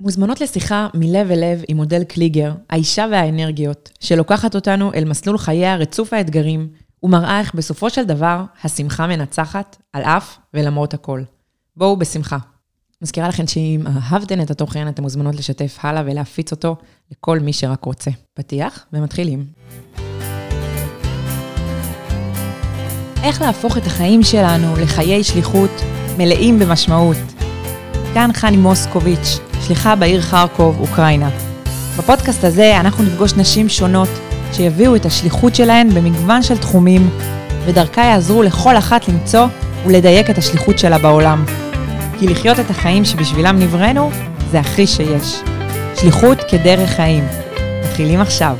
מוזמנות 0.00 0.40
לשיחה 0.40 0.88
מלב 0.94 1.30
אל 1.30 1.40
לב 1.40 1.62
עם 1.68 1.76
מודל 1.76 2.04
קליגר, 2.04 2.52
האישה 2.70 3.06
והאנרגיות, 3.10 3.90
שלוקחת 4.00 4.54
אותנו 4.54 4.92
אל 4.94 5.04
מסלול 5.04 5.38
חייה 5.38 5.76
רצוף 5.76 6.12
האתגרים, 6.12 6.68
ומראה 7.02 7.40
איך 7.40 7.54
בסופו 7.54 7.90
של 7.90 8.04
דבר 8.04 8.42
השמחה 8.64 9.06
מנצחת 9.06 9.76
על 9.92 10.02
אף 10.02 10.38
ולמרות 10.54 10.94
הכל. 10.94 11.22
בואו 11.76 11.96
בשמחה. 11.96 12.36
מזכירה 13.02 13.28
לכם 13.28 13.46
שאם 13.46 13.80
אהבתן 13.86 14.40
את 14.40 14.50
התוכן, 14.50 14.88
אתן 14.88 15.02
מוזמנות 15.02 15.34
לשתף 15.34 15.78
הלאה 15.82 16.02
ולהפיץ 16.06 16.50
אותו 16.50 16.76
לכל 17.10 17.38
מי 17.38 17.52
שרק 17.52 17.84
רוצה. 17.84 18.10
פתיח 18.34 18.86
ומתחילים. 18.92 19.46
איך 23.22 23.42
להפוך 23.42 23.78
את 23.78 23.86
החיים 23.86 24.22
שלנו 24.22 24.76
לחיי 24.76 25.24
שליחות 25.24 25.70
מלאים 26.18 26.58
במשמעות. 26.58 27.16
כאן 28.14 28.30
חני 28.34 28.56
מוסקוביץ', 28.56 29.47
שליחה 29.68 29.94
בעיר 29.94 30.20
חרקוב, 30.20 30.80
אוקראינה. 30.80 31.28
בפודקאסט 31.98 32.44
הזה 32.44 32.80
אנחנו 32.80 33.04
נפגוש 33.04 33.32
נשים 33.36 33.68
שונות 33.68 34.08
שיביאו 34.52 34.96
את 34.96 35.06
השליחות 35.06 35.54
שלהן 35.54 35.90
במגוון 35.90 36.42
של 36.42 36.58
תחומים, 36.58 37.10
ודרכה 37.64 38.00
יעזרו 38.00 38.42
לכל 38.42 38.76
אחת 38.76 39.08
למצוא 39.08 39.46
ולדייק 39.86 40.30
את 40.30 40.38
השליחות 40.38 40.78
שלה 40.78 40.98
בעולם. 40.98 41.44
כי 42.18 42.26
לחיות 42.26 42.60
את 42.60 42.70
החיים 42.70 43.04
שבשבילם 43.04 43.58
נבראנו, 43.58 44.10
זה 44.50 44.60
הכי 44.60 44.86
שיש. 44.86 45.40
שליחות 45.94 46.38
כדרך 46.48 46.90
חיים. 46.90 47.28
מתחילים 47.84 48.20
עכשיו. 48.20 48.56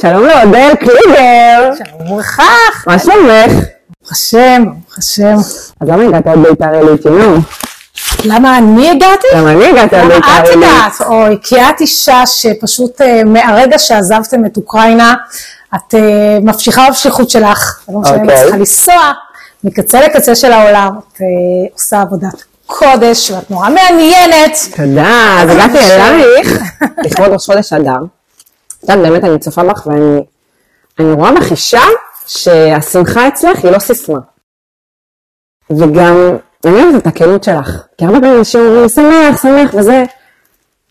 שלום 0.00 0.22
לאודל 0.22 0.74
קליגר. 0.80 1.70
שלום 1.78 2.18
וכך. 2.18 2.84
מה 2.86 2.98
שלומך? 2.98 3.52
ברוך 4.00 4.12
השם, 4.12 4.64
ברוך 4.64 4.98
השם. 4.98 5.36
אז 5.80 5.88
למה 5.88 6.02
הגעת 6.02 6.26
עד 6.26 6.38
בית"ר 6.38 6.74
עילית, 6.74 7.04
ינון? 7.06 7.67
למה 8.24 8.58
אני 8.58 8.90
הגעתי? 8.90 9.26
למה 9.36 9.52
אני 9.52 9.66
הגעתי 9.66 9.96
למה 9.96 10.14
בית"ר 10.14 10.44
את? 10.44 10.56
הגעת? 10.56 11.00
אוי, 11.08 11.38
כי 11.42 11.60
את 11.60 11.80
אישה 11.80 12.26
שפשוט 12.26 13.00
אה, 13.00 13.24
מהרגע 13.24 13.78
שעזבתם 13.78 14.46
את 14.46 14.56
אוקראינה, 14.56 15.14
את 15.74 15.94
אה, 15.94 16.38
ממשיכה 16.42 16.90
בשליחות 16.90 17.30
שלך, 17.30 17.80
לא 17.88 18.00
משנה 18.00 18.16
אם 18.16 18.20
את 18.20 18.24
אוקיי. 18.24 18.42
צריכה 18.42 18.56
לנסוע 18.56 19.12
מקצה 19.64 20.00
לקצה 20.00 20.34
של 20.34 20.52
העולם, 20.52 20.88
את 20.98 21.20
אה, 21.20 21.26
עושה 21.74 22.00
עבודת 22.00 22.44
קודש 22.66 23.30
ואת 23.30 23.50
נורא 23.50 23.68
מעניינת. 23.70 24.56
תודה, 24.76 25.36
אז 25.42 25.50
הגעתי 25.50 25.78
אלייך 25.78 26.62
לכבוד 27.04 27.28
ראש 27.28 27.46
חודש 27.46 27.72
אדר. 27.72 27.92
את 28.78 28.82
יודעת, 28.82 28.98
באמת 28.98 29.24
אני 29.24 29.38
צופה 29.38 29.64
בך 29.64 29.86
ואני 29.86 30.20
אני 30.98 31.12
רואה 31.12 31.32
בך 31.32 31.50
אישה 31.50 31.82
שהשמחה 32.26 33.28
אצלך 33.28 33.64
היא 33.64 33.72
לא 33.72 33.78
סיסמה. 33.78 34.18
וגם, 35.70 36.36
אני 36.64 36.82
אוהבת 36.82 37.02
את 37.02 37.06
הכנות 37.06 37.44
שלך. 37.44 37.70
כי 37.98 38.04
הרבה 38.04 38.20
פעמים 38.20 38.38
אנשים 38.38 38.60
אומרים, 38.60 38.88
שמח, 38.88 39.42
שמח 39.42 39.74
וזה. 39.74 40.04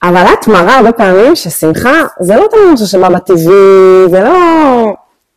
אבל 0.04 0.26
את 0.34 0.48
מראה 0.48 0.76
הרבה 0.76 0.92
פעמים 0.92 1.36
ששמחה 1.36 2.02
זה 2.20 2.36
לא 2.36 2.48
תמיד 2.52 2.74
משהו 2.74 2.88
שבא 2.88 3.10
בטבעי, 3.10 4.10
זה 4.10 4.24
לא... 4.24 4.94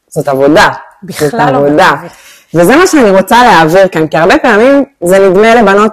זאת 0.08 0.28
עבודה. 0.28 0.68
בכלל 1.02 1.28
זאת 1.28 1.40
לא 1.40 1.56
עבודה. 1.56 1.92
בטבעי. 1.92 2.08
וזה 2.54 2.76
מה 2.76 2.86
שאני 2.86 3.10
רוצה 3.10 3.42
להעביר 3.42 3.88
כאן, 3.88 4.06
כי 4.06 4.16
הרבה 4.16 4.38
פעמים 4.38 4.84
זה 5.04 5.28
נדמה 5.28 5.54
לבנות, 5.54 5.92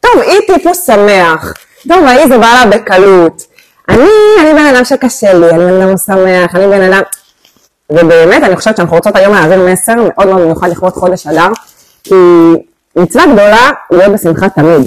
טוב, 0.00 0.22
היא 0.22 0.40
טיפוס 0.46 0.86
שמח, 0.86 1.52
טוב, 1.88 2.04
ההיא 2.04 2.28
זה 2.28 2.38
בא 2.38 2.46
לה 2.46 2.70
בקלות. 2.70 3.42
אני, 3.88 4.08
אני 4.40 4.52
בן 4.52 4.66
אדם 4.74 4.84
שקשה 4.84 5.32
לי, 5.32 5.50
אני 5.50 5.58
בן 5.58 5.80
אדם 5.80 5.96
שמח, 5.96 6.54
אני 6.54 6.66
בן 6.66 6.92
אדם... 6.92 7.02
ובאמת, 7.90 8.42
אני 8.42 8.56
חושבת 8.56 8.76
שאנחנו 8.76 8.96
רוצות 8.96 9.16
היום 9.16 9.34
להעביר 9.34 9.72
מסר 9.72 9.94
מאוד 9.94 10.26
מאוד 10.26 10.40
מיוחד 10.40 10.68
לכבוד 10.68 10.92
חודש 10.92 11.26
אדר, 11.26 11.48
כי 12.04 12.14
מצווה 12.96 13.26
גדולה 13.26 13.70
להיות 13.90 14.12
בשמחה 14.12 14.48
תמיד. 14.48 14.82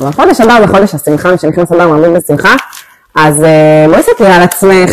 אבל 0.00 0.12
חודש 0.12 0.40
אדר 0.40 0.60
זה 0.60 0.66
חודש 0.66 0.94
השמחה, 0.94 1.32
משנכנס 1.32 1.72
אדר 1.72 1.88
מרבים 1.88 2.14
בשמחה, 2.14 2.54
אז 3.14 3.44
אה, 3.44 3.86
בואי 3.88 4.02
ספרי 4.02 4.32
על 4.32 4.42
עצמך, 4.42 4.90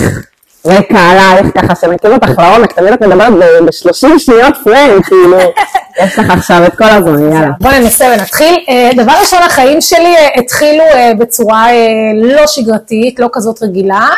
רקע 0.66 1.00
עלייך, 1.00 1.48
ככה 1.58 1.76
שנכיר 1.76 2.14
אותך 2.14 2.30
לעומק, 2.38 2.72
תמיד 2.74 2.94
את 2.94 3.02
מדברת 3.02 3.34
ב-30 3.34 4.20
שניות 4.20 4.54
פריים, 4.64 5.02
כאילו, 5.04 5.38
יש 6.04 6.20
לך 6.20 6.30
עכשיו 6.30 6.66
את 6.66 6.76
כל 6.78 6.84
הזמן, 6.90 7.34
יאללה. 7.34 7.50
בואו 7.60 7.80
ננסה 7.80 8.06
ונתחיל. 8.14 8.56
אה, 8.70 8.90
דבר 8.96 9.14
ראשון, 9.22 9.40
החיים 9.44 9.82
שלי 9.82 10.16
אה, 10.16 10.28
התחילו 10.40 10.84
בצורה 11.20 11.68
לא 12.16 12.48
שגרתית, 12.48 13.20
לא 13.20 13.30
כזאת 13.34 13.64
רגילה, 13.64 14.10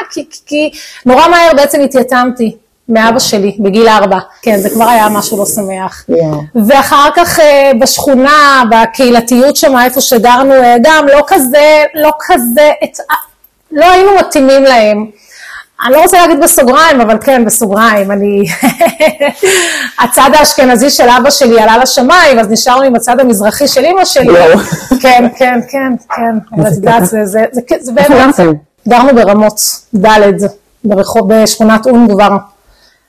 כי 0.45 0.71
נורא 1.05 1.27
מהר 1.27 1.51
בעצם 1.55 1.81
התייתמתי 1.81 2.55
מאבא 2.89 3.19
שלי 3.19 3.57
בגיל 3.59 3.87
ארבע. 3.87 4.17
כן, 4.41 4.57
זה 4.57 4.69
כבר 4.69 4.89
היה 4.89 5.09
משהו 5.09 5.37
לא 5.37 5.45
שמח. 5.45 6.05
יואו. 6.09 6.41
ואחר 6.67 7.09
כך 7.15 7.39
אה, 7.39 7.71
בשכונה, 7.79 8.63
בקהילתיות 8.71 9.55
שם, 9.55 9.77
איפה 9.77 10.01
שגרנו, 10.01 10.53
אה, 10.53 10.75
גם 10.83 11.07
לא 11.07 11.21
כזה, 11.27 11.83
לא 11.95 12.11
כזה, 12.19 12.71
את, 12.83 12.97
לא 13.71 13.91
היינו 13.91 14.11
מתאימים 14.19 14.63
להם. 14.63 15.05
אני 15.85 15.93
לא 15.93 16.01
רוצה 16.01 16.17
להגיד 16.21 16.43
בסוגריים, 16.43 17.01
אבל 17.01 17.17
כן, 17.21 17.45
בסוגריים, 17.45 18.11
אני... 18.11 18.43
הצד 20.03 20.29
האשכנזי 20.33 20.89
של 20.89 21.09
אבא 21.09 21.29
שלי 21.29 21.61
עלה 21.61 21.77
לשמיים, 21.77 22.39
אז 22.39 22.49
נשארנו 22.49 22.81
עם 22.81 22.95
הצד 22.95 23.19
המזרחי 23.19 23.67
של 23.67 23.85
אמא 23.85 24.05
שלי. 24.05 24.25
יואו. 24.25 24.59
כן, 25.01 25.27
כן, 25.37 25.59
כן, 25.69 25.93
כן, 26.15 26.55
אבל 26.57 26.67
את 26.67 26.75
יודעת, 26.75 27.05
זה, 27.05 27.25
זה, 27.25 27.45
זה, 27.51 27.61
זה 27.79 27.91
איפה 27.97 28.13
באמת, 28.13 28.35
גרתם? 28.37 28.51
גרנו 28.89 29.15
ברמות, 29.15 29.61
ד', 29.95 30.31
ברחוב, 30.83 31.33
בשכונת 31.33 31.87
און 31.87 32.07
כבר. 32.09 32.37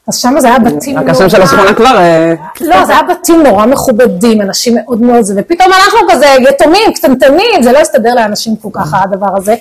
אז 0.09 0.17
שם 0.19 0.35
זה 0.39 0.47
היה 0.49 0.59
בתים 0.59 0.99
רק 0.99 1.09
השם 1.09 1.29
של 1.29 1.43
השכונה 1.43 1.75
כבר, 1.75 1.99
אה, 1.99 2.35
לא, 2.61 2.85
זה 2.85 2.93
היה 2.93 3.03
בתים 3.03 3.43
נורא 3.43 3.67
מכובדים, 3.67 4.41
אנשים 4.41 4.75
מאוד 4.85 5.01
מאוד 5.03 5.23
זה, 5.23 5.35
ופתאום 5.37 5.73
אנחנו 5.73 5.99
כזה 6.11 6.27
יתומים, 6.49 6.93
קטנטנים, 6.95 7.63
זה 7.63 7.73
לא 7.73 7.79
הסתדר 7.79 8.15
לאנשים 8.15 8.57
כל 8.57 8.69
כך 8.73 8.95
הדבר 8.95 9.37
הזה. 9.37 9.55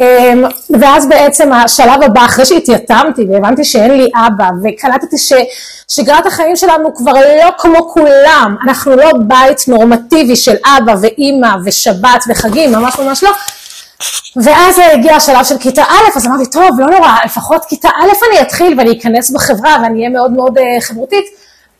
אמ, 0.00 0.44
ואז 0.80 1.08
בעצם 1.08 1.52
השלב 1.52 2.02
הבא, 2.02 2.24
אחרי 2.24 2.44
שהתייתמתי 2.44 3.26
והבנתי 3.30 3.64
שאין 3.64 3.96
לי 3.96 4.08
אבא, 4.26 4.48
וקלטתי 4.62 5.16
ששגרת 5.18 6.26
החיים 6.26 6.56
שלנו 6.56 6.94
כבר 6.94 7.12
לא 7.12 7.50
כמו 7.58 7.88
כולם, 7.88 8.56
אנחנו 8.64 8.96
לא 8.96 9.10
בית 9.20 9.68
נורמטיבי 9.68 10.36
של 10.36 10.54
אבא 10.78 10.94
ואימא 11.00 11.48
ושבת 11.64 12.24
וחגים, 12.28 12.72
ממש 12.72 12.98
ממש 12.98 13.22
לא. 13.24 13.30
ואז 14.36 14.80
הגיע 14.92 15.16
השלב 15.16 15.44
של 15.44 15.58
כיתה 15.58 15.82
א', 15.82 16.16
אז 16.16 16.26
אמרתי, 16.26 16.50
טוב, 16.50 16.80
לא 16.80 16.86
נורא, 16.86 17.08
לפחות 17.24 17.64
כיתה 17.64 17.88
א' 17.88 18.26
אני 18.30 18.42
אתחיל 18.42 18.78
ואני 18.78 18.98
אכנס 18.98 19.30
בחברה 19.30 19.76
ואני 19.82 19.98
אהיה 19.98 20.08
מאוד 20.08 20.32
מאוד 20.32 20.58
אה, 20.58 20.64
חברותית, 20.80 21.24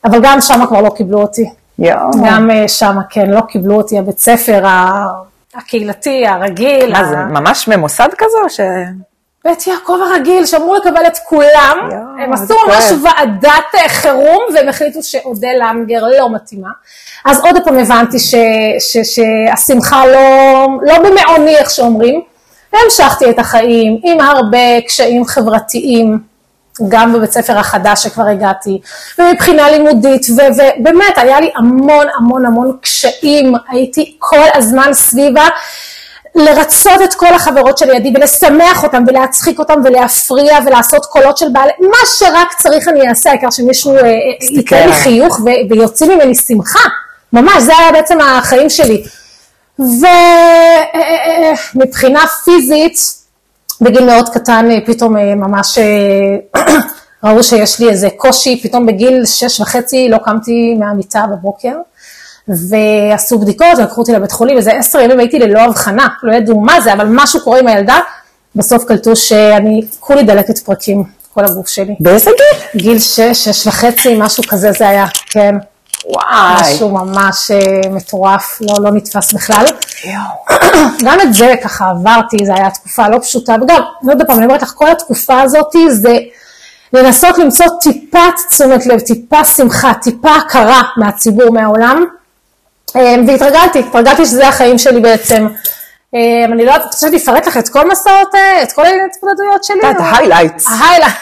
אבל 0.04 0.19
גם 0.22 0.41
שם 0.41 0.66
כבר 0.69 0.81
לא 0.81 0.91
קיבלו 0.91 1.22
אותי. 1.22 1.50
יואו. 1.78 2.10
גם 2.27 2.50
אה, 2.50 2.69
שם, 2.69 2.97
כן, 3.10 3.31
לא 3.31 3.41
קיבלו 3.41 3.75
אותי, 3.77 3.99
הבית 3.99 4.19
ספר 4.19 4.65
הקהילתי, 5.54 6.27
הרגיל. 6.27 6.93
מה 6.93 6.99
ה- 6.99 7.04
זה, 7.04 7.16
ממש 7.16 7.69
ממוסד 7.69 8.09
כזה 8.19 8.37
או 8.44 8.50
ש... 8.50 8.60
בית 9.46 9.66
יעקב 9.66 9.98
הרגיל, 10.10 10.46
שאמרו 10.46 10.74
לקבל 10.74 11.06
את 11.06 11.18
כולם, 11.24 11.78
יואו, 11.90 12.24
הם 12.24 12.32
עשו 12.32 12.54
ממש. 12.68 12.84
ועדת 13.02 13.74
אה, 13.74 13.88
חירום, 13.88 14.44
והם 14.54 14.68
החליטו 14.68 15.02
שאודל 15.02 15.56
למגר 15.60 16.04
לא 16.18 16.34
מתאימה. 16.34 16.68
אז 17.24 17.40
עוד 17.40 17.56
פעם 17.64 17.78
הבנתי 17.78 18.18
ש, 18.18 18.34
ש, 18.78 18.96
שהשמחה 19.02 20.06
לא, 20.06 20.66
לא 20.82 20.98
במעוני, 20.98 21.56
איך 21.56 21.70
שאומרים, 21.70 22.20
והמשכתי 22.72 23.30
את 23.30 23.38
החיים 23.38 24.00
עם 24.04 24.20
הרבה 24.20 24.80
קשיים 24.86 25.24
חברתיים, 25.24 26.18
גם 26.88 27.12
בבית 27.12 27.32
ספר 27.32 27.58
החדש 27.58 28.02
שכבר 28.02 28.26
הגעתי, 28.26 28.80
ומבחינה 29.18 29.70
לימודית, 29.70 30.26
ו- 30.36 30.62
ובאמת 30.80 31.18
היה 31.18 31.40
לי 31.40 31.50
המון 31.56 32.06
המון 32.18 32.46
המון 32.46 32.76
קשיים, 32.80 33.54
הייתי 33.68 34.16
כל 34.18 34.48
הזמן 34.54 34.92
סביבה. 34.92 35.48
לרצות 36.36 37.02
את 37.04 37.14
כל 37.14 37.34
החברות 37.34 37.78
שלידי 37.78 38.12
ולשמח 38.14 38.82
אותם 38.82 39.04
ולהצחיק 39.06 39.58
אותם 39.58 39.80
ולהפריע 39.84 40.58
ולעשות 40.66 41.06
קולות 41.06 41.36
של 41.36 41.47
בעלי, 41.52 41.72
מה 41.80 42.06
שרק 42.19 42.48
צריך 42.58 42.88
אני 42.88 43.08
אעשה, 43.08 43.30
העיקר 43.30 43.50
שמישהו 43.50 43.97
אה, 43.97 44.02
אה, 44.02 44.10
ייתן 44.41 44.86
לי. 44.86 44.92
חיוך 44.92 45.41
ו- 45.41 45.70
ויוציא 45.70 46.06
ממני 46.06 46.34
שמחה, 46.34 46.88
ממש, 47.32 47.62
זה 47.62 47.72
היה 47.78 47.92
בעצם 47.92 48.19
החיים 48.20 48.70
שלי. 48.70 49.02
ומבחינה 51.74 52.27
פיזית, 52.44 52.98
בגיל 53.80 54.04
מאוד 54.04 54.28
קטן 54.28 54.68
אה, 54.71 54.78
פתאום 54.86 55.16
אה, 55.16 55.34
ממש 55.34 55.78
אה, 55.78 56.62
ראו 57.24 57.42
שיש 57.42 57.80
לי 57.80 57.91
איזה 57.91 58.09
קושי, 58.16 58.60
פתאום 58.62 58.86
בגיל 58.86 59.24
שש 59.24 59.60
וחצי 59.60 60.09
לא 60.09 60.18
קמתי 60.24 60.74
מהמיטה 60.78 61.24
בבוקר. 61.33 61.77
ועשו 62.48 63.39
בדיקות, 63.39 63.78
לקחו 63.78 64.01
אותי 64.01 64.13
לבית 64.13 64.33
חולים, 64.33 64.57
איזה 64.57 64.72
עשר 64.72 65.01
ימים 65.01 65.19
הייתי 65.19 65.39
ללא 65.39 65.60
הבחנה, 65.60 66.09
לא 66.22 66.34
ידעו 66.34 66.60
מה 66.60 66.81
זה, 66.81 66.93
אבל 66.93 67.07
משהו 67.10 67.41
קורה 67.41 67.59
עם 67.59 67.66
הילדה, 67.66 67.98
בסוף 68.54 68.84
קלטו 68.84 69.16
שאני, 69.16 69.83
כולי 70.01 70.22
דלקת 70.22 70.59
פרקים, 70.59 71.04
כל 71.34 71.45
הגוף 71.45 71.69
שלי. 71.69 71.95
באיזה 72.01 72.31
גיל? 72.31 72.83
גיל 72.83 72.98
שש, 72.98 73.48
שש 73.48 73.66
וחצי, 73.66 74.16
משהו 74.19 74.43
כזה 74.48 74.72
זה 74.72 74.89
היה, 74.89 75.07
כן. 75.31 75.54
וואי. 76.04 76.60
משהו 76.60 76.91
ממש 76.91 77.51
אה, 77.51 77.91
מטורף, 77.91 78.59
לא, 78.60 78.75
לא 78.81 78.91
נתפס 78.91 79.33
בכלל. 79.33 79.65
גם 81.04 81.21
את 81.22 81.34
זה 81.34 81.54
ככה 81.63 81.91
עברתי, 81.91 82.37
זו 82.47 82.53
הייתה 82.53 82.71
תקופה 82.71 83.09
לא 83.09 83.19
פשוטה, 83.19 83.54
וגם, 83.63 83.81
יודע 84.10 84.25
פעם, 84.25 84.37
אני 84.37 84.47
אומרת 84.47 84.63
לך, 84.63 84.72
כל 84.77 84.91
התקופה 84.91 85.41
הזאת 85.41 85.72
זה 85.89 86.19
לנסות 86.93 87.39
למצוא 87.39 87.66
טיפת 87.81 88.19
תשומת 88.51 88.87
לב, 88.87 89.01
טיפה 89.01 89.45
שמחה, 89.45 89.93
טיפה 89.95 90.31
הכרה 90.34 90.83
מהציבור, 90.97 91.53
מהעולם, 91.53 92.04
והתרגלתי, 92.94 93.78
התרגלתי 93.78 94.27
שזה 94.27 94.48
החיים 94.48 94.78
שלי 94.78 95.00
בעצם. 95.00 95.47
אה, 96.15 96.44
אני 96.44 96.65
לא 96.65 96.71
יודעת, 96.71 96.94
חשבתי 96.94 97.16
לפרט 97.16 97.47
לך 97.47 97.56
את 97.56 97.68
כל 97.68 97.88
מסעות, 97.88 98.34
אה, 98.34 98.62
את 98.62 98.72
כל 98.72 98.83
ההתמודדויות 98.84 99.65
שלי? 99.65 99.91
את 99.91 99.97
ה 99.98 100.04
highlights. 100.04 100.66
ה 100.66 100.71
highlight. 100.71 101.15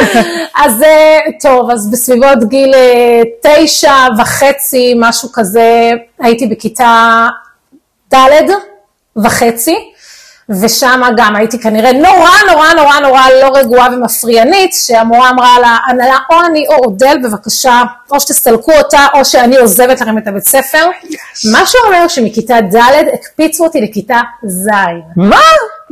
אז 0.64 0.82
אה, 0.82 1.18
טוב, 1.40 1.70
אז 1.70 1.90
בסביבות 1.90 2.48
גיל 2.48 2.74
אה, 2.74 3.22
תשע 3.42 4.06
וחצי, 4.18 4.94
משהו 4.96 5.28
כזה, 5.32 5.90
הייתי 6.18 6.46
בכיתה 6.46 7.28
ד' 8.14 8.50
וחצי, 9.16 9.91
ושם 10.60 11.00
גם 11.16 11.36
הייתי 11.36 11.60
כנראה 11.60 11.92
נורא 11.92 12.30
נורא 12.52 12.72
נורא 12.76 12.98
נורא 13.00 13.20
לא 13.42 13.50
רגועה 13.54 13.88
ומפריענית, 13.92 14.72
שהמורה 14.74 15.30
אמרה 15.30 15.58
לה, 15.60 15.76
הנהלה, 15.86 16.16
או 16.30 16.36
אני 16.46 16.66
או 16.68 16.74
אודל, 16.74 17.16
בבקשה, 17.24 17.82
או 18.10 18.20
שתסתלקו 18.20 18.72
אותה, 18.72 19.06
או 19.14 19.24
שאני 19.24 19.56
עוזבת 19.56 20.00
לכם 20.00 20.18
את 20.18 20.26
הבית 20.26 20.44
ספר. 20.44 20.86
מה 21.52 21.66
שאומר 21.66 22.08
שמכיתה 22.08 22.60
ד' 22.60 23.04
הקפיצו 23.14 23.64
אותי 23.64 23.80
לכיתה 23.80 24.20
ז'. 24.46 24.68
מה? 25.16 25.36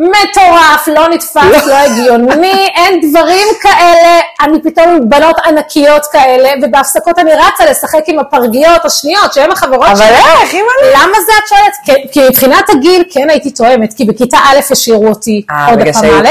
מטורף, 0.00 0.88
לא 0.88 1.08
נתפס, 1.08 1.67
לא 1.67 1.75
הגיוני, 1.75 2.69
אין 2.76 3.11
דברים 3.11 3.47
כאלה, 3.61 4.20
אני 4.41 4.62
פתאום 4.62 5.00
בנות 5.08 5.37
ענקיות 5.47 6.06
כאלה, 6.06 6.49
ובהפסקות 6.62 7.19
אני 7.19 7.31
רצה 7.35 7.64
לשחק 7.70 8.00
עם 8.06 8.19
הפרגיות 8.19 8.85
השניות, 8.85 9.32
שהן 9.32 9.52
החברות 9.52 9.88
אבל 9.88 10.00
איך, 10.02 10.55
אימא'לה? 10.55 10.93
למה 10.94 11.17
זה 11.26 11.32
את 11.43 11.49
שואלת? 11.49 12.02
כי- 12.12 12.29
מבחינת 12.29 12.70
הגיל 12.70 13.05
כן 13.11 13.31
הייתי 13.31 13.50
תואמת, 13.50 13.93
כי 13.97 14.05
בכיתה 14.05 14.37
א' 14.37 14.73
השאירו 14.73 15.08
אותי 15.08 15.43
אה, 15.50 15.67
עוד 15.70 15.79
פעם 15.93 16.05
א', 16.05 16.26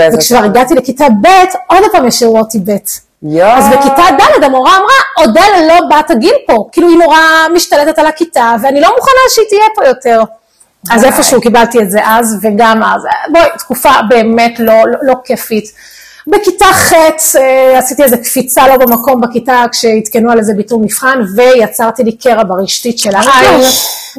אה. 0.00 0.08
וכשכבר 0.14 0.44
הגעתי 0.44 0.74
לכיתה 0.74 1.04
ב', 1.22 1.26
עוד 1.66 1.82
פעם 1.92 2.06
השאירו 2.06 2.38
אותי 2.38 2.58
ב'. 2.58 2.70
יואו. 3.22 3.50
אז 3.58 3.64
בכיתה 3.68 4.02
ד' 4.38 4.44
המורה 4.44 4.70
אמרה, 4.76 5.26
אודל 5.26 5.66
לא 5.68 5.96
בת 5.96 6.10
הגיל 6.10 6.34
פה, 6.46 6.64
כאילו 6.72 6.88
היא 6.88 6.98
נורא 6.98 7.18
משתלטת 7.54 7.98
על 7.98 8.06
הכיתה, 8.06 8.54
ואני 8.62 8.80
לא 8.80 8.88
מוכנה 8.96 9.20
שהיא 9.28 9.46
תהיה 9.48 9.66
פה 9.74 9.86
יותר. 9.88 10.22
אז 10.90 11.04
איפשהו 11.04 11.40
קיבלתי 11.40 11.80
את 11.80 11.90
זה 11.90 12.00
אז, 12.04 12.38
וגם 12.42 12.82
אז, 12.82 13.02
בואי, 13.32 13.48
תקופה 13.58 13.90
באמת 14.08 14.58
לא, 14.58 14.74
לא, 14.74 14.98
לא 15.02 15.14
כיפית. 15.24 15.72
בכיתה 16.26 16.64
ח' 16.64 16.92
אה, 17.36 17.78
עשיתי 17.78 18.02
איזה 18.02 18.16
קפיצה 18.16 18.68
לא 18.68 18.76
במקום 18.76 19.20
בכיתה 19.20 19.64
כשעדכנו 19.72 20.32
על 20.32 20.38
איזה 20.38 20.52
ביטול 20.56 20.80
מבחן 20.82 21.20
ויצרתי 21.36 22.04
לי 22.04 22.16
קרע 22.16 22.42
ברשתית 22.44 22.98
של 22.98 23.10
העין, 23.14 23.60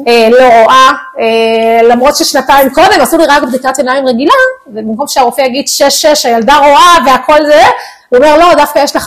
אה, 0.08 0.28
לא 0.30 0.62
רואה, 0.62 0.90
אה, 1.18 1.82
למרות 1.88 2.16
ששנתיים 2.16 2.70
קודם 2.70 3.00
עשו 3.00 3.18
לי 3.18 3.24
רק 3.28 3.42
בדיקת 3.42 3.78
עיניים 3.78 4.06
רגילה, 4.06 4.32
ובמקום 4.66 5.06
שהרופא 5.08 5.40
יגיד 5.40 5.64
6-6 5.66 5.80
הילדה 6.24 6.56
רואה 6.56 6.96
והכל 7.06 7.46
זה, 7.46 7.62
הוא 8.08 8.16
אומר 8.18 8.38
לא, 8.38 8.54
דווקא 8.54 8.78
יש 8.78 8.96
לה 8.96 9.00
5-5, 9.00 9.06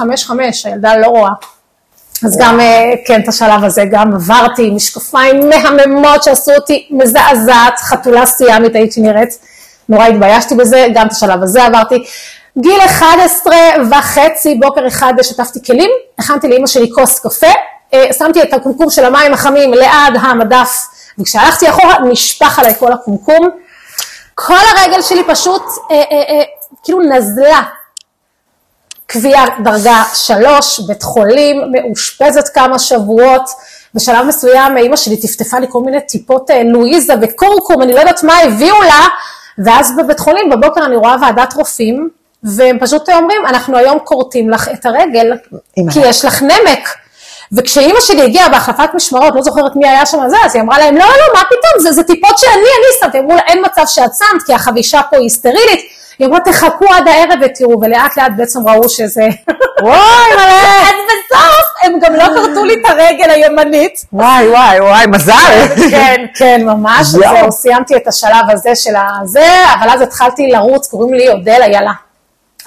הילדה 0.65 0.98
לא 0.98 1.07
רואה. 1.07 1.31
אז 2.25 2.38
גם, 2.40 2.60
אה, 2.60 2.92
כן, 3.06 3.22
את 3.22 3.28
השלב 3.28 3.64
הזה 3.64 3.84
גם 3.92 4.14
עברתי 4.14 4.68
עם 4.68 4.75
משקפיים 4.75 5.50
מהממות 5.50 6.24
שעשו 6.24 6.52
אותי 6.52 6.88
מזעזעת, 6.92 7.80
חתולה 7.80 8.25
סיאמית 8.25 8.75
הייתי 8.75 9.02
נראית, 9.02 9.38
נורא 9.90 10.06
התביישתי 10.06 10.56
בזה, 10.56 10.88
גם 10.94 11.08
את 11.08 11.12
השלב 11.12 11.44
הזה 11.44 11.64
עברתי. 11.64 12.04
גיל 12.58 12.80
11 12.86 13.56
וחצי, 13.92 14.56
בוקר 14.56 14.88
אחד 14.88 15.14
שטפתי 15.22 15.60
כלים, 15.66 15.92
הכנתי 16.19 16.48
לאימא 16.48 16.68
שלי 16.68 16.92
כוס 16.96 17.19
קפה, 17.19 17.48
אה, 17.94 18.06
שמתי 18.18 18.42
את 18.44 18.54
הקומקום 18.54 18.90
של 18.90 19.06
המים 19.06 19.34
החמים 19.34 19.74
ליד 19.74 20.22
המדף, 20.22 20.86
וכשהלכתי 21.19 21.69
אחורה 21.69 21.96
נשפך 22.12 22.60
עליי 22.60 22.75
כל 22.80 22.94
הקומקום. 22.94 23.50
כל 24.36 24.54
הרגל 24.54 25.02
שלי 25.02 25.24
פשוט 25.28 25.62
אה, 25.92 25.96
אה, 25.96 26.02
אה, 26.12 26.44
כאילו 26.84 27.02
נזלה, 27.02 27.62
קביעה 29.07 29.45
דרגה 29.63 30.04
שלוש, 30.13 30.80
בית 30.80 31.04
חולים, 31.04 31.71
מאושפזת 31.71 32.48
כמה 32.54 32.80
שבועות, 32.80 33.50
בשלב 33.94 34.25
מסוים 34.25 34.77
אימא 34.77 34.95
שלי 34.95 35.18
טפטפה 35.18 35.59
לי 35.59 35.68
כל 35.69 35.80
מיני 35.80 36.01
טיפות 36.01 36.51
אה, 36.51 36.62
לואיזה 36.63 37.13
וקורקום, 37.21 37.81
אני 37.81 37.94
לא 37.94 38.00
יודעת 38.00 38.24
מה 38.24 38.39
הביאו 38.39 38.81
לה, 38.81 39.07
ואז 39.65 39.98
בבית 39.98 40.19
חולים 40.19 40.50
בבוקר 40.50 40.86
אני 40.86 40.95
רואה 40.95 41.15
ועדת 41.21 41.54
רופאים, 41.54 42.09
והם 42.44 42.77
פשוט 42.80 43.09
אומרים, 43.09 43.45
אנחנו 43.45 43.77
היום 43.77 44.00
כורתים 44.04 44.50
לך 44.50 44.69
את 44.74 44.86
הרגל. 44.86 45.33
כי 45.92 46.00
יש 46.00 46.25
לך 46.25 46.42
נמק. 46.42 46.89
וכשאימא 47.51 48.00
שלי 48.00 48.21
הגיעה 48.21 48.50
בהחלפת 48.50 48.89
משמרות, 48.95 49.36
לא 49.36 49.42
זוכרת 49.42 49.75
מי 49.75 49.88
היה 49.88 50.06
שם 50.06 50.18
זה, 50.30 50.38
אז 50.45 50.56
היא 50.56 50.63
אמרה 50.63 50.80
להם, 50.80 50.98
לא, 50.98 51.06
לא, 51.06 51.33
מה 51.33 51.42
פתאום, 51.48 51.83
זה, 51.83 51.92
זה 51.92 52.04
טיפות 52.04 52.38
שאני, 52.38 52.51
אני 52.54 53.00
שמתי, 53.01 53.19
אמרו 53.19 53.36
לה, 53.36 53.42
אין 53.48 53.63
מצב 53.65 53.83
שאת 53.86 54.12
שמת, 54.19 54.44
כי 54.45 54.54
החבישה 54.54 55.01
פה 55.09 55.18
היא 55.18 55.30
סטרילית, 55.30 55.80
היא 56.19 56.28
אמרה, 56.28 56.40
תחכו 56.40 56.86
עד 56.94 57.08
הערב 57.08 57.40
ותראו, 57.42 57.81
ולאט 57.81 58.18
לאט 58.18 58.31
בעצם 58.38 58.68
ראו 58.68 58.90
שזה... 58.90 59.28
וואי, 59.81 60.34
מלא. 60.36 60.44
אז 60.81 60.96
בסוף 61.30 61.74
הם 61.84 62.00
גם 62.00 62.14
לא 62.14 62.24
כרתו 62.24 62.66
לי 62.66 62.74
את 62.74 62.90
הרגל 62.90 63.30
הימנית. 63.30 64.06
וואי, 64.14 64.48
וואי, 64.48 64.80
וואי, 64.81 65.06
מזל. 65.08 65.34
כן, 65.92 66.25
כן, 66.36 66.62
ממש. 66.66 67.08
זהו, 67.08 67.52
סיימתי 67.52 67.96
את 67.96 68.08
השלב 68.08 68.50
הזה 68.50 68.75
של 68.75 68.94
הזה, 69.22 69.48
אבל 69.80 69.90
אז 69.90 70.02
התחלתי 70.02 70.48
לרוץ, 70.48 70.88
קוראים 70.88 71.14
לי 71.14 71.30
אודל 71.30 71.62
איילה. 71.62 71.92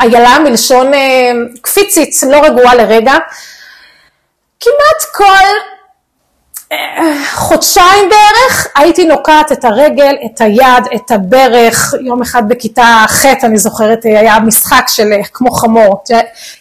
איילה 0.01 0.39
מלשון 0.39 0.95
אה, 0.95 1.31
קפיצית, 1.63 2.11
לא 2.31 2.45
רגועה 2.45 2.75
לרגע. 2.75 3.15
כמעט 4.61 5.13
כל 5.13 5.47
חודשיים 7.35 8.09
בערך 8.09 8.67
הייתי 8.77 9.05
נוקעת 9.05 9.53
את 9.53 9.65
הרגל, 9.65 10.15
את 10.27 10.41
היד, 10.41 10.85
את 10.95 11.11
הברך, 11.11 11.95
יום 12.01 12.23
אחד 12.23 12.49
בכיתה 12.49 13.05
ח' 13.09 13.25
אני 13.43 13.59
זוכרת, 13.59 14.05
היה 14.05 14.39
משחק 14.41 14.85
של 14.89 15.13
אה, 15.13 15.19
כמו 15.33 15.51
חמור, 15.51 16.03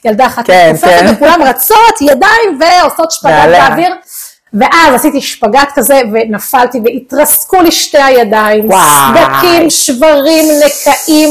ילדה 0.06 0.26
אחת 0.26 0.46
כן, 0.46 0.72
מתכופפת 0.74 1.00
כן. 1.00 1.14
וכולם 1.14 1.44
רצות 1.44 2.02
ידיים 2.02 2.60
ועושות 2.60 3.12
שפגאט 3.12 3.34
ועליה. 3.34 3.70
באוויר, 3.70 3.96
ואז 4.54 4.94
עשיתי 4.94 5.22
שפגאט 5.22 5.70
כזה 5.76 6.02
ונפלתי 6.14 6.80
והתרסקו 6.86 7.62
לי 7.62 7.72
שתי 7.72 8.02
הידיים, 8.02 8.70
וואי. 8.70 8.80
סדקים, 9.14 9.70
שברים, 9.70 10.46
נקעים, 10.66 11.30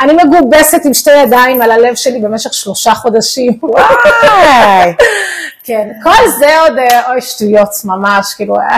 אני 0.00 0.12
מגובסת 0.12 0.80
עם 0.84 0.94
שתי 0.94 1.10
ידיים 1.10 1.62
על 1.62 1.70
הלב 1.70 1.94
שלי 1.94 2.20
במשך 2.20 2.54
שלושה 2.54 2.94
חודשים. 2.94 3.58
וואי. 3.62 4.94
כן, 5.66 5.88
כל 6.02 6.28
זה 6.38 6.60
עוד, 6.60 6.78
אה, 6.78 7.10
אוי, 7.10 7.20
שטויות, 7.20 7.68
ממש, 7.84 8.34
כאילו, 8.34 8.56
אה, 8.56 8.76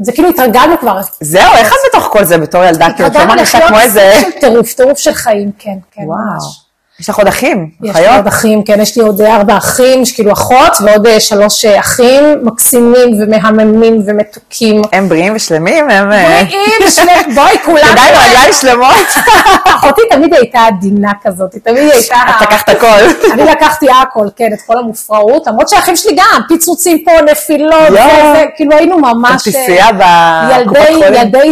זה 0.00 0.12
כאילו 0.12 0.28
התרגלנו 0.28 0.78
כבר. 0.78 1.00
זהו, 1.20 1.52
איך 1.52 1.68
את 1.72 1.78
בתוך 1.88 2.08
כל 2.12 2.24
זה 2.24 2.38
בתור 2.38 2.64
ילדה? 2.64 2.86
כאילו, 2.92 2.94
את 2.94 3.00
לא 3.00 3.06
התרגלנו 3.06 3.34
מרגישה 3.34 3.58
לחיות 3.58 3.70
כמו 3.70 3.80
איזה... 3.80 4.12
סוג 4.20 4.30
של 4.32 4.40
טירוף, 4.40 4.72
טירוף 4.72 4.98
של 4.98 5.14
חיים, 5.14 5.50
כן, 5.58 5.76
כן. 5.90 6.02
ממש. 6.02 6.67
יש 7.00 7.08
לך 7.08 7.16
עוד 7.16 7.26
אחים? 7.26 7.70
יש 7.82 7.84
לי 7.84 7.90
אחיות? 7.90 8.16
עוד 8.16 8.26
אחים, 8.26 8.62
כן, 8.62 8.80
יש 8.80 8.96
לי 8.96 9.02
עוד 9.02 9.20
ארבע 9.20 9.56
אחים, 9.56 10.02
יש 10.02 10.12
כאילו 10.12 10.32
אחות 10.32 10.76
ועוד 10.80 11.06
אה, 11.06 11.20
שלוש 11.20 11.64
אה, 11.64 11.80
אחים, 11.80 12.24
מקסימים 12.42 13.22
ומהממים 13.22 14.02
ומתוקים. 14.06 14.82
הם 14.92 15.08
בריאים 15.08 15.32
ושלמים? 15.36 15.90
הם... 15.90 16.12
אה, 16.12 16.42
בריאים, 16.44 16.90
שלם, 16.90 17.34
בואי, 17.34 17.56
כולנו. 17.64 17.86
כדאי 17.86 18.10
רגליים 18.10 18.52
שלמות. 18.52 19.06
אחותי 19.76 20.00
תמיד 20.10 20.34
הייתה 20.34 20.60
עדינה 20.60 21.12
כזאת, 21.22 21.52
היא 21.52 21.60
תמיד 21.64 21.90
הייתה... 21.92 22.16
את 22.16 22.42
לקחת 22.42 22.68
הכל. 22.68 22.86
אני 23.32 23.44
לקחתי 23.44 23.86
הכל, 24.02 24.26
כן, 24.36 24.50
את 24.52 24.58
כל 24.66 24.78
המופרעות, 24.78 25.46
למרות 25.46 25.68
שהאחים 25.68 25.96
שלי 25.96 26.16
גם, 26.16 26.40
פיצוצים 26.48 27.04
פה, 27.04 27.10
נפילות. 27.30 27.90
וזה, 27.90 28.44
כאילו 28.56 28.76
היינו 28.76 28.98
ממש... 28.98 29.46
ילדי. 29.46 31.06
ילדי, 31.06 31.50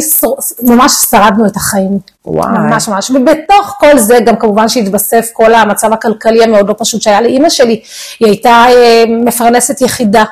ממש 0.63 0.93
שרדנו 0.93 1.47
את 1.47 1.57
החיים. 1.57 2.16
וואי. 2.27 2.49
ממש 2.53 2.89
ממש. 2.89 3.11
ובתוך 3.11 3.77
כל 3.79 3.99
זה 3.99 4.19
גם 4.25 4.37
כמובן 4.37 4.69
שהתווסף 4.69 5.27
כל 5.33 5.55
המצב 5.55 5.93
הכלכלי 5.93 6.45
המאוד 6.45 6.69
לא 6.69 6.75
פשוט 6.79 7.03
שהיה 7.03 7.21
לאימא 7.21 7.49
שלי. 7.49 7.81
היא 8.21 8.29
הייתה 8.29 8.65
אה, 8.69 9.05
מפרנסת 9.09 9.81
יחידה. 9.81 10.25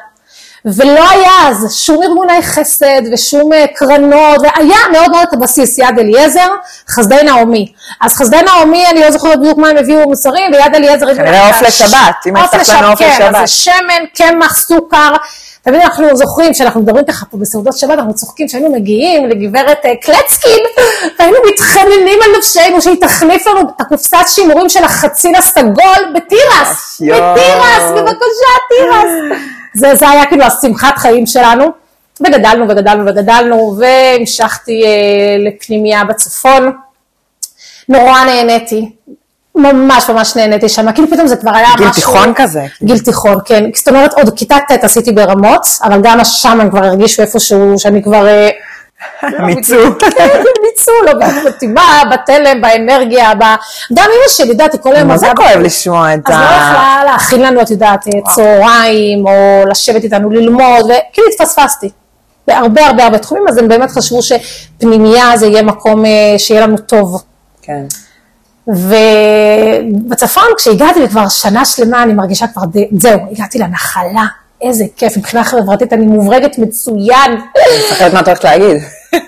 ולא 0.64 1.10
היה 1.10 1.48
אז 1.48 1.76
שום 1.76 2.02
ארגוני 2.02 2.42
חסד 2.42 3.02
ושום 3.12 3.52
אה, 3.52 3.64
קרנות, 3.74 4.40
והיה 4.42 4.78
מאוד 4.92 5.10
מאוד 5.10 5.26
את 5.28 5.32
הבסיס, 5.32 5.78
יד 5.78 5.98
אליעזר, 5.98 6.48
חסדי 6.88 7.22
נעמי. 7.24 7.72
אז 8.00 8.14
חסדי 8.14 8.42
נעמי, 8.42 8.86
אני 8.90 9.00
לא 9.00 9.10
זוכרת 9.10 9.38
בדיוק 9.40 9.58
מה 9.58 9.68
הם 9.68 9.76
הביאו 9.76 10.08
מוצרים, 10.08 10.52
ויד 10.52 10.74
אליעזר. 10.74 11.14
כנראה 11.14 11.48
עוף 11.48 11.62
לשבת, 11.62 12.26
אם 12.26 12.36
הבטחת 12.36 12.68
לנו 12.68 12.88
עוף 12.88 12.98
כן, 12.98 13.10
אז 13.10 13.18
לשבת. 13.18 13.36
זה 13.40 13.46
שמן, 13.46 14.04
קמח, 14.16 14.56
סוכר. 14.56 15.14
תמיד 15.64 15.80
אנחנו 15.80 16.16
זוכרים, 16.16 16.52
כשאנחנו 16.52 16.80
מדברים 16.80 17.04
ככה 17.04 17.26
פה 17.26 17.36
בסעודות 17.36 17.76
שבת, 17.76 17.90
אנחנו 17.90 18.14
צוחקים 18.14 18.48
שהיינו 18.48 18.72
מגיעים 18.72 19.26
לגברת 19.26 19.78
אה, 19.84 19.96
קלצקין, 19.96 20.64
והיינו 21.18 21.36
מתחננים 21.52 22.18
על 22.24 22.30
נפשנו 22.38 22.82
שהיא 22.82 23.00
תחליף 23.00 23.46
לנו 23.46 23.60
את 23.60 23.80
הקופסת 23.80 24.24
שימורים 24.26 24.68
של 24.68 24.84
החציל 24.84 25.36
הסגול 25.36 26.12
בתירס. 26.14 27.00
בתירס, 27.00 27.90
בבקשה, 27.96 28.52
תירס. 28.68 29.38
זה, 29.74 29.94
זה 29.94 30.10
היה 30.10 30.26
כאילו 30.26 30.44
השמחת 30.44 30.98
חיים 30.98 31.26
שלנו, 31.26 31.64
וגדלנו 32.20 32.68
וגדלנו 32.68 33.06
וגדלנו, 33.06 33.76
והמשכתי 33.78 34.82
אה, 34.84 35.36
לפנימייה 35.38 36.04
בצפון. 36.04 36.72
נורא 37.88 38.24
נהניתי, 38.24 38.90
ממש 39.56 40.10
ממש 40.10 40.36
נהניתי 40.36 40.68
שם, 40.68 40.92
כאילו 40.92 41.08
פתאום 41.10 41.26
זה 41.26 41.36
כבר 41.36 41.50
היה 41.54 41.68
גיל 41.76 41.88
משהו... 41.88 42.02
תיכון 42.02 42.32
כזה. 42.36 42.66
גיל 42.82 42.98
תיכון, 42.98 43.36
כן. 43.44 43.64
זאת 43.74 43.88
אומרת, 43.88 44.12
עוד 44.14 44.38
כיתה 44.38 44.56
ט' 44.68 44.84
עשיתי 44.84 45.12
ברמות, 45.12 45.66
אבל 45.82 46.00
גם 46.02 46.24
שם 46.24 46.60
הם 46.60 46.70
כבר 46.70 46.84
הרגישו 46.84 47.22
איפשהו 47.22 47.74
שאני 47.78 48.02
כבר... 48.02 48.26
אה, 48.26 48.50
מיצו. 49.46 49.74
כן, 50.16 50.28
מיצו, 50.62 50.92
לא 51.06 51.12
בחתימה, 51.20 52.02
בתלם, 52.12 52.60
באנרגיה, 52.60 53.34
ב... 53.34 53.42
גם 53.94 54.04
אמא 54.04 54.28
שלי, 54.28 54.48
יודעת, 54.48 54.82
כל 54.82 54.96
היום... 54.96 55.08
מה 55.08 55.16
זה 55.18 55.26
כואב 55.36 55.60
לשמוע 55.60 56.14
את 56.14 56.20
אז 56.24 56.30
לא 56.30 56.34
ה... 56.34 56.44
יכלה 56.44 57.02
להכין 57.04 57.42
לנו, 57.42 57.60
את 57.60 57.70
יודעת, 57.70 58.04
צהריים, 58.34 59.26
או 59.26 59.64
לשבת 59.70 60.04
איתנו 60.04 60.30
ללמוד, 60.30 60.84
וכאילו 60.84 61.28
התפספסתי. 61.32 61.90
בהרבה 62.46 62.86
הרבה 62.86 63.04
הרבה 63.04 63.18
תחומים, 63.18 63.44
אז 63.48 63.58
הם 63.58 63.68
באמת 63.68 63.90
חשבו 63.90 64.20
שפנימייה 64.22 65.36
זה 65.36 65.46
יהיה 65.46 65.62
מקום 65.62 66.04
אה, 66.04 66.10
שיהיה 66.38 66.60
לנו 66.60 66.78
טוב. 66.78 67.22
כן. 67.62 67.82
ובצפון 68.68 70.44
כשהגעתי 70.56 71.04
וכבר 71.04 71.28
שנה 71.28 71.64
שלמה 71.64 72.02
אני 72.02 72.12
מרגישה 72.14 72.46
כבר, 72.46 72.64
די- 72.64 72.88
זהו, 72.98 73.20
הגעתי 73.32 73.58
לנחלה, 73.58 74.24
איזה 74.62 74.84
כיף, 74.96 75.16
מבחינה 75.16 75.44
חברתית 75.44 75.92
אני 75.92 76.06
מוברגת 76.06 76.58
מצוין, 76.58 77.40
מפחדת 77.78 78.12
מה 78.14 78.20
את 78.20 78.28
הולכת 78.28 78.44
להגיד. 78.44 78.76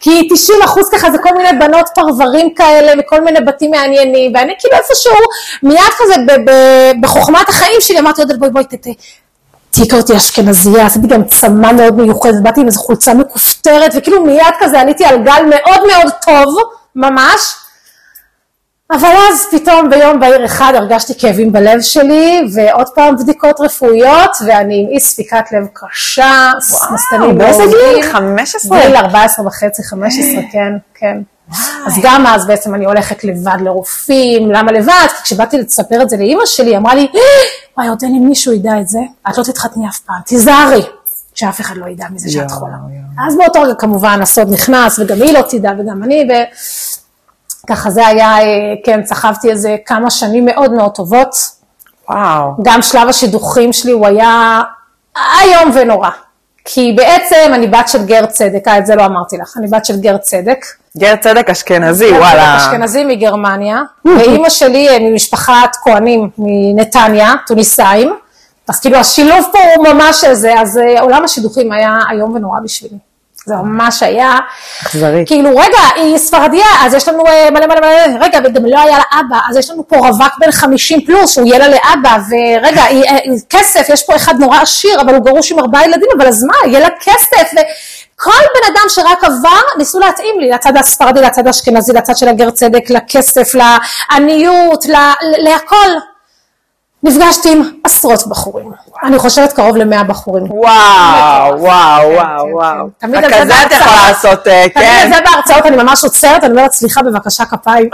כי 0.00 0.28
90 0.34 0.58
אחוז 0.64 0.88
ככה 0.92 1.10
זה 1.10 1.18
כל 1.18 1.28
מיני 1.36 1.58
בנות 1.58 1.88
פרברים 1.94 2.54
כאלה 2.54 2.92
וכל 3.00 3.24
מיני 3.24 3.40
בתים 3.40 3.70
מעניינים, 3.70 4.32
ואני 4.34 4.52
כאילו 4.58 4.76
איפשהו 4.76 5.12
מיד 5.62 5.80
כזה 5.98 6.14
ב- 6.26 6.50
ב- 6.50 6.92
בחוכמת 7.02 7.48
החיים 7.48 7.80
שלי 7.80 7.98
אמרתי 7.98 8.22
עוד 8.22 8.38
בואי 8.38 8.50
בואי 8.50 8.64
ת- 8.64 8.74
ת- 8.74 8.86
תהיי 9.70 9.88
כזאתי 9.88 10.16
אשכנזייה, 10.16 10.86
עשיתי 10.86 11.06
גם 11.06 11.24
צמא 11.24 11.72
מאוד 11.72 11.94
מיוחדת, 11.96 12.42
באתי 12.42 12.60
עם 12.60 12.66
איזו 12.66 12.80
חולצה 12.80 13.14
מכופתרת 13.14 13.92
וכאילו 13.96 14.24
מיד 14.26 14.42
כזה 14.60 14.80
עליתי 14.80 15.04
על 15.04 15.22
גל 15.24 15.42
מאוד 15.50 15.80
מאוד 15.86 16.12
טוב, 16.26 16.56
ממש. 16.96 17.54
אבל 18.90 19.08
אז 19.30 19.46
פתאום 19.50 19.90
ביום 19.90 20.20
בהיר 20.20 20.44
אחד 20.44 20.72
הרגשתי 20.76 21.12
כאבים 21.18 21.52
בלב 21.52 21.80
שלי, 21.80 22.42
ועוד 22.54 22.88
פעם 22.94 23.16
בדיקות 23.16 23.60
רפואיות, 23.60 24.30
ואני 24.46 24.84
עם 24.84 24.94
אי 24.94 25.00
ספיקת 25.00 25.44
לב 25.52 25.66
קשה, 25.72 26.50
מסתנים 26.92 27.38
באיזה 27.38 27.62
גיל? 27.62 27.74
מעורבים. 27.74 28.12
15? 28.12 28.80
גיל 28.86 28.96
14 28.96 29.46
וחצי, 29.46 29.82
15, 29.82 30.42
כן, 30.52 30.72
כן. 30.94 31.16
אז 31.86 31.92
גם 32.02 32.26
אז 32.26 32.46
בעצם 32.46 32.74
אני 32.74 32.84
הולכת 32.84 33.24
לבד 33.24 33.60
לרופאים, 33.60 34.50
למה 34.50 34.72
לבד? 34.72 35.06
כי 35.16 35.22
כשבאתי 35.22 35.58
לספר 35.58 36.02
את 36.02 36.10
זה 36.10 36.16
לאימא 36.16 36.46
שלי, 36.46 36.70
היא 36.70 36.76
אמרה 36.76 36.94
לי, 36.94 37.06
וואי, 37.76 37.88
עוד 37.88 37.98
אין 38.02 38.12
לי 38.12 38.18
מישהו 38.18 38.52
ידע 38.52 38.80
את 38.80 38.88
זה, 38.88 38.98
את 39.30 39.38
לא 39.38 39.42
תתחתני 39.44 39.88
אף 39.88 39.98
פעם, 39.98 40.20
תיזהרי, 40.26 40.82
שאף 41.34 41.60
אחד 41.60 41.76
לא 41.76 41.86
ידע 41.86 42.06
מזה 42.10 42.30
שאת 42.30 42.50
חולה. 42.50 42.76
אז 43.26 43.36
באותו 43.36 43.62
רגע 43.62 43.74
כמובן 43.74 44.22
הסוד 44.22 44.52
נכנס, 44.52 44.98
וגם 44.98 45.22
היא 45.22 45.32
לא 45.32 45.40
תדע 45.48 45.70
וגם 45.78 46.02
אני, 46.02 46.28
וככה 47.64 47.90
זה 47.90 48.06
היה, 48.06 48.38
אה, 48.38 48.44
כן, 48.84 49.02
צחבתי 49.02 49.50
איזה 49.50 49.76
כמה 49.86 50.10
שנים 50.10 50.44
מאוד 50.44 50.72
מאוד 50.72 50.94
טובות. 50.94 51.36
וואו. 52.08 52.50
גם 52.62 52.82
שלב 52.82 53.08
השידוכים 53.08 53.72
שלי 53.72 53.92
הוא 53.92 54.06
היה 54.06 54.60
איום 55.16 55.70
ונורא. 55.74 56.10
כי 56.64 56.92
בעצם 56.96 57.52
אני 57.54 57.66
בת 57.66 57.88
של 57.88 58.04
גר 58.04 58.26
צדק, 58.26 58.68
אה, 58.68 58.78
את 58.78 58.86
זה 58.86 58.94
לא 58.94 59.04
אמרתי 59.04 59.36
לך, 59.36 59.56
אני 59.56 59.66
בת 59.66 59.84
של 59.84 60.00
גר 60.00 60.16
צדק. 60.16 60.58
גר 60.96 61.16
צדק 61.16 61.50
אשכנזי, 61.50 62.10
גר 62.10 62.16
וואלה. 62.16 62.58
צדק 62.58 62.66
אשכנזי 62.66 63.04
מגרמניה, 63.04 63.82
ואימא 64.04 64.48
שלי 64.48 64.88
אה, 64.88 64.98
ממשפחת 65.00 65.76
כהנים 65.84 66.30
מנתניה, 66.38 67.32
טוניסאים. 67.46 68.16
אז 68.68 68.80
כאילו 68.80 68.96
השילוב 68.96 69.48
פה 69.52 69.58
הוא 69.76 69.88
ממש 69.88 70.24
איזה, 70.24 70.60
אז 70.60 70.78
אה, 70.78 71.00
עולם 71.00 71.24
השידוכים 71.24 71.72
היה 71.72 71.96
איום 72.10 72.34
ונורא 72.34 72.58
בשבילי. 72.64 72.96
זה 73.46 73.54
ממש 73.56 74.02
היה, 74.02 74.38
אכזרי. 74.82 75.24
כאילו 75.26 75.50
רגע, 75.50 75.78
היא 75.96 76.18
ספרדיה, 76.18 76.64
אז 76.84 76.94
יש 76.94 77.08
לנו 77.08 77.26
אה, 77.26 77.48
מלא 77.50 77.66
מלא 77.66 77.80
מלא, 77.80 78.24
רגע, 78.24 78.38
וגם 78.44 78.64
לא 78.66 78.78
היה 78.80 78.98
לה 78.98 79.04
אבא, 79.20 79.36
אז 79.50 79.56
יש 79.56 79.70
לנו 79.70 79.88
פה 79.88 79.96
רווק 79.96 80.32
בן 80.40 80.50
50 80.52 81.00
פלוס, 81.06 81.30
שהוא 81.34 81.46
יהיה 81.46 81.58
לה 81.58 81.68
לאבא, 81.68 82.16
ורגע, 82.30 82.82
היא, 82.84 83.04
אה, 83.04 83.16
היא- 83.24 83.32
כסף, 83.50 83.86
יש 83.88 84.02
פה 84.06 84.16
אחד 84.16 84.34
נורא 84.40 84.60
עשיר, 84.62 85.00
אבל 85.00 85.14
הוא 85.14 85.24
גרוש 85.24 85.52
עם 85.52 85.58
ארבעה 85.58 85.84
ילדים, 85.84 86.08
אבל 86.16 86.26
אז 86.28 86.44
מה, 86.44 86.54
יהיה 86.66 86.80
לה 86.80 86.88
כסף, 87.00 87.50
וכל 87.52 88.30
בן 88.30 88.72
אדם 88.72 88.88
שרק 88.88 89.24
עבר, 89.24 89.60
ניסו 89.78 89.98
להתאים 89.98 90.40
לי, 90.40 90.50
לצד 90.50 90.76
הספרדי, 90.76 91.20
לצד 91.20 91.46
האשכנזי, 91.46 91.92
לצד 91.92 92.16
של 92.16 92.28
הגר 92.28 92.50
צדק, 92.50 92.90
לכסף, 92.90 93.52
לעניות, 93.54 94.86
ל- 94.86 95.42
להכל. 95.44 95.90
נפגשתי 97.04 97.52
עם 97.52 97.62
עשרות 97.84 98.26
בחורים, 98.26 98.70
אני 99.04 99.18
חושבת 99.18 99.52
קרוב 99.52 99.76
למאה 99.76 100.04
בחורים. 100.04 100.44
וואו, 100.50 101.58
וואו, 101.58 101.58
כן, 101.58 102.14
וואו, 102.14 102.46
כן, 102.46 102.52
וואו. 102.52 102.86
כן. 103.00 103.06
תמיד 103.06 103.24
על 103.24 103.30
זה 103.30 103.36
כזה 103.40 103.42
את 103.42 103.68
בהרצאות. 103.70 103.80
יכולה 103.82 104.08
לעשות, 104.08 104.46
אה, 104.48 104.66
תמיד 104.74 104.86
כן. 104.86 105.06
את 105.08 105.14
זה 105.14 105.20
בהרצאות 105.24 105.66
אני 105.66 105.76
ממש 105.76 106.04
עוצרת, 106.04 106.44
אני 106.44 106.52
אומרת 106.52 106.72
סליחה 106.72 107.02
בבקשה 107.02 107.44
כפיים. 107.44 107.88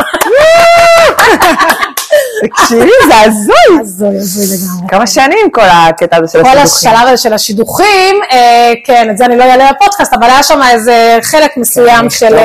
תקשיבי, 2.45 2.91
זה 3.09 3.21
הזוי. 3.21 3.81
הזוי, 3.81 4.17
הזוי 4.17 4.45
לגמרי. 4.57 4.89
כמה 4.89 5.07
שנים 5.07 5.51
כל 5.53 5.61
הקטע 5.71 6.17
הזה 6.17 6.29
של 6.33 6.43
כל 6.43 6.49
השידוכים? 6.59 6.91
השלב 6.91 7.09
הזה 7.09 7.17
של 7.17 7.33
השידוכים, 7.35 8.17
אה, 8.33 8.73
כן, 8.85 9.11
את 9.11 9.19
זה 9.19 9.25
אני 9.25 9.37
לא 9.37 9.45
אעלה 9.45 9.71
בפודקאסט, 9.73 10.15
אבל 10.15 10.25
היה 10.25 10.43
שם 10.43 10.61
איזה 10.71 11.19
חלק 11.23 11.57
מסוים 11.57 12.11
של... 12.11 12.37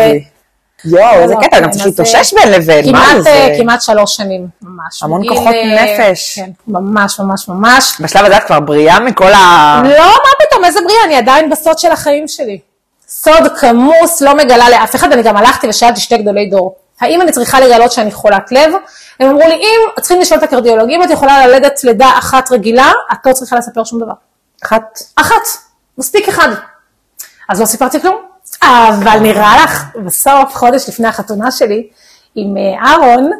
יואו, 0.86 1.20
איזה 1.20 1.34
קטע, 1.42 1.60
גם 1.60 1.72
צריך 1.72 1.86
להתאושש 1.86 2.34
בין 2.34 2.52
לבין, 2.52 2.92
מה 2.92 3.22
זה? 3.22 3.30
אה, 3.30 3.56
כמעט 3.58 3.82
שלוש 3.82 4.16
שנים, 4.16 4.48
ממש. 4.62 5.04
המון 5.04 5.30
כוחות 5.30 5.54
אה, 5.54 5.84
נפש. 5.84 6.40
כן, 6.40 6.50
ממש, 6.68 7.20
ממש, 7.20 7.48
ממש. 7.48 8.02
בשלב 8.02 8.25
הזה 8.25 8.38
את 8.38 8.44
כבר 8.44 8.60
בריאה 8.60 9.00
מכל 9.00 9.34
ה... 9.34 9.82
לא, 9.84 10.08
מה 10.08 10.46
פתאום, 10.48 10.66
איזה 10.66 10.80
בריאה, 10.86 11.04
אני 11.06 11.16
עדיין 11.16 11.50
בסוד 11.50 11.80
של 11.80 11.92
החיים 11.92 12.28
שלי. 12.28 12.60
סוד 13.08 13.58
כמוס, 13.60 14.22
לא 14.22 14.36
מגלה 14.36 14.70
לאף 14.70 14.96
אחד, 14.96 15.12
אני 15.12 15.24
גם 15.24 15.38
הלכתי 15.38 15.68
ושאלתי 15.68 16.00
שתי 16.00 16.18
גדולי 16.18 16.50
דור. 16.50 16.75
האם 17.02 17.22
אני 17.22 17.32
צריכה 17.32 17.60
לגלות 17.60 17.92
שאני 17.92 18.12
חולת 18.12 18.52
לב? 18.52 18.74
הם 19.20 19.30
אמרו 19.30 19.48
לי, 19.48 19.56
אם, 19.56 19.80
צריכים 20.00 20.20
לשאול 20.20 20.40
את 20.40 20.44
הקרדיולוג, 20.44 20.90
אם 20.90 21.04
את 21.04 21.10
יכולה 21.10 21.48
ללדת 21.48 21.84
לידה 21.84 22.10
אחת 22.20 22.52
רגילה, 22.52 22.92
את 23.13 23.18
לא 23.25 23.34
צריכה 23.34 23.56
לספר 23.56 23.84
שום 23.84 24.00
דבר. 24.00 24.13
אחת. 24.63 25.00
אחת, 25.16 25.42
מספיק 25.98 26.28
אחד. 26.28 26.50
אז 27.50 27.62
לא 27.62 27.66
סיפרתי 27.66 28.02
כלום. 28.02 28.33
אבל 28.64 29.20
נראה 29.20 29.64
לך, 29.64 29.84
בסוף, 30.06 30.56
חודש 30.56 30.90
לפני 30.90 31.08
החתונה 31.08 31.52
שלי, 31.52 31.88
עם 32.36 32.58
אה, 32.58 32.88
אהרון, 32.88 33.32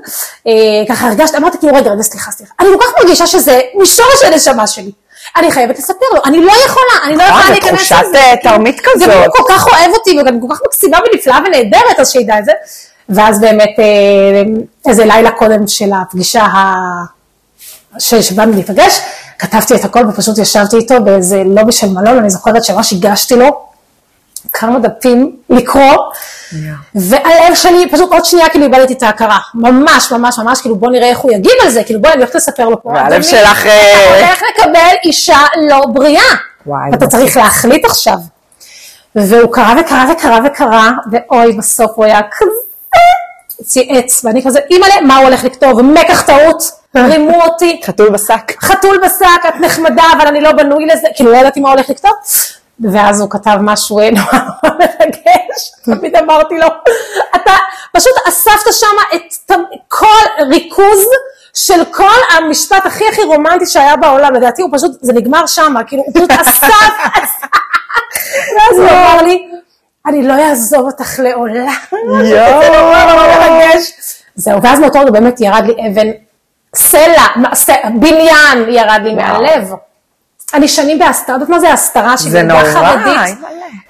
אה, 0.48 0.52
ככה 0.90 1.08
הרגשת, 1.08 1.36
אמרתי 1.36 1.58
כאילו, 1.58 1.76
רגע, 1.76 1.92
רגע, 1.92 2.04
סליחה, 2.04 2.32
סליחה, 2.32 2.54
אני 2.60 2.68
כל 2.74 2.86
כך 2.86 3.04
מרגישה 3.04 3.28
שזה 3.28 3.60
משורש 3.76 4.24
הנשמה 4.24 4.68
שלי. 4.68 4.92
אני 5.36 5.52
חייבת 5.52 5.78
לספר 5.78 6.06
לו, 6.14 6.22
אני 6.26 6.38
לא 6.46 6.52
יכולה, 6.66 7.06
אני 7.06 7.16
לא 7.16 7.24
נכון, 7.24 7.40
יכולה 7.40 7.44
זה 7.44 7.52
להיכנס 7.52 7.80
תחושת, 7.80 7.96
לזה. 8.10 8.18
אה, 8.18 8.38
כאילו, 8.42 8.56
תרמית 8.56 8.82
כזאת. 8.84 9.10
הוא 9.10 9.34
כל 9.34 9.54
כך 9.54 9.68
אוהב 9.68 9.92
אותי, 9.94 10.20
וגם 10.20 10.42
כל 10.42 10.56
כך 10.56 10.62
מקסימה 10.66 10.98
ונפלאה 11.12 11.40
ונהדרת, 11.46 12.00
אז 12.00 12.12
שידע 12.12 12.40
את 12.40 12.46
זה. 12.46 12.52
ואז 13.10 13.40
באמת, 13.42 13.80
אה, 13.80 14.44
איזה 14.88 15.06
לילה 15.06 15.32
קודם 15.32 15.68
של 15.68 15.90
הפגישה 16.02 16.42
ה... 16.42 16.74
שבאנו 17.98 18.52
להיפגש, 18.52 19.02
כתבתי 19.40 19.76
את 19.76 19.86
הכל 19.86 20.06
ופשוט 20.10 20.38
ישבתי 20.38 20.76
איתו 20.76 21.04
באיזה 21.04 21.42
לובי 21.46 21.72
של 21.72 21.88
מלון, 21.88 22.18
אני 22.18 22.30
זוכרת 22.30 22.64
שממש 22.64 22.94
הגשתי 22.94 23.36
לו 23.36 23.66
כמה 24.54 24.80
דפים 24.80 25.36
לקרוא, 25.50 25.96
והלב 26.96 27.56
שלי 27.56 27.90
פשוט 27.92 28.12
עוד 28.12 28.26
שנייה 28.26 28.50
כאילו 28.50 28.66
איבדתי 28.66 28.94
את 28.94 29.04
ההכרה, 29.04 29.38
ממש 29.54 30.12
ממש 30.12 30.40
ממש, 30.40 30.62
כאילו 30.62 30.76
בוא 30.76 30.92
נראה 30.92 31.10
איך 31.10 31.18
הוא 31.18 31.32
יגיב 31.32 31.54
על 31.64 31.70
זה, 31.70 31.84
כאילו 31.84 32.02
בואי 32.02 32.14
אני 32.14 32.22
הולכת 32.22 32.36
לספר 32.36 32.70
לו 32.70 32.84
פה, 32.84 32.90
והלב 32.90 33.22
שלך, 33.22 33.66
אה, 33.66 34.18
אתה 34.18 34.26
הולך 34.26 34.42
לקבל 34.58 34.96
אישה 35.04 35.40
לא 35.70 35.86
בריאה, 35.86 36.22
וואי, 36.66 36.90
ואתה 36.92 37.06
זה 37.06 37.12
צריך 37.12 37.38
להחליט 37.38 37.86
עכשיו. 37.86 38.18
והוא 39.16 39.54
קרא 39.54 39.74
וקרא 39.80 40.06
וקרא 40.12 40.40
וקרא, 40.46 40.90
ואוי 41.12 41.52
בסוף 41.54 41.92
הוא 41.96 42.06
היה 42.06 42.20
כזה 42.32 42.52
צייץ, 43.64 44.26
ואני 44.26 44.44
כזה, 44.46 44.60
אימא'לה, 44.72 45.02
מה 45.02 45.18
הוא 45.18 45.26
הולך 45.26 45.44
לכתוב? 45.44 45.82
מקח 45.82 46.22
טעות, 46.22 46.72
רימו 46.96 47.42
אותי, 47.46 47.82
חתול 47.86 48.10
בשק. 48.10 48.54
חתול 48.62 48.98
בשק, 49.06 49.46
את 49.48 49.54
נחמדה, 49.60 50.04
אבל 50.18 50.28
אני 50.28 50.42
לא 50.42 50.52
בנוי 50.52 50.86
לזה, 50.86 51.08
כאילו 51.16 51.32
לא 51.32 51.38
ידעתי 51.38 51.60
מה 51.60 51.70
הולך 51.70 51.90
לכתוב. 51.90 52.12
ואז 52.80 53.22
הוא 53.22 53.30
כתב 53.30 53.58
משהו 53.62 54.00
אה, 54.00 54.10
נורא 54.12 54.40
מרגש, 54.64 55.72
תמיד 55.86 56.16
אמרתי 56.16 56.58
לו, 56.58 56.68
אתה 57.36 57.52
פשוט 57.92 58.14
אספת 58.28 58.74
שם 58.74 59.16
את 59.16 59.52
כל 59.88 60.44
ריכוז 60.50 61.06
של 61.54 61.86
כל 61.92 62.20
המשפט 62.38 62.86
הכי 62.86 63.04
הכי 63.08 63.24
רומנטי 63.24 63.66
שהיה 63.66 63.96
בעולם, 63.96 64.34
לדעתי 64.34 64.62
הוא 64.62 64.70
פשוט, 64.74 64.92
זה 65.02 65.14
נגמר 65.14 65.46
שם, 65.46 65.76
כאילו 65.88 66.04
הוא 66.06 66.14
פשוט 66.14 66.32
אסף, 66.42 66.64
אסף. 67.14 67.48
ואז 68.56 68.78
הוא 68.78 68.90
אמר 68.90 69.22
לי, 69.22 69.48
אני 70.06 70.28
לא 70.28 70.34
אעזוב 70.34 70.82
אותך 70.82 71.20
לעולם. 71.20 71.74
זה 72.30 72.70
נורא 72.74 73.04
נורא 73.04 73.28
מרגש. 73.28 73.94
זהו, 74.36 74.62
ואז 74.62 74.80
מאותו 74.80 75.00
רגע 75.00 75.12
באמת 75.12 75.42
ירד 75.42 75.64
לי 75.66 75.88
אבן, 75.88 76.08
סלע, 76.76 77.28
בניין 78.00 78.70
ירד 78.70 79.02
לי 79.04 79.14
מהלב. 79.14 79.74
אני 80.54 80.68
שנים 80.68 81.00
בהסתרה, 81.00 81.36
יודעת 81.36 81.50
מה 81.50 81.60
זה 81.60 81.74
הסתרה 81.74 82.18
של 82.18 82.30
זה 82.30 82.44
נורא, 82.44 82.64
חרדית? 82.64 83.08
אימא'לה. 83.08 83.34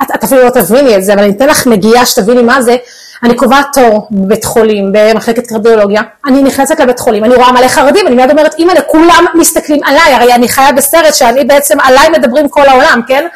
את, 0.01 0.08
את 0.15 0.24
אפילו 0.24 0.43
לא 0.43 0.50
תביני 0.50 0.96
את 0.96 1.03
זה, 1.03 1.13
אבל 1.13 1.24
אני 1.24 1.32
אתן 1.32 1.48
לך 1.48 1.67
נגיעה 1.67 2.05
שתביני 2.05 2.41
מה 2.41 2.62
זה. 2.62 2.75
אני 3.24 3.36
קובעת 3.36 3.65
תור 3.74 4.08
בבית 4.12 4.46
חולים, 4.46 4.91
במחלקת 4.91 5.48
קרדיולוגיה, 5.48 6.01
אני 6.25 6.41
נכנסת 6.41 6.79
לבית 6.79 7.00
חולים, 7.00 7.24
אני 7.24 7.36
רואה 7.36 7.51
מלא 7.51 7.67
חרדים, 7.67 8.08
אני 8.08 8.15
מיד 8.15 8.32
אומרת, 8.32 8.53
אימא, 8.53 8.74
כולם 8.88 9.25
מסתכלים 9.36 9.79
עליי, 9.84 10.13
הרי 10.13 10.34
אני 10.34 10.50
חיה 10.50 10.72
בסרט 10.72 11.13
שאני 11.13 11.43
בעצם, 11.43 11.77
עליי 11.79 12.10
מדברים 12.10 12.50
כל 12.50 12.67
העולם, 12.67 13.01
כן? 13.08 13.27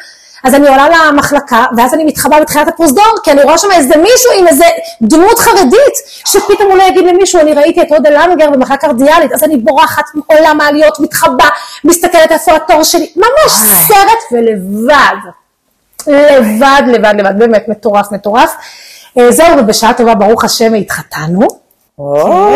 אז 0.44 0.54
אני 0.54 0.68
עולה 0.68 0.86
למחלקה, 0.88 1.64
ואז 1.76 1.94
אני 1.94 2.04
מתחבאה 2.04 2.40
בתחילת 2.40 2.68
הפרוזדור, 2.68 3.14
כי 3.22 3.30
אני 3.30 3.42
רואה 3.42 3.58
שם 3.58 3.68
איזה 3.70 3.96
מישהו 3.96 4.30
עם 4.38 4.46
איזה 4.46 4.64
דמות 5.02 5.38
חרדית, 5.38 5.94
שפתאום 6.24 6.70
הוא 6.70 6.76
לא 6.76 6.82
יגיד 6.82 7.06
למישהו, 7.06 7.40
אני 7.40 7.54
ראיתי 7.54 7.82
את 7.82 7.92
הודה 7.92 8.10
למגר 8.10 8.50
במחלקה 8.50 8.86
קרדיאלית, 8.86 9.32
אז 9.32 9.44
אני 9.44 9.56
בורחת 9.56 10.04
מעולם 10.14 10.60
העליות, 10.60 11.00
מתחבאה, 11.00 11.48
מסתכלת 11.84 12.32
איפה 12.32 12.56
התור 12.56 12.82
שלי, 12.82 13.12
ממש 13.16 13.52
סרט 13.88 14.32
ולבד. 14.32 15.16
לבד, 16.06 16.82
לבד, 16.86 17.14
לבד, 17.18 17.38
באמת 17.38 17.68
מטורף, 17.68 18.12
מטורף. 18.12 18.54
אה, 19.18 19.32
זהו, 19.32 19.58
ובשעה 19.58 19.94
טובה, 19.94 20.14
ברוך 20.14 20.44
השם, 20.44 20.74
התחתנו. 20.74 21.46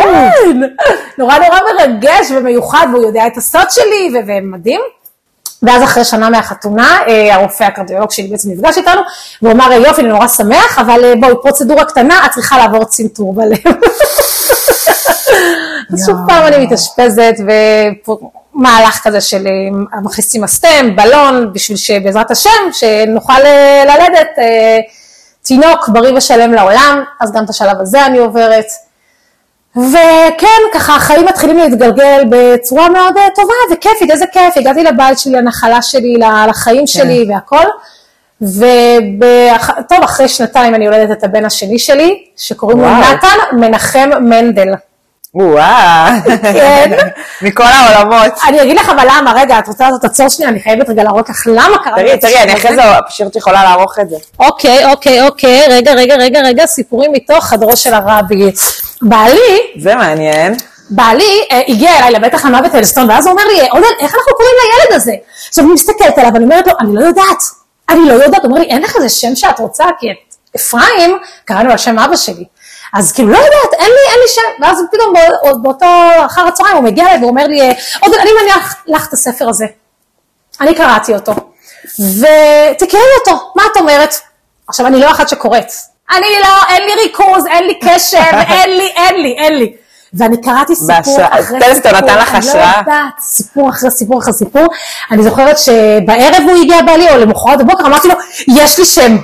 כן, 0.02 0.60
נורא 1.18 1.38
נורא 1.38 1.58
מרגש 1.78 2.30
ומיוחד, 2.30 2.86
והוא 2.92 3.04
יודע 3.04 3.26
את 3.26 3.36
הסוד 3.36 3.70
שלי, 3.70 4.12
ומדהים. 4.26 4.80
ואז 5.62 5.82
אחרי 5.82 6.04
שנה 6.04 6.30
מהחתונה, 6.30 6.98
אה, 7.08 7.34
הרופא 7.34 7.64
הקרדיולוג 7.64 8.10
שלי 8.10 8.28
בעצם 8.28 8.50
נפגש 8.50 8.78
איתנו, 8.78 9.00
והוא 9.42 9.52
אמר, 9.52 9.72
יופי, 9.72 10.00
אני 10.00 10.08
נורא 10.08 10.28
שמח, 10.28 10.78
אבל 10.78 11.04
אה, 11.04 11.12
בואי, 11.20 11.32
פרוצדורה 11.42 11.84
קטנה, 11.84 12.26
את 12.26 12.30
צריכה 12.30 12.58
לעבור 12.58 12.84
צנתור 12.84 13.34
בלב. 13.34 13.58
אז 15.92 16.06
שוב 16.06 16.16
פעם 16.28 16.46
אני 16.46 16.66
מתאשפזת, 16.66 17.34
ומהלך 17.38 19.00
כזה 19.02 19.20
של 19.20 19.46
אה, 19.46 20.00
מכניסים 20.00 20.42
מסתם, 20.42 20.96
בלון, 20.96 21.52
בשביל 21.52 21.76
שבעזרת 21.76 22.30
השם, 22.30 22.50
שנוכל 22.72 23.42
אה, 23.44 23.84
ללדת 23.84 24.38
אה, 24.38 24.78
תינוק 25.42 25.88
בריא 25.88 26.12
ושלם 26.16 26.52
לעולם, 26.52 27.04
אז 27.20 27.32
גם 27.32 27.44
את 27.44 27.50
השלב 27.50 27.80
הזה 27.80 28.06
אני 28.06 28.18
עוברת. 28.18 28.66
וכן, 29.76 30.62
ככה 30.74 30.96
החיים 30.96 31.26
מתחילים 31.26 31.58
להתגלגל 31.58 32.22
בצורה 32.30 32.88
מאוד 32.88 33.16
אה, 33.16 33.28
טובה 33.34 33.52
וכיפית, 33.72 34.10
איזה 34.10 34.26
כיף, 34.26 34.56
הגעתי 34.56 34.82
לבית 34.82 35.18
שלי, 35.18 35.32
לנחלה 35.32 35.82
שלי, 35.82 36.16
לחיים 36.48 36.86
שלי 36.86 37.26
והכל. 37.28 37.64
וטוב, 38.42 40.04
אחרי 40.04 40.28
שנתיים 40.28 40.74
אני 40.74 40.84
יולדת 40.84 41.18
את 41.18 41.24
הבן 41.24 41.44
השני 41.44 41.78
שלי, 41.78 42.24
שקוראים 42.36 42.80
לו. 42.80 42.86
נתן 42.88 43.56
מנחם 43.56 44.10
מנדל. 44.20 44.68
וואו. 45.34 46.12
כן. 46.42 46.90
מכל 47.42 47.62
העולמות. 47.62 48.32
אני 48.48 48.62
אגיד 48.62 48.76
לך 48.76 48.88
אבל 48.88 49.06
למה, 49.10 49.32
רגע, 49.36 49.58
את 49.58 49.68
רוצה 49.68 49.86
לעשות 49.86 50.04
עצור 50.04 50.28
שנייה, 50.28 50.50
אני 50.50 50.60
חייבת 50.60 50.90
רגע 50.90 51.02
להראות 51.02 51.28
לך 51.28 51.46
למה 51.46 51.78
קרה 51.84 52.02
לי 52.02 52.18
תראי, 52.18 52.18
תראי, 52.18 52.42
אני 52.42 52.54
אחרי. 52.54 52.74
זה 52.74 52.82
פשוט 53.08 53.36
יכולה 53.36 53.64
לערוך 53.64 53.98
את 53.98 54.10
זה. 54.10 54.16
אוקיי, 54.38 54.84
אוקיי, 54.84 55.22
אוקיי, 55.22 55.66
רגע, 55.68 55.92
רגע, 55.92 56.14
רגע, 56.14 56.40
רגע, 56.44 56.66
סיפורים 56.66 57.12
מתוך 57.12 57.44
חדרו 57.44 57.76
של 57.76 57.94
הרבי. 57.94 58.52
בעלי, 59.02 59.58
זה 59.78 59.94
מעניין. 59.94 60.54
בעלי 60.90 61.46
אה, 61.52 61.60
הגיע 61.68 61.98
אליי 61.98 62.10
לבית 62.10 62.34
החמה 62.34 62.62
בטלסטון, 62.62 63.10
ואז 63.10 63.26
הוא 63.26 63.32
אומר 63.32 63.44
לי, 63.46 63.68
עודד, 63.70 63.86
איך 64.00 64.14
אנחנו 64.14 64.32
קוראים 64.36 64.54
לילד 64.62 64.96
הזה? 64.96 65.12
עכשיו 65.48 65.64
אני 65.64 65.72
מסתכלת 65.72 66.18
עליו, 66.18 66.30
ואני 66.34 66.44
אומרת 66.44 66.66
לו, 66.66 66.72
אני 66.80 66.94
לא 66.94 67.00
יודעת, 67.00 67.42
אני 67.88 68.08
לא 68.08 68.12
יודעת, 68.12 68.42
הוא 68.44 68.50
אומר 68.50 68.60
לי, 68.60 68.66
אין 68.66 68.82
לך 68.82 68.96
איזה 68.96 69.08
שם 69.08 69.34
שאת 69.36 69.58
רוצה, 69.58 69.84
כי 69.98 70.06
את 70.10 70.16
אפרים, 70.56 71.18
קראנו 71.44 71.70
על 71.70 71.78
שם 71.78 71.98
אבא 71.98 72.16
שלי. 72.16 72.44
אז 72.94 73.12
כאילו, 73.12 73.28
לא 73.28 73.36
יודעת, 73.36 73.72
אין 73.78 73.90
לי, 73.90 74.10
אין 74.12 74.18
לי 74.22 74.28
שם, 74.28 74.62
ואז 74.62 74.82
פתאום 74.92 75.14
בא- 75.14 75.52
באותו 75.62 75.86
אחר 76.26 76.46
הצהריים 76.46 76.76
הוא 76.76 76.84
מגיע 76.84 77.04
אליי 77.04 77.18
והוא 77.18 77.30
אומר 77.30 77.46
לי, 77.46 77.60
אה, 77.60 77.72
עודד, 78.00 78.18
אני 78.18 78.30
מניח 78.42 78.76
לך 78.86 79.08
את 79.08 79.12
הספר 79.12 79.48
הזה. 79.48 79.66
אני 80.60 80.74
קראתי 80.74 81.14
אותו, 81.14 81.32
ותקראי 81.98 83.02
אותו, 83.20 83.50
מה 83.56 83.62
את 83.72 83.76
אומרת? 83.76 84.14
עכשיו, 84.68 84.86
אני 84.86 85.00
לא 85.00 85.10
אחת 85.10 85.28
שקוראת. 85.28 85.72
אני 86.16 86.26
לא, 86.42 86.74
אין 86.74 86.82
לי 86.82 87.02
ריכוז, 87.02 87.46
אין 87.46 87.64
לי 87.66 87.74
קשב, 87.74 88.36
אין 88.54 88.70
לי, 88.70 88.92
אין 88.96 89.14
לי, 89.22 89.34
אין 89.38 89.58
לי. 89.58 89.72
ואני 90.14 90.40
קראתי 90.40 90.74
סיפור 90.76 91.18
אחרי 91.30 91.74
סיפור. 91.74 91.92
נתן 91.92 92.18
לך 92.18 92.28
אני 92.30 92.38
השראה? 92.38 92.72
לא 92.72 92.78
יודעת, 92.78 93.20
סיפור 93.20 93.70
אחרי 93.70 93.90
סיפור 93.90 94.18
אחרי 94.18 94.32
סיפור. 94.32 94.66
אני 95.10 95.22
זוכרת 95.22 95.58
שבערב 95.58 96.42
הוא 96.48 96.62
הגיע 96.62 96.82
בעלי, 96.82 97.10
או 97.10 97.18
למחרת 97.18 97.58
בבוקר, 97.58 97.86
אמרתי 97.86 98.08
לו, 98.08 98.14
יש 98.48 98.78
לי 98.78 98.84
שם. 98.84 99.16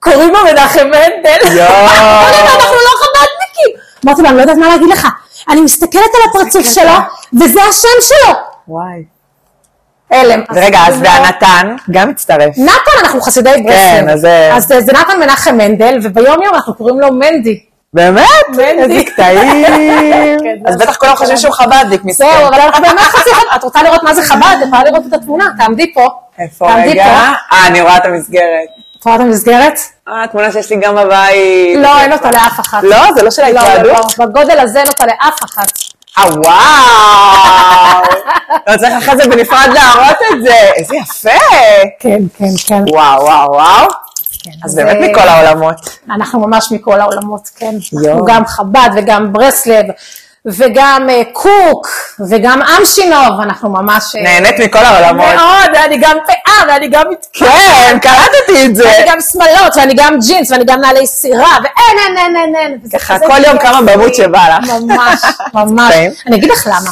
קוראים 0.00 0.32
לו 0.32 0.38
מנחם 0.44 0.84
מנדל. 0.84 1.56
יואו. 1.56 1.68
אנחנו 2.54 2.74
לא 2.74 2.92
חב"דניקים. 2.98 3.80
אמרתי 4.04 4.22
לו, 4.22 4.28
אני 4.28 4.36
לא 4.36 4.40
יודעת 4.40 4.56
מה 4.56 4.68
להגיד 4.68 4.88
לך. 4.88 5.08
אני 5.48 5.60
מסתכלת 5.60 6.10
על 6.14 6.30
הפרצוף 6.30 6.66
שלו, 6.66 6.92
וזה 7.32 7.62
השם 7.62 7.88
שלו. 8.00 8.34
וואי. 8.68 9.04
הלם. 10.12 10.40
ורגע, 10.54 10.78
אז 10.88 10.94
זה 10.94 11.04
לא- 11.04 11.08
והנתן 11.08 11.76
גם 11.90 12.08
מצטרף. 12.10 12.54
נתן, 12.58 12.72
אנחנו 13.04 13.20
חסידי 13.20 13.50
ברסלב. 13.50 13.72
כן, 13.72 14.08
אז 14.08 14.20
זה- 14.20 14.50
אז 14.54 14.66
זה 14.68 14.92
נתן 14.92 15.20
מנחם 15.20 15.56
מנדל, 15.56 15.98
וביום 16.02 16.42
יום 16.42 16.54
אנחנו 16.54 16.74
קוראים 16.74 17.00
לו 17.00 17.12
מנדי. 17.12 17.60
באמת? 17.94 18.28
איזה 18.58 19.00
קטעים. 19.06 19.64
כן, 20.44 20.56
אז 20.66 20.76
בטח 20.76 20.96
כולם 20.96 21.16
חושבים 21.16 21.36
שהוא 21.36 21.52
חב"דניק, 21.52 22.04
מסכן. 22.04 22.24
זהו, 22.24 22.48
אבל 22.48 22.60
אנחנו 22.60 22.82
באמת 22.82 23.00
חב"ד. 23.00 23.32
את 23.56 23.64
רוצה 23.64 23.82
לראות 23.82 24.02
מה 24.02 24.14
זה 24.14 24.22
חב"ד? 24.22 24.56
את 24.62 24.66
יכולה 24.66 24.84
לראות 24.84 25.02
את 25.08 25.12
התמונה, 25.12 25.46
תעמדי 25.58 25.94
פה. 25.94 26.08
איפה 26.38 26.74
רגע? 26.74 27.04
פה. 27.04 27.10
אה, 27.56 27.66
אני 27.66 27.80
רואה 27.80 27.96
את 27.96 28.04
המסגרת. 28.04 28.42
את 29.00 29.04
רואה 29.04 29.16
את 29.16 29.20
המסגרת? 29.20 29.78
אה, 30.08 30.26
תמונה 30.32 30.52
שיש 30.52 30.70
לי 30.70 30.76
גם 30.76 30.94
בבית. 30.96 31.76
לא, 31.78 32.00
אין 32.00 32.12
אותה 32.12 32.30
לאף 32.30 32.60
אחת. 32.60 32.82
לא, 32.82 33.12
זה 33.14 33.22
לא 33.22 33.30
של 33.30 33.42
לא, 33.42 33.60
ההתוועדות? 33.60 34.18
לא, 34.18 34.26
בגודל 34.26 34.58
הזה 34.60 34.78
אין 34.78 34.88
אותה 34.88 35.06
לאף 35.06 35.44
אחת. 35.44 35.72
אה, 36.18 36.24
וואו. 36.24 38.02
לא 38.68 38.76
צריך 38.76 38.92
אחרי 38.98 39.16
זה 39.16 39.30
בנפרד 39.30 39.68
להראות 39.74 40.16
את 40.32 40.42
זה. 40.42 40.54
איזה 40.76 40.94
יפה. 40.96 41.38
כן, 42.00 42.18
כן, 42.38 42.44
כן. 42.66 42.82
וואו, 42.92 43.22
וואו, 43.24 43.50
וואו. 43.52 43.86
אז 44.64 44.70
זה- 44.70 44.84
באמת 44.84 45.10
מכל 45.10 45.28
העולמות. 45.28 45.98
אנחנו 46.10 46.40
ממש 46.40 46.68
מכל 46.72 47.00
העולמות, 47.00 47.50
כן. 47.56 47.74
אנחנו 48.08 48.24
גם 48.24 48.46
חב"ד 48.46 48.90
וגם 48.96 49.32
ברסלב, 49.32 49.84
וגם 50.46 51.06
אה, 51.10 51.22
קוק, 51.32 51.88
וגם 52.28 52.60
אמשינוב, 52.62 53.40
אנחנו 53.42 53.70
ממש... 53.70 54.16
אה, 54.16 54.22
נהנית 54.22 54.60
מכל 54.60 54.78
העולמות. 54.78 55.26
מאוד, 55.34 55.70
ואני 55.74 55.96
גם 55.96 56.16
פאה, 56.26 56.68
ואני 56.68 56.88
גם. 56.88 57.04
כן, 57.32 57.98
קלטתי 58.02 58.66
את 58.66 58.76
זה. 58.76 58.84
ואני 58.84 59.04
גם 59.06 59.20
שמאלות, 59.32 59.76
ואני 59.76 59.94
גם 59.94 60.18
ג'ינס, 60.26 60.50
ואני 60.50 60.64
גם 60.64 60.80
נעלי 60.80 61.06
סירה, 61.06 61.56
ואין, 61.62 61.98
אין, 62.06 62.18
אין, 62.18 62.36
אין, 62.36 62.56
אין. 62.56 62.78
ככה, 62.92 63.18
כל 63.18 63.44
יום 63.46 63.58
כמה. 63.58 63.82
במות 63.82 64.14
שבא 64.14 64.48
לך. 64.48 64.70
ממש, 64.70 65.20
ממש. 65.54 65.92
טעים. 65.92 66.10
אני 66.26 66.36
אגיד 66.36 66.50
לך 66.50 66.66
למה. 66.66 66.90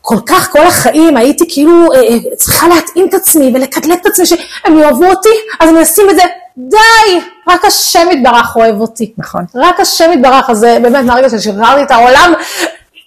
כל 0.00 0.18
כך 0.26 0.50
כל 0.50 0.66
החיים 0.66 1.16
הייתי 1.16 1.44
כאילו 1.48 1.92
אה, 1.94 2.36
צריכה 2.36 2.68
להתאים 2.68 3.08
את 3.08 3.14
עצמי 3.14 3.52
ולקטלג 3.54 3.98
את 4.00 4.06
עצמי 4.06 4.26
שהם 4.26 4.78
יאהבו 4.78 5.04
אותי, 5.04 5.28
אז 5.60 5.68
אני 5.68 5.82
אשים 5.82 6.10
את 6.10 6.16
זה, 6.16 6.22
די, 6.58 7.20
רק 7.48 7.64
השם 7.64 8.08
יתברך 8.10 8.56
אוהב 8.56 8.80
אותי. 8.80 9.12
נכון. 9.18 9.44
רק 9.54 9.80
השם 9.80 10.10
יתברך, 10.12 10.50
אז 10.50 10.66
באמת 10.82 11.04
מהרגע 11.04 11.28
ששחררתי 11.30 11.82
את 11.82 11.90
העולם, 11.90 12.32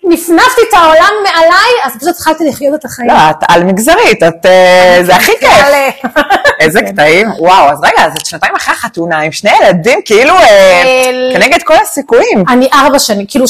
נפנפתי 0.04 0.62
את 0.70 0.74
העולם 0.74 1.10
מעליי, 1.24 1.72
אז 1.84 1.92
פשוט 1.98 2.10
התחלתי 2.10 2.50
לחיות 2.50 2.76
את 2.76 2.86
החיים. 2.86 3.10
לא, 3.10 3.14
את 3.30 3.36
על 3.50 3.64
מגזרית, 3.64 4.24
את... 4.24 4.46
אה, 4.46 5.00
זה 5.04 5.16
הכי 5.16 5.32
כיף. 5.40 5.66
איזה 6.60 6.82
קטעים. 6.82 7.32
וואו, 7.40 7.72
אז 7.72 7.80
רגע, 7.84 8.06
אז 8.06 8.14
את 8.14 8.26
שנתיים 8.26 8.56
אחרי 8.56 8.74
החתונה 8.74 9.20
עם 9.20 9.32
שני 9.32 9.52
ילדים, 9.62 10.00
כאילו 10.06 10.34
אה, 10.34 11.32
כנגד 11.34 11.64
כל 11.64 11.74
הסיכויים. 11.82 12.44
אני 12.50 12.70
ארבע 12.74 13.00
שנים, 13.00 13.26
כאילו. 13.26 13.46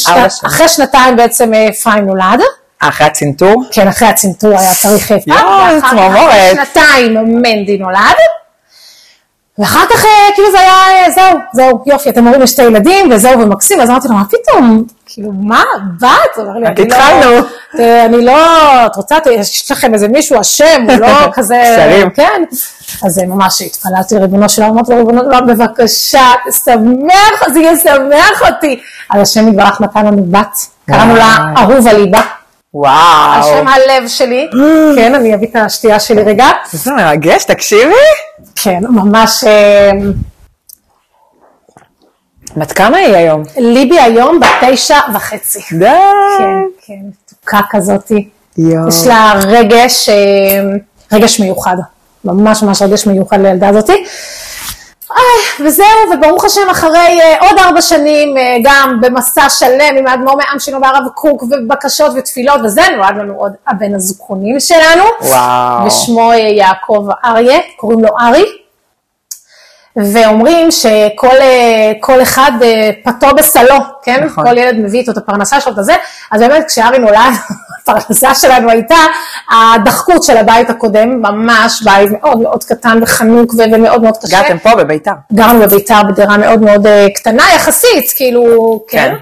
אחרי 0.45 0.67
שנתיים 0.67 1.15
בעצם 1.15 1.51
אפרים 1.54 2.06
נולד. 2.06 2.41
אה, 2.84 2.89
אחרי 2.89 3.08
הצנתור? 3.08 3.63
כן, 3.71 3.88
אחרי 3.88 4.08
הצנתור 4.08 4.60
היה 4.60 4.71
צריך 4.82 5.12
איפה, 5.12 5.32
יואו, 5.32 5.67
איזה 5.69 5.88
צמרמורת. 5.89 6.34
שנתיים 6.51 7.13
מנדי 7.13 7.77
נולד, 7.77 8.17
ואחר 9.60 9.86
כך 9.90 10.06
אה, 10.06 10.10
כאילו 10.36 10.52
זה 10.52 10.60
היה, 10.60 10.74
אה, 11.06 11.12
זהו, 11.12 11.40
זהו, 11.54 11.84
יופי, 11.86 12.10
אתם 12.10 12.26
אומרים 12.26 12.42
יש 12.42 12.50
שתי 12.52 12.64
ילדים, 12.64 13.10
וזהו, 13.12 13.40
ומקסים, 13.40 13.80
אז 13.82 13.90
אמרתי 13.90 14.08
לו, 14.08 14.14
מה 14.16 14.24
פתאום, 14.26 14.84
כאילו, 15.06 15.32
מה, 15.34 15.64
בת? 16.02 16.08
אומר 16.38 16.54
לי, 16.60 16.68
"אני 16.68 16.76
לא- 16.76 16.84
התחלנו." 16.84 17.48
אה, 17.80 18.06
אני 18.06 18.26
לא, 18.26 18.34
את 18.86 18.96
רוצה, 18.96 19.16
יש 19.32 19.72
לכם 19.72 19.94
איזה 19.94 20.08
מישהו 20.08 20.42
אשם, 20.42 20.86
הוא 20.90 20.96
לא 21.00 21.08
כזה, 21.36 21.62
קשרים. 21.76 22.10
כן, 22.10 22.44
אז 23.06 23.20
אה, 23.20 23.26
ממש 23.26 23.62
התפללתי 23.62 24.16
לריבונו 24.16 24.50
של 24.50 24.62
עולם, 24.62 24.74
אמרתי 24.74 24.92
לו, 24.92 24.98
ריבונו 24.98 25.20
של 25.20 25.26
עולם, 25.26 25.48
בבקשה, 25.48 26.26
תשמח, 26.50 27.54
זה 27.54 27.60
ישמח 27.60 28.42
אותי. 28.54 28.80
אז 29.10 29.22
השם 29.22 29.48
יתברך 29.48 29.82
נתן 29.82 30.06
לנו 30.06 30.24
בת, 30.30 30.58
קראנו 30.90 31.16
לה 31.16 31.38
וואי. 31.56 31.64
אהובה 31.74 31.94
ליבה. 31.94 32.22
על 32.74 32.80
וואו. 32.80 33.44
שם 33.44 33.68
הלב 33.68 34.08
שלי, 34.08 34.50
כן, 34.96 35.16
אני 35.16 35.36
אביא 35.36 35.48
את 35.48 35.56
השתייה 35.56 36.00
שלי 36.00 36.24
רגע. 36.24 36.48
איזה 36.74 36.92
מרגש, 36.92 37.44
תקשיבי. 37.44 37.94
כן, 38.56 38.80
ממש, 38.90 39.44
אה, 39.44 39.92
בת 42.58 42.72
כמה 42.72 42.98
היא 42.98 43.16
היום? 43.16 43.44
ליבי 43.58 44.00
היום 44.00 44.40
בת 44.40 44.48
תשע 44.62 45.00
וחצי. 45.16 45.60
די. 45.80 45.86
כן, 46.38 46.64
כן, 46.86 46.94
מתוקה 47.10 47.60
כזאתי. 47.70 48.30
יואו. 48.58 48.88
יש 48.88 49.08
לה 49.08 49.34
רגש, 49.48 50.10
אה, 50.10 50.16
רגש 51.12 51.40
מיוחד. 51.40 51.76
ממש 52.26 52.64
ממש 52.64 52.82
רגש 52.82 53.08
מיוחד 53.08 53.40
לילדה 53.42 53.70
הזאתי. 53.70 54.06
וזהו, 55.60 55.86
וברוך 56.13 56.45
השם, 56.45 56.69
אחרי 56.71 57.19
אה, 57.21 57.38
עוד 57.39 57.58
ארבע 57.60 57.82
שנים, 57.82 58.38
אה, 58.38 58.58
גם 58.63 59.02
במסע 59.02 59.50
שלם 59.50 59.95
עם 59.97 60.08
האדמו"ר 60.08 60.36
מעם 60.36 60.60
שלנו 60.60 60.82
והרב 60.82 61.08
קוק, 61.15 61.43
ובקשות 61.43 62.12
ותפילות, 62.17 62.60
וזה, 62.63 62.82
נולד 62.97 63.17
לנו 63.17 63.34
עוד 63.34 63.54
הבן 63.67 63.95
הזקונים 63.95 64.60
שלנו. 64.60 65.04
וואו. 65.21 65.86
ושמו 65.86 66.32
אה, 66.32 66.38
יעקב 66.38 67.08
אריה, 67.26 67.60
קוראים 67.78 68.00
לו 68.00 68.10
ארי. 68.21 68.45
ואומרים 69.95 70.71
שכל 70.71 71.36
כל 72.00 72.21
אחד 72.21 72.52
פתו 73.04 73.28
בסלו, 73.38 73.76
כן? 74.04 74.24
נכון. 74.24 74.45
כל 74.45 74.58
ילד 74.58 74.78
מביא 74.78 75.00
איתו 75.00 75.12
את 75.12 75.17
הפרנסה 75.17 75.62
שלו, 75.62 75.74
את 75.74 75.78
הזה. 75.78 75.93
אז 76.32 76.41
באמת, 76.41 76.65
כשארי 76.67 77.00
נולד, 77.00 77.34
הפרנסה 77.88 78.36
שלנו 78.36 78.70
הייתה 78.70 78.96
הדחקות 79.52 80.24
של 80.24 80.38
הבית 80.38 80.70
הקודם, 80.70 81.22
ממש 81.22 81.82
בית 81.86 82.10
מאוד 82.12 82.39
מאוד 82.39 82.63
קטן 82.63 83.00
וחנוק 83.02 83.54
ומאוד 83.58 84.02
מאוד 84.02 84.17
קשה. 84.17 84.41
גרתם 84.41 84.58
פה 84.58 84.76
בביתר. 84.76 85.12
גרנו 85.34 85.60
בביתר 85.60 86.02
בדירה 86.10 86.38
מאוד 86.38 86.62
מאוד 86.62 86.88
אה, 86.88 87.08
קטנה 87.15 87.44
יחסית, 87.56 88.13
כאילו, 88.15 88.80
כן. 88.88 88.98
כן. 88.98 89.15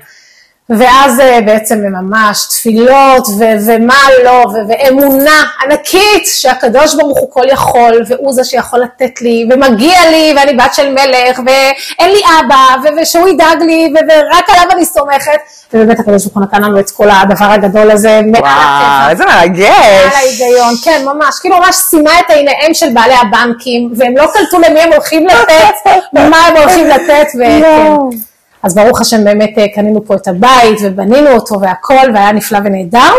ואז 0.70 1.20
אה, 1.20 1.42
בעצם 1.42 1.78
ממש 1.78 2.46
תפילות 2.50 3.28
ו- 3.40 3.66
ומה 3.68 4.04
לא, 4.24 4.46
ו- 4.54 4.70
ואמונה 4.70 5.44
ענקית 5.64 6.26
שהקדוש 6.26 6.96
ברוך 6.96 7.20
הוא 7.20 7.32
כל 7.32 7.46
יכול, 7.52 8.02
והוא 8.08 8.34
זה 8.34 8.44
שיכול 8.44 8.80
לתת 8.80 9.22
לי, 9.22 9.50
ומגיע 9.52 10.10
לי, 10.12 10.34
ואני 10.38 10.54
בת 10.54 10.74
של 10.74 10.90
מלך, 10.94 11.40
ואין 11.46 12.12
לי 12.12 12.22
אבא, 12.40 12.66
ו- 12.84 13.02
ושהוא 13.02 13.28
ידאג 13.28 13.62
לי, 13.62 13.94
ו- 13.96 14.12
ורק 14.12 14.50
עליו 14.50 14.72
אני 14.72 14.86
סומכת, 14.86 15.40
ובאמת 15.74 16.00
הקדוש 16.00 16.24
ברוך 16.24 16.36
הוא 16.36 16.44
נתן 16.44 16.62
לנו 16.62 16.80
את 16.80 16.92
כל 16.92 17.10
הדבר 17.10 17.46
הגדול 17.46 17.92
הזה, 17.92 18.22
וואו. 18.40 19.10
איזה 19.10 19.26
מרגש. 19.26 20.14
ההיגיון, 20.16 20.74
כן, 20.84 21.02
ממש, 21.06 21.36
כאילו 21.42 21.58
ממש 21.58 21.76
סיימה 21.76 22.20
את 22.20 22.30
עיניהם 22.30 22.74
של 22.74 22.90
בעלי 22.94 23.16
הבנקים, 23.22 23.90
והם 23.98 24.18
לא 24.18 24.26
קלטו 24.34 24.60
למי 24.60 24.80
הם 24.80 24.94
הולכים 24.94 25.28
לתת, 25.28 25.92
מה 26.14 26.38
הם 26.48 26.58
הולכים 26.58 26.88
לתת, 26.88 27.28
וכן. 27.36 28.29
אז 28.64 28.76
ברוך 28.76 29.02
השם 29.02 29.24
באמת 29.24 29.58
אה, 29.58 29.66
קנינו 29.76 30.06
פה 30.06 30.16
את 30.16 30.28
הבית 30.28 30.80
ובנינו 30.82 31.30
אותו 31.30 31.62
והכל 31.62 32.12
והיה 32.14 32.32
נפלא 32.32 32.60
ונהדר. 32.66 33.14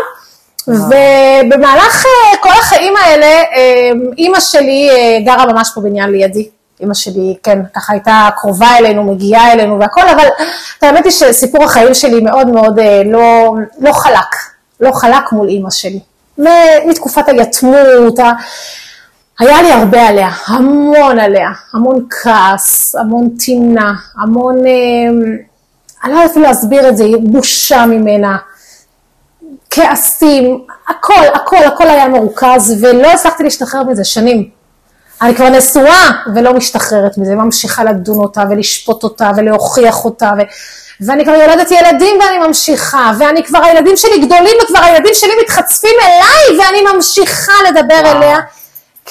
ובמהלך 0.69 2.07
אה, 2.07 2.37
כל 2.41 2.51
החיים 2.59 2.95
האלה, 2.97 3.27
אה, 3.27 3.91
אימא 4.19 4.41
שלי 4.41 4.91
גרה 5.25 5.47
ממש 5.53 5.71
פה 5.75 5.81
בניין 5.81 6.11
לידי. 6.11 6.49
אימא 6.81 6.95
שלי, 6.95 7.37
כן, 7.43 7.59
ככה 7.75 7.93
הייתה 7.93 8.29
קרובה 8.37 8.67
אלינו, 8.79 9.05
מגיעה 9.05 9.53
אלינו 9.53 9.81
והכל, 9.81 10.09
אבל 10.09 10.25
האמת 10.83 11.05
היא 11.05 11.13
שסיפור 11.13 11.65
החיים 11.65 11.95
שלי 11.95 12.21
מאוד 12.21 12.47
מאוד 12.47 12.79
לא, 13.05 13.55
לא 13.79 13.93
חלק, 13.93 14.37
לא 14.81 14.93
חלק 14.93 15.33
מול 15.33 15.49
אימא 15.49 15.71
שלי. 15.71 16.01
מתקופת 16.87 17.29
היתמות, 17.29 18.19
היה 19.41 19.63
לי 19.63 19.73
הרבה 19.73 20.09
עליה, 20.09 20.29
המון 20.47 21.19
עליה, 21.19 21.49
המון 21.75 22.07
כעס, 22.11 22.95
המון 22.97 23.29
טינה, 23.39 23.93
המון, 24.23 24.67
אה, 24.67 24.73
אני 26.05 26.13
לא 26.13 26.19
יודעת 26.19 26.31
אפילו 26.31 26.45
להסביר 26.45 26.89
את 26.89 26.97
זה, 26.97 27.05
בושה 27.23 27.87
ממנה, 27.87 28.37
כעסים, 29.71 30.65
הכל, 30.89 31.25
הכל, 31.35 31.57
הכל 31.57 31.89
היה 31.89 32.09
מרוכז, 32.09 32.77
ולא 32.85 33.09
הצלחתי 33.09 33.43
להשתחרר 33.43 33.85
מזה 33.85 34.05
שנים. 34.05 34.49
אני 35.23 35.35
כבר 35.35 35.49
נשואה 35.49 36.11
ולא 36.35 36.55
משתחררת 36.55 37.19
מזה, 37.19 37.35
ממשיכה 37.35 37.85
לדון 37.85 38.19
אותה 38.19 38.43
ולשפוט 38.51 39.03
אותה 39.03 39.31
ולהוכיח 39.37 40.05
אותה, 40.05 40.31
ו... 40.39 40.41
ואני 41.07 41.25
כבר 41.25 41.35
יולדת 41.35 41.71
ילדים 41.71 42.19
ואני 42.21 42.47
ממשיכה, 42.47 43.13
ואני 43.19 43.45
כבר, 43.45 43.65
הילדים 43.65 43.97
שלי 43.97 44.19
גדולים 44.19 44.57
וכבר 44.65 44.79
הילדים 44.85 45.15
שלי 45.15 45.31
מתחצפים 45.43 45.95
אליי 46.03 46.59
ואני 46.59 46.95
ממשיכה 46.95 47.53
לדבר 47.69 48.01
וואו. 48.03 48.17
אליה. 48.17 48.37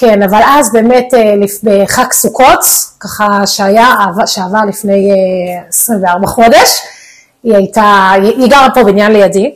כן, 0.00 0.22
אבל 0.22 0.40
אז 0.46 0.72
באמת 0.72 1.14
אה, 1.14 1.34
בחג 1.62 2.12
סוכות, 2.12 2.60
ככה 3.00 3.46
שהיה, 3.46 3.94
עבר- 4.08 4.26
שעבר 4.26 4.60
לפני 4.68 5.10
אה, 5.10 5.62
24 5.68 6.26
חודש, 6.26 6.80
היא 7.42 7.56
הייתה, 7.56 8.10
היא 8.14 8.22
היא 8.22 8.50
גרה 8.50 8.68
פה 8.74 8.84
בניין 8.84 9.12
לידי, 9.12 9.54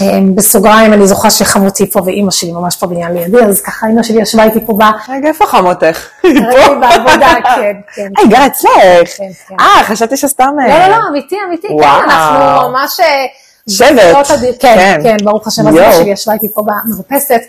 אה, 0.00 0.18
בסוגריים 0.34 0.92
אני 0.92 1.06
זוכרת 1.06 1.32
שחמותי 1.32 1.90
פה 1.90 2.00
ואימא 2.06 2.30
שלי 2.30 2.52
ממש 2.52 2.76
פה 2.76 2.86
בניין 2.86 3.14
לידי, 3.14 3.44
אז 3.44 3.60
ככה 3.60 3.86
אימא 3.86 4.02
שלי 4.02 4.22
ישבה 4.22 4.44
איתי 4.44 4.66
פה 4.66 4.72
ב... 4.72 4.82
רגע, 5.08 5.28
איפה 5.28 5.46
חמותך? 5.46 6.06
ראיתי 6.24 6.74
בעבודה, 6.80 7.34
כן, 7.44 7.76
כן. 7.94 8.02
אה, 8.18 8.22
היא 8.22 8.30
גרה 8.30 8.46
אצלך. 8.46 8.70
כן, 9.16 9.28
כן. 9.48 9.54
אה, 9.60 9.84
חשבתי 9.84 10.16
שסתם... 10.16 10.50
לא, 10.68 10.78
לא, 10.78 10.88
לא, 10.88 10.96
אמיתי, 11.10 11.36
אמיתי. 11.48 11.68
כן, 11.68 11.88
אנחנו 12.04 12.68
ממש... 12.68 13.00
אה, 13.00 13.24
שבט. 13.68 14.26
כן, 14.60 14.76
כן. 14.76 15.00
כן, 15.02 15.16
ברוך 15.24 15.46
השם, 15.46 15.68
אז. 15.68 15.74
אמא 15.74 15.92
שלי 15.92 16.10
ישבה 16.10 16.32
איתי 16.34 16.48
פה 16.54 16.62
במרפסת, 16.62 17.40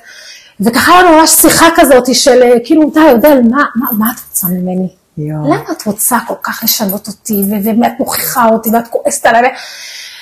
וככה 0.62 0.92
היה 0.92 1.04
לנו 1.04 1.18
ממש 1.18 1.30
שיחה 1.30 1.66
כזאת 1.76 2.16
של 2.16 2.44
אה, 2.44 2.54
כאילו, 2.64 2.90
די, 2.94 3.00
אודל, 3.12 3.42
מה- 3.50 3.64
מה 3.76 3.88
מה 3.98 4.12
את 4.12 4.20
רוצה 4.30 4.48
ממני? 4.48 4.88
יואו. 5.18 5.46
למה 5.46 5.72
את 5.72 5.86
רוצה 5.86 6.18
כל 6.28 6.34
כך 6.44 6.60
לשנות 6.64 7.08
אותי, 7.08 7.44
ואת 7.82 7.92
מוכיחה 8.00 8.46
אותי, 8.48 8.70
ואת 8.74 8.88
כועסת 8.88 9.26
עליי, 9.26 9.52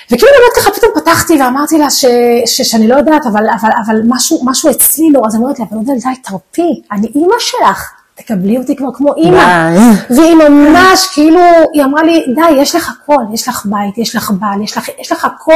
וכאילו 0.06 0.28
באמת 0.40 0.58
ככה 0.58 0.72
פתאום 0.72 0.92
פתחתי 0.96 1.42
ואמרתי 1.42 1.78
לה 1.78 1.90
ש, 1.90 2.06
ש, 2.46 2.62
שאני 2.62 2.88
לא 2.88 2.96
יודעת, 2.96 3.26
אבל, 3.26 3.44
אבל, 3.62 3.70
אבל 3.86 4.02
משהו, 4.08 4.40
משהו 4.46 4.70
אצלי 4.72 5.12
לא, 5.12 5.22
אז 5.28 5.36
אני 5.36 5.44
אומרת 5.44 5.60
לה, 5.60 5.66
אבל 5.70 5.78
אודל, 5.78 5.94
די, 5.94 6.22
תרפי, 6.24 6.82
אני 6.92 7.08
אימא 7.16 7.36
שלך, 7.40 7.92
תקבלי 8.16 8.58
אותי 8.58 8.76
כבר 8.76 8.94
כמו 8.94 9.16
אימא. 9.16 9.38
והיא 10.10 10.36
ממש, 10.36 11.08
כאילו, 11.14 11.40
היא 11.74 11.84
אמרה 11.84 12.04
לי, 12.04 12.26
די, 12.36 12.62
יש 12.62 12.76
לך 12.76 12.90
הכל, 13.04 13.24
יש 13.34 13.48
לך 13.48 13.66
בית, 13.66 13.98
יש 13.98 14.16
לך 14.16 14.32
בעל, 14.40 14.62
יש 14.64 14.78
לך, 14.78 14.90
יש 15.00 15.12
לך 15.12 15.26
הכל, 15.26 15.54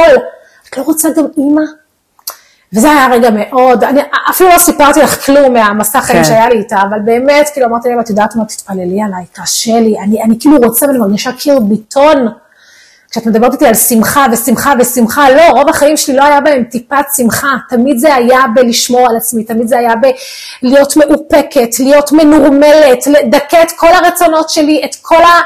את 0.70 0.78
לא 0.78 0.82
רוצה 0.82 1.08
גם 1.16 1.24
אימא? 1.38 1.62
וזה 2.72 2.90
היה 2.90 3.08
רגע 3.10 3.28
מאוד, 3.30 3.84
אני 3.84 4.00
אפילו 4.30 4.50
לא 4.50 4.58
סיפרתי 4.58 5.00
לך 5.00 5.26
כלום 5.26 5.52
מהמסע 5.52 6.00
חיים 6.00 6.18
כן. 6.18 6.24
שהיה 6.24 6.48
לי 6.48 6.58
איתה, 6.58 6.76
אבל 6.82 6.98
באמת, 7.04 7.48
כאילו 7.52 7.66
אמרתי 7.66 7.88
להם, 7.88 8.00
את 8.00 8.10
יודעת 8.10 8.36
מה, 8.36 8.44
תתפללי 8.44 9.02
עליי, 9.02 9.24
קשה 9.32 9.80
לי, 9.80 9.94
אני, 10.04 10.22
אני 10.22 10.34
כאילו 10.40 10.56
רוצה 10.56 10.86
ואני 10.86 10.98
מרגישה 10.98 11.32
קיר 11.32 11.60
ביטון. 11.60 12.28
כשאת 13.10 13.26
מדברת 13.26 13.52
איתי 13.52 13.66
על 13.66 13.74
שמחה 13.74 14.26
ושמחה 14.32 14.72
ושמחה, 14.78 15.30
לא, 15.30 15.42
רוב 15.42 15.68
החיים 15.68 15.96
שלי 15.96 16.16
לא 16.16 16.24
היה 16.24 16.40
בהם 16.40 16.64
טיפת 16.64 17.04
שמחה, 17.16 17.48
תמיד 17.68 17.98
זה 17.98 18.14
היה 18.14 18.40
בלשמור 18.54 19.06
על 19.10 19.16
עצמי, 19.16 19.44
תמיד 19.44 19.68
זה 19.68 19.78
היה 19.78 19.92
בלהיות 20.62 20.96
מאופקת, 20.96 21.80
להיות 21.80 22.12
מנורמלת, 22.12 23.06
לדכא 23.06 23.62
את 23.62 23.72
כל 23.76 23.88
הרצונות 23.88 24.50
שלי, 24.50 24.82
את 24.84 24.96
כל 25.02 25.22
ה... 25.22 25.40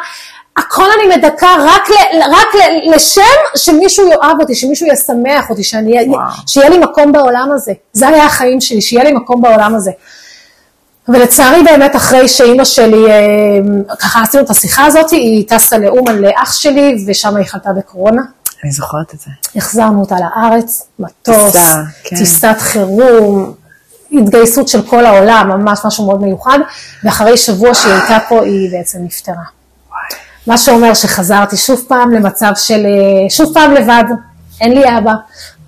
הכל 0.56 0.84
אני 0.98 1.16
מדכא 1.16 1.46
רק, 1.60 1.90
ל, 1.90 2.22
רק 2.22 2.54
ל, 2.54 2.94
לשם 2.94 3.22
שמישהו 3.56 4.08
יאהב 4.08 4.40
אותי, 4.40 4.54
שמישהו 4.54 4.86
ישמח 4.86 5.50
אותי, 5.50 5.64
שאני, 5.64 6.08
וואו. 6.08 6.30
שיהיה 6.46 6.68
לי 6.68 6.78
מקום 6.78 7.12
בעולם 7.12 7.48
הזה. 7.54 7.72
זה 7.92 8.08
היה 8.08 8.26
החיים 8.26 8.60
שלי, 8.60 8.80
שיהיה 8.80 9.04
לי 9.04 9.12
מקום 9.12 9.40
בעולם 9.42 9.74
הזה. 9.74 9.90
ולצערי 11.08 11.62
באמת 11.62 11.96
אחרי 11.96 12.28
שאימא 12.28 12.64
שלי, 12.64 13.10
אה, 13.10 13.96
ככה 13.98 14.22
עשינו 14.22 14.44
את 14.44 14.50
השיחה 14.50 14.86
הזאת, 14.86 15.10
היא 15.10 15.48
טסה 15.48 15.78
לאומן 15.78 16.18
לאח 16.18 16.52
שלי, 16.52 17.04
ושם 17.06 17.36
היא 17.36 17.46
חלתה 17.46 17.72
בקורונה. 17.72 18.22
אני 18.64 18.72
זוכרת 18.72 19.14
את 19.14 19.20
זה. 19.20 19.30
החזרנו 19.56 20.00
אותה 20.00 20.14
לארץ, 20.20 20.86
מטוס, 20.98 21.52
טיסה, 21.52 21.82
כן. 22.04 22.16
טיסת 22.16 22.56
חירום, 22.58 23.54
התגייסות 24.12 24.68
של 24.68 24.82
כל 24.82 25.06
העולם, 25.06 25.48
ממש 25.48 25.80
משהו 25.84 26.06
מאוד 26.06 26.22
מיוחד, 26.22 26.58
ואחרי 27.04 27.36
שבוע 27.36 27.74
שהיא 27.74 27.92
הייתה 27.92 28.18
פה, 28.28 28.44
היא 28.44 28.70
בעצם 28.72 28.98
נפטרה. 29.02 29.44
מה 30.46 30.58
שאומר 30.58 30.94
שחזרתי 30.94 31.56
שוב 31.56 31.84
פעם 31.88 32.12
למצב 32.12 32.52
של, 32.56 32.86
אה, 32.86 33.30
שוב 33.30 33.54
פעם 33.54 33.74
לבד, 33.74 34.04
אין 34.60 34.72
לי 34.72 34.98
אבא, 34.98 35.12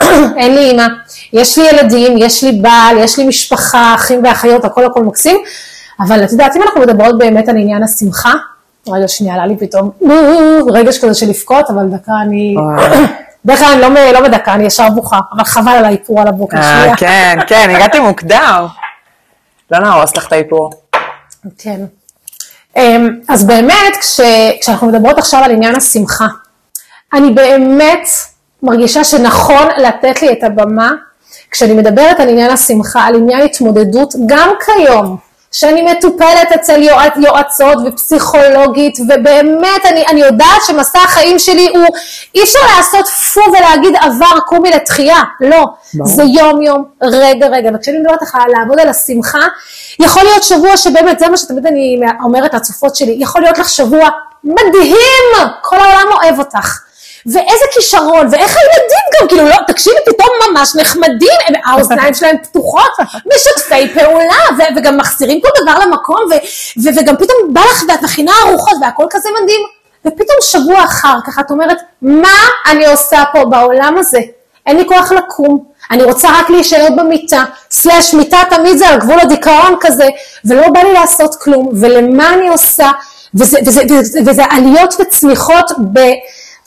אין 0.41 0.55
לי 0.55 0.71
אימא, 0.71 0.87
יש 1.33 1.59
לי 1.59 1.65
ילדים, 1.69 2.19
יש 2.19 2.45
לי 2.45 2.53
בעל, 2.53 2.99
יש 2.99 3.19
לי 3.19 3.27
משפחה, 3.27 3.95
אחים 3.95 4.25
ואחיות, 4.25 4.65
הכל 4.65 4.85
הכל 4.85 5.03
מקסים, 5.03 5.37
אבל 6.01 6.25
את 6.25 6.33
יודעת, 6.33 6.57
אם 6.57 6.63
אנחנו 6.63 6.81
מדברות 6.81 7.19
באמת 7.19 7.49
על 7.49 7.57
עניין 7.57 7.83
השמחה, 7.83 8.33
רגע 8.89 9.09
שנייה, 9.09 9.35
עלה 9.35 9.47
לי 9.47 9.57
פתאום 9.57 9.91
רגש 10.73 10.99
כזה 10.99 11.15
של 11.15 11.29
לבכות, 11.29 11.71
אבל 11.71 11.87
דקה 11.89 12.13
אני. 12.23 12.55
בדרך 13.45 13.59
כלל 13.63 13.85
אני 13.85 13.95
לא, 13.95 14.21
לא 14.21 14.29
בדקה, 14.29 14.55
אני 14.55 14.65
ישר 14.65 14.91
בוכה, 14.91 15.19
אבל 15.33 15.45
חבל 15.45 15.73
על 15.73 15.85
האיפור 15.85 16.21
על 16.21 16.29
הבוקר, 16.29 16.63
שנייה. 16.63 16.91
אה, 16.91 16.97
כן, 16.97 17.39
כן, 17.47 17.71
הגעתי 17.77 17.99
מוקדם. 17.99 18.67
לא 19.71 19.79
נהרוס 19.79 20.17
לך 20.17 20.27
את 20.27 20.33
האיפור. 20.33 20.71
כן. 21.59 21.81
אמ, 22.79 23.09
אז 23.29 23.47
באמת, 23.47 23.97
כש, 24.01 24.21
כשאנחנו 24.61 24.87
מדברות 24.87 25.19
עכשיו 25.19 25.41
על 25.45 25.51
עניין 25.51 25.75
השמחה, 25.77 26.27
אני 27.13 27.31
באמת 27.31 28.09
מרגישה 28.63 29.05
שנכון 29.05 29.69
לתת 29.79 30.23
לי 30.23 30.33
את 30.33 30.45
הבמה, 30.45 30.93
כשאני 31.51 31.73
מדברת 31.73 32.21
על 32.21 32.29
עניין 32.29 32.51
השמחה, 32.51 33.01
על 33.03 33.15
עניין 33.15 33.41
התמודדות, 33.41 34.15
גם 34.27 34.49
כיום, 34.65 35.17
שאני 35.53 35.83
מטופלת 35.83 36.53
אצל 36.55 36.83
יועצ, 36.83 37.13
יועצות 37.17 37.79
ופסיכולוגית, 37.87 38.99
ובאמת 39.01 39.85
אני, 39.85 40.05
אני 40.09 40.21
יודעת 40.21 40.63
שמסע 40.67 40.99
החיים 40.99 41.39
שלי 41.39 41.69
הוא, 41.75 41.87
אי 42.35 42.43
אפשר 42.43 42.59
לעשות 42.77 43.07
פו 43.09 43.41
ולהגיד 43.41 43.97
עבר 44.01 44.41
קומי 44.47 44.71
לתחייה, 44.71 45.23
לא, 45.41 45.65
ברור. 45.95 46.09
זה 46.09 46.23
יום 46.23 46.63
יום, 46.63 46.85
רגע 47.03 47.47
רגע, 47.47 47.71
וכשאני 47.75 47.99
מדברת 47.99 48.23
לך 48.23 48.35
על 48.35 48.53
לעבוד 48.59 48.81
על 48.81 48.89
השמחה, 48.89 49.47
יכול 50.01 50.23
להיות 50.23 50.43
שבוע 50.43 50.77
שבאמת, 50.77 51.19
זה 51.19 51.29
מה 51.29 51.37
שתמיד 51.37 51.67
אני 51.67 52.01
אומרת 52.25 52.55
לצופות 52.55 52.97
שלי, 52.97 53.17
יכול 53.19 53.43
להיות 53.43 53.59
לך 53.59 53.69
שבוע 53.69 54.09
מדהים, 54.45 55.51
כל 55.63 55.77
העולם 55.77 56.07
אוהב 56.13 56.39
אותך. 56.39 56.88
ואיזה 57.33 57.65
כישרון, 57.75 58.27
ואיך 58.31 58.57
הילדים 58.57 59.21
גם, 59.21 59.29
כאילו, 59.29 59.45
לא, 59.49 59.57
תקשיבי, 59.67 59.97
פתאום 60.07 60.29
ממש 60.51 60.77
נחמדים, 60.77 61.39
הם, 61.47 61.55
האוזניים 61.67 62.15
שלהם 62.15 62.37
פתוחות, 62.43 62.91
משתפי 63.35 63.95
פעולה, 63.95 64.41
ו- 64.59 64.77
וגם 64.77 64.97
מחזירים 64.97 65.41
כל 65.41 65.49
דבר 65.63 65.79
למקום, 65.79 66.17
ו- 66.17 66.83
ו- 66.85 67.01
וגם 67.01 67.17
פתאום 67.17 67.39
בא 67.53 67.61
לך 67.61 67.85
ואת 67.89 68.03
מכינה 68.03 68.33
ארוחות, 68.47 68.75
והכל 68.83 69.05
כזה 69.11 69.29
מדהים, 69.43 69.61
ופתאום 70.05 70.39
שבוע 70.41 70.85
אחר 70.85 71.19
כך 71.27 71.39
את 71.39 71.51
אומרת, 71.51 71.79
מה 72.03 72.39
אני 72.71 72.87
עושה 72.87 73.25
פה 73.33 73.45
בעולם 73.45 73.95
הזה? 73.99 74.19
אין 74.67 74.77
לי 74.77 74.89
כוח 74.89 75.13
לקום, 75.13 75.65
אני 75.91 76.03
רוצה 76.05 76.29
רק 76.41 76.51
להישאר 76.51 76.89
במיטה, 76.97 77.45
סלאש 77.71 78.15
מיטה 78.15 78.39
תמיד 78.51 78.77
זה 78.79 78.89
על 78.89 78.99
גבול 78.99 79.21
הדיכאון 79.21 79.77
כזה, 79.81 80.09
ולא 80.45 80.69
בא 80.69 80.81
לי 80.81 80.93
לעשות 80.93 81.35
כלום, 81.35 81.71
ולמה 81.81 82.35
אני 82.35 82.49
עושה, 82.49 82.91
וזה, 83.35 83.59
וזה, 83.67 83.83
וזה, 83.91 84.21
וזה 84.27 84.43
עליות 84.51 84.95
וצמיחות 85.01 85.71
ב... 85.93 86.01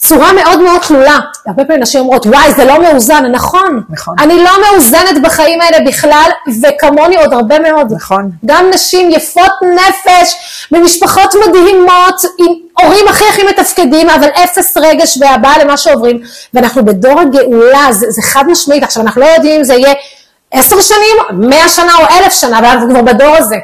צורה 0.05 0.33
מאוד 0.33 0.61
מאוד 0.61 0.81
תלולה. 0.81 1.17
הרבה 1.47 1.65
פעמים 1.65 1.81
נשים 1.81 2.01
אומרות, 2.01 2.25
וואי, 2.25 2.53
זה 2.53 2.65
לא 2.65 2.81
מאוזן, 2.81 3.25
נכון. 3.31 3.83
נכון. 3.89 4.15
אני 4.19 4.43
לא 4.43 4.51
מאוזנת 4.61 5.21
בחיים 5.23 5.61
האלה 5.61 5.77
בכלל, 5.87 6.29
וכמוני 6.61 7.17
עוד 7.17 7.33
הרבה 7.33 7.59
מאוד. 7.59 7.93
נכון. 7.93 8.31
גם 8.45 8.65
נשים 8.73 9.11
יפות 9.11 9.51
נפש, 9.75 10.35
ממשפחות 10.71 11.33
מדהימות, 11.47 12.21
עם 12.37 12.53
הורים 12.81 13.07
הכי 13.07 13.23
הכי 13.29 13.41
מתפקדים, 13.43 14.09
אבל 14.09 14.27
אפס 14.27 14.77
רגש 14.77 15.17
והבעה 15.21 15.63
למה 15.63 15.77
שעוברים. 15.77 16.19
ואנחנו 16.53 16.85
בדור 16.85 17.19
הגאולה, 17.19 17.87
זה, 17.91 18.05
זה 18.09 18.21
חד 18.21 18.43
משמעית. 18.47 18.83
עכשיו, 18.83 19.03
אנחנו 19.03 19.21
לא 19.21 19.25
יודעים 19.25 19.57
אם 19.57 19.63
זה 19.63 19.73
יהיה 19.73 19.93
עשר 20.51 20.81
שנים, 20.81 21.49
מאה 21.49 21.69
שנה 21.69 21.95
או 21.95 22.03
אלף 22.17 22.33
שנה, 22.33 22.59
אבל 22.59 22.67
אנחנו 22.67 22.89
כבר 22.89 23.01
בדור 23.01 23.35
הזה. 23.37 23.55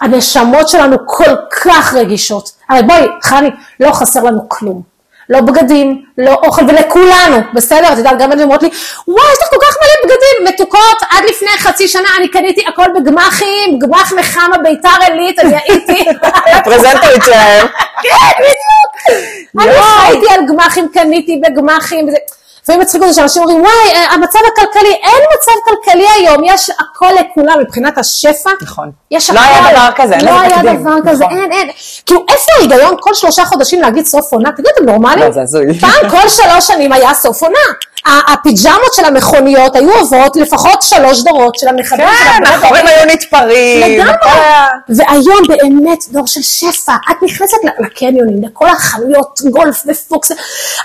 הנשמות 0.00 0.68
שלנו 0.68 0.96
כל 1.06 1.34
כך 1.62 1.94
רגישות. 1.94 2.50
הרי 2.70 2.82
בואי, 2.82 3.06
חני, 3.22 3.50
לא 3.80 3.92
חסר 3.92 4.22
לנו 4.22 4.48
כלום. 4.48 4.91
לא 5.28 5.40
בגדים, 5.40 6.02
לא 6.18 6.34
אוכל, 6.34 6.62
ולכולנו, 6.68 7.36
בסדר? 7.54 7.92
את 7.92 7.98
יודעת, 7.98 8.18
גם 8.18 8.32
הן 8.32 8.40
אומרות 8.40 8.62
לי, 8.62 8.68
וואי, 9.08 9.24
יש 9.32 9.38
לך 9.42 9.48
כל 9.50 9.56
כך 9.60 9.76
מלא 9.82 10.04
בגדים, 10.04 10.54
מתוקות, 10.54 11.02
עד 11.10 11.24
לפני 11.28 11.48
חצי 11.58 11.88
שנה 11.88 12.08
אני 12.18 12.28
קניתי 12.28 12.64
הכל 12.68 12.84
בגמחים, 13.00 13.78
גמח 13.78 14.12
נחמה 14.12 14.58
ביתר 14.62 14.88
עילית, 15.00 15.38
אני 15.38 15.54
הייתי... 15.68 16.04
הפרזנטורית 16.52 17.22
שלהם. 17.24 17.66
כן, 18.02 18.10
בדיוק. 18.38 19.22
אני 19.60 19.72
חייתי 19.82 20.34
על 20.34 20.40
גמחים, 20.48 20.88
קניתי 20.94 21.40
בגמחים. 21.46 22.08
וזה- 22.08 22.41
לפעמים 22.62 22.80
מצחיק 22.80 23.02
אותי 23.02 23.14
שאנשים 23.14 23.42
אומרים, 23.42 23.60
וואי, 23.60 23.94
אה, 23.94 24.14
המצב 24.14 24.38
הכלכלי, 24.52 24.92
אין 24.92 25.22
מצב 25.36 25.52
כלכלי 25.64 26.06
היום, 26.16 26.44
יש 26.44 26.70
הכל 26.70 27.08
לכולם 27.20 27.60
מבחינת 27.60 27.98
השפע. 27.98 28.50
נכון. 28.62 28.90
יש 29.10 29.30
לא 29.30 29.40
הכל. 29.40 29.48
היה 29.48 29.72
דבר 29.72 29.88
כזה, 29.96 30.14
אין 30.14 30.24
לא 30.24 30.40
היה. 30.40 30.62
דבר 30.62 30.94
כזה, 31.06 31.24
נכון. 31.24 31.38
אין, 31.38 31.52
אין. 31.52 31.70
כאילו, 32.06 32.24
איפה 32.28 32.52
ההיגיון 32.58 32.96
כל 33.00 33.14
שלושה 33.14 33.44
חודשים 33.44 33.80
להגיד 33.80 34.06
סוף 34.06 34.32
עונה? 34.32 34.52
תגידו, 34.52 34.68
אתם 34.74 34.84
נורמלים? 34.84 35.18
לא, 35.18 35.30
זה 35.30 35.42
הזוי. 35.42 35.80
פעם 35.80 36.10
כל 36.10 36.28
שלוש 36.28 36.66
שנים 36.66 36.92
היה 36.92 37.14
סוף 37.14 37.42
עונה. 37.42 37.58
הפיג'מות 38.06 38.94
של 38.94 39.04
המכוניות 39.04 39.76
היו 39.76 39.92
עוברות 39.98 40.36
לפחות 40.36 40.82
שלוש 40.82 41.24
דורות 41.24 41.54
של 41.54 41.68
הנכדים 41.68 42.06
כן, 42.06 42.44
החורים 42.46 42.86
היו 42.86 43.06
נתפרים. 43.06 43.98
לגמרי. 43.98 44.14
והיום 44.88 45.42
באמת 45.48 45.98
דור 46.10 46.26
של 46.26 46.42
שפע, 46.42 46.94
את 47.10 47.16
נכנסת 47.22 47.56
לקניונים, 47.78 48.42
לכל 48.44 48.68
החנויות 48.68 49.40
גולף 49.50 49.82
ופוקס, 49.86 50.32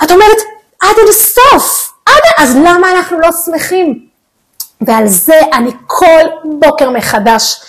את 0.03 0.11
אומרת, 0.11 0.37
עד 0.81 0.95
אין 0.97 1.11
סוף, 1.11 1.93
עד, 2.05 2.21
אז 2.37 2.55
למה 2.55 2.91
אנחנו 2.91 3.19
לא 3.19 3.29
שמחים? 3.45 4.07
ועל 4.81 5.07
זה 5.07 5.39
אני 5.53 5.71
כל 5.87 6.21
בוקר 6.43 6.89
מחדש. 6.89 7.61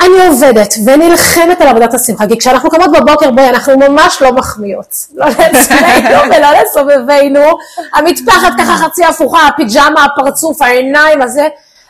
אני 0.00 0.26
עובדת 0.26 0.74
ונלחמת 0.86 1.60
על 1.60 1.68
עבודת 1.68 1.94
השמחה, 1.94 2.26
כי 2.26 2.38
כשאנחנו 2.38 2.70
קמות 2.70 2.90
בבוקר, 2.92 3.30
בואי, 3.30 3.48
אנחנו 3.48 3.78
ממש 3.78 4.22
לא 4.22 4.32
מחמיאות. 4.32 4.94
לא 5.14 5.26
לעצמנו 5.26 6.20
ולא 6.36 6.48
לסובבינו. 6.62 7.40
המטפחת 7.94 8.52
ככה 8.58 8.76
חצי 8.76 9.04
הפוכה, 9.04 9.46
הפיג'מה, 9.46 10.04
הפרצוף, 10.04 10.62
העיניים, 10.62 11.22
הזה. 11.22 11.48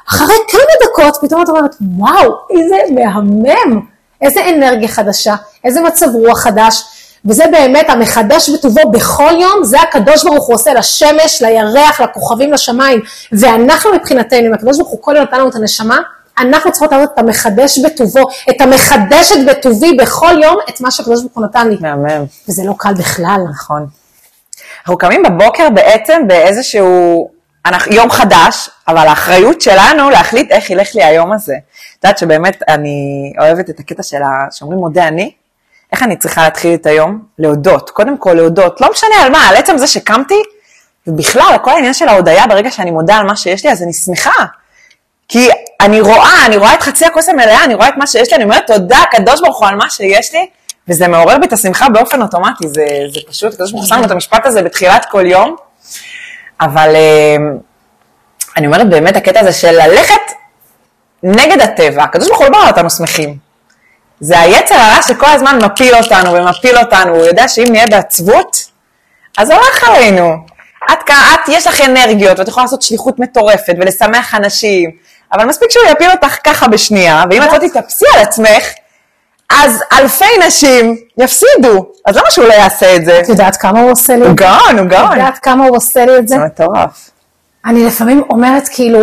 אחרי 0.09 0.35
כמה 0.49 0.89
דקות, 0.89 1.19
פתאום 1.23 1.43
את 1.43 1.49
אומרת, 1.49 1.75
וואו, 1.97 2.35
איזה 2.51 2.77
מהמם, 2.91 3.81
איזה 4.23 4.49
אנרגיה 4.49 4.89
חדשה, 4.89 5.35
איזה 5.65 5.81
מצב 5.81 6.07
רוח 6.15 6.41
חדש. 6.41 6.83
וזה 7.25 7.45
באמת 7.53 7.91
המחדש 7.91 8.51
בטובו 8.51 8.91
בכל 8.91 9.33
יום, 9.41 9.65
זה 9.65 9.81
הקדוש 9.81 10.25
ברוך 10.25 10.47
הוא 10.47 10.55
עושה 10.55 10.75
לשמש, 10.75 11.43
לירח, 11.43 12.01
לכוכבים, 12.01 12.53
לשמיים. 12.53 13.01
ואנחנו 13.33 13.91
מבחינתנו, 13.95 14.47
אם 14.47 14.55
הקדוש 14.55 14.77
ברוך 14.77 14.91
הוא 14.91 15.03
כל 15.03 15.15
יום 15.17 15.25
נתן 15.25 15.39
לנו 15.39 15.49
את 15.49 15.55
הנשמה, 15.55 15.99
אנחנו 16.39 16.73
צריכות 16.73 16.93
לעשות 16.93 17.11
את 17.15 17.19
המחדש 17.19 17.79
בטובו, 17.79 18.23
את 18.51 18.61
המחדשת 18.61 19.37
בטובי 19.47 19.93
בכל 19.93 20.43
יום, 20.43 20.57
את 20.69 20.81
מה 20.81 20.91
שהקדוש 20.91 21.21
ברוך 21.21 21.35
הוא 21.35 21.45
נתן 21.45 21.69
לי. 21.69 21.77
מהמם. 21.81 22.25
וזה 22.49 22.63
לא 22.67 22.75
קל 22.79 22.95
בכלל. 22.95 23.41
נכון. 23.51 23.87
אנחנו 24.81 24.99
קמים 24.99 25.23
בבוקר 25.23 25.71
בעצם 25.71 26.23
באיזשהו 26.27 27.29
אנחנו, 27.67 27.95
יום 27.95 28.11
חדש, 28.11 28.71
אבל 28.89 29.07
האחריות 29.07 29.61
שלנו 29.61 30.11
להחליט 30.11 30.51
איך 30.51 30.71
ילך 30.71 30.95
לי 30.95 31.05
היום 31.05 31.33
הזה. 31.33 31.55
את 31.99 32.05
יודעת 32.05 32.19
שבאמת 32.19 32.63
אני 32.69 33.33
אוהבת 33.39 33.71
את 33.71 33.81
הקטע 33.81 34.03
של 34.03 34.23
ה... 34.23 34.29
שאומרים 34.51 34.79
מודה 34.79 35.09
אני, 35.09 35.33
איך 35.93 36.03
אני 36.03 36.17
צריכה 36.17 36.43
להתחיל 36.43 36.75
את 36.75 36.87
היום? 36.87 37.23
להודות. 37.39 37.91
קודם 37.91 38.19
כל 38.19 38.33
להודות, 38.33 38.81
לא 38.81 38.91
משנה 38.91 39.15
על 39.23 39.33
מה, 39.33 39.49
על 39.49 39.57
עצם 39.57 39.79
זה 39.79 39.87
שקמתי, 39.87 40.43
ובכלל, 41.07 41.57
כל 41.63 41.71
העניין 41.71 41.95
של 41.95 42.09
ההודיה, 42.09 42.47
ברגע 42.47 42.71
שאני 42.71 42.91
מודה 42.91 43.17
על 43.17 43.27
מה 43.27 43.37
שיש 43.37 43.65
לי, 43.65 43.73
אז 43.73 43.83
אני 43.83 43.93
שמחה. 43.93 44.45
כי 45.29 45.49
אני 45.81 46.01
רואה, 46.01 46.47
אני 46.47 46.57
רואה 46.57 46.75
את 46.75 46.83
חצי 46.83 47.07
הכוס 47.07 47.29
המלאה, 47.29 47.65
אני 47.65 47.75
רואה 47.75 47.89
את 47.89 47.97
מה 47.97 48.07
שיש 48.07 48.31
לי, 48.31 48.37
אני 48.37 48.45
אומרת 48.45 48.67
תודה, 48.67 48.99
הקדוש 48.99 49.41
ברוך 49.41 49.61
הוא 49.61 49.69
על 49.69 49.75
מה 49.75 49.91
שיש 49.91 50.35
לי, 50.35 50.47
וזה 50.89 51.09
מעורר 51.09 51.39
בי 51.39 51.47
את 51.47 51.53
השמחה 51.53 51.89
באופן 51.89 52.23
אוטומטי, 52.23 52.69
זה, 52.69 52.87
זה 53.15 53.21
פשוט, 53.29 53.53
הקדוש 53.53 53.73
ברוך 53.73 53.85
הוא 53.85 53.89
שם 53.89 54.05
את 54.05 54.11
המשפט 54.11 54.47
הזה 54.47 54.63
בתחילת 54.63 55.07
כל 55.11 55.27
יום, 55.27 55.57
אבל 56.61 56.95
אה, 56.95 57.37
אני 58.57 58.67
אומרת 58.67 58.91
באמת, 58.91 59.17
הקטע 59.17 59.41
הזה 59.41 59.53
של 59.53 59.71
ללכת 59.71 60.33
נגד 61.23 61.61
הטבע, 61.61 62.03
הקדוש 62.03 62.29
ברוך 62.29 62.41
הוא 62.41 62.47
לא 62.47 62.53
ברא 62.53 62.69
אותנו 62.69 62.91
שמחים. 62.91 63.37
זה 64.25 64.41
היצר 64.41 64.75
הרע 64.75 65.03
שכל 65.03 65.27
הזמן 65.27 65.59
מפיל 65.65 65.95
אותנו 65.95 66.33
ומפיל 66.33 66.79
אותנו, 66.79 67.15
הוא 67.15 67.25
יודע 67.25 67.49
שאם 67.49 67.69
נהיה 67.71 67.87
בעצבות, 67.87 68.57
אז 69.39 69.51
הולך 69.51 69.85
עלינו. 69.85 70.35
את, 70.93 71.11
את, 71.11 71.49
יש 71.49 71.67
לך 71.67 71.81
אנרגיות, 71.81 72.39
ואת 72.39 72.49
יכולה 72.49 72.65
לעשות 72.65 72.83
שליחות 72.83 73.19
מטורפת 73.19 73.75
ולשמח 73.81 74.35
אנשים, 74.35 74.91
אבל 75.33 75.45
מספיק 75.45 75.71
שהוא 75.71 75.85
יפיל 75.91 76.11
אותך 76.11 76.37
ככה 76.45 76.69
בשנייה, 76.69 77.25
ואם 77.31 77.43
את 77.43 77.53
לא 77.53 77.69
תתאפסי 77.69 78.05
על 78.15 78.23
עצמך, 78.23 78.65
אז 79.51 79.83
אלפי 79.93 80.39
נשים 80.47 80.97
יפסידו. 81.19 81.87
אז 82.07 82.17
למה 82.17 82.31
שהוא 82.31 82.45
לא 82.49 82.53
יעשה 82.53 82.97
את 82.97 83.05
זה? 83.05 83.21
את 83.21 83.29
יודעת 83.29 83.57
כמה 83.57 83.81
הוא 83.81 83.91
עושה 83.91 84.17
לי? 84.17 84.27
הוא 84.27 84.35
גאון, 84.37 84.79
הוא 84.79 84.87
את 84.87 84.91
גאון. 84.91 85.13
יודעת 85.13 85.39
כמה 85.39 85.65
הוא 85.67 85.77
עושה 85.77 86.07
לי 86.07 86.19
את 86.19 86.29
זה? 86.29 86.37
זה 86.37 86.45
מטורף. 86.45 87.11
אני 87.67 87.85
לפעמים 87.87 88.23
אומרת 88.31 88.69
כאילו, 88.69 88.99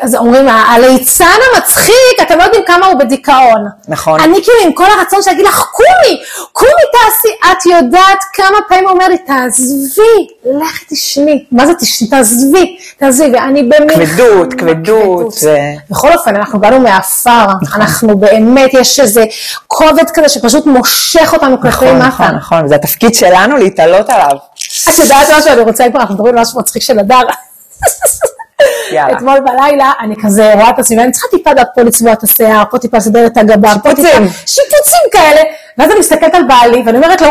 אז 0.00 0.14
אומרים, 0.14 0.48
הליצן 0.48 1.24
המצחיק, 1.54 1.94
אתם 2.22 2.38
לא 2.38 2.42
יודעים 2.42 2.62
כמה 2.66 2.86
הוא 2.86 2.98
בדיכאון. 2.98 3.66
נכון. 3.88 4.20
אני 4.20 4.32
כאילו 4.34 4.58
עם 4.64 4.72
כל 4.72 4.84
הרצון 4.98 5.22
של 5.22 5.30
להגיד 5.30 5.46
לך, 5.46 5.64
קומי, 5.72 6.20
קומי 6.52 6.70
תעשי, 6.92 7.28
את 7.52 7.66
יודעת 7.66 8.18
כמה 8.32 8.56
פעמים 8.68 8.84
הוא 8.84 8.92
אומר 8.92 9.08
לי, 9.08 9.18
תעזבי, 9.18 10.26
לכי 10.60 10.84
תשני. 10.90 11.44
מה 11.52 11.66
זה 11.66 11.74
תשני? 11.74 12.08
תעזבי, 12.08 12.76
תעזבי, 12.98 13.30
ואני 13.32 13.62
במלחמה. 13.62 14.06
כבדות, 14.06 14.54
כבדות, 14.54 15.32
זה- 15.32 15.72
בכל 15.90 16.12
אופן, 16.12 16.36
אנחנו 16.36 16.58
באנו 16.60 16.80
מעפר, 16.80 17.46
נכון. 17.62 17.80
אנחנו 17.82 18.18
באמת, 18.18 18.74
יש 18.74 19.00
איזה 19.00 19.24
כובד 19.66 20.10
כזה 20.14 20.28
שפשוט 20.28 20.66
מושך 20.66 21.30
אותנו 21.32 21.60
כלפי 21.60 21.76
נכון, 21.84 21.96
מטה. 21.98 22.06
נכון, 22.06 22.34
נכון, 22.36 22.68
זה 22.68 22.74
התפקיד 22.74 23.14
שלנו 23.14 23.56
להתעלות 23.56 24.10
עליו. 24.10 24.36
את 24.88 24.98
יודעת 24.98 25.28
משהו, 25.38 25.52
אני 25.52 25.60
רוצה 25.60 25.86
לקרוא, 25.86 26.00
אנחנו 26.00 26.14
מדברים 26.14 26.34
על 26.36 26.42
משהו 26.42 26.60
מצחיק 26.60 26.82
של 26.82 26.98
הדר. 26.98 27.20
יאללה. 28.92 29.16
אתמול 29.16 29.40
בלילה, 29.40 29.92
אני 30.00 30.14
כזה 30.22 30.54
רואה 30.54 30.70
את 30.70 30.78
עצמי, 30.78 30.98
ואני 30.98 31.12
צריכה 31.12 31.28
טיפה 31.28 31.54
דעת 31.54 31.68
פה 31.74 31.82
לצבוע 31.82 32.12
את 32.12 32.22
השיער, 32.22 32.62
פה 32.70 32.78
טיפה 32.78 32.96
לסדר 32.96 33.26
את 33.26 33.36
הגבה, 33.36 33.72
פה 33.82 33.94
טיפה, 33.94 34.08
שיפוצים. 34.08 34.28
שיפוצים 34.46 35.10
כאלה, 35.12 35.40
ואז 35.78 35.90
אני 35.90 35.98
מסתכלת 36.00 36.34
על 36.34 36.42
בעלי, 36.48 36.82
ואני 36.86 36.96
אומרת 36.98 37.20
לו, 37.20 37.28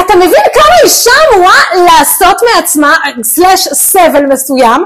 אתה 0.00 0.16
מבין 0.16 0.42
כמה 0.54 0.74
אישה 0.84 1.10
אמורה 1.32 1.54
לעשות 1.86 2.36
מעצמה, 2.54 2.94
סלאש 3.22 3.68
סבל 3.68 4.26
מסוים, 4.26 4.84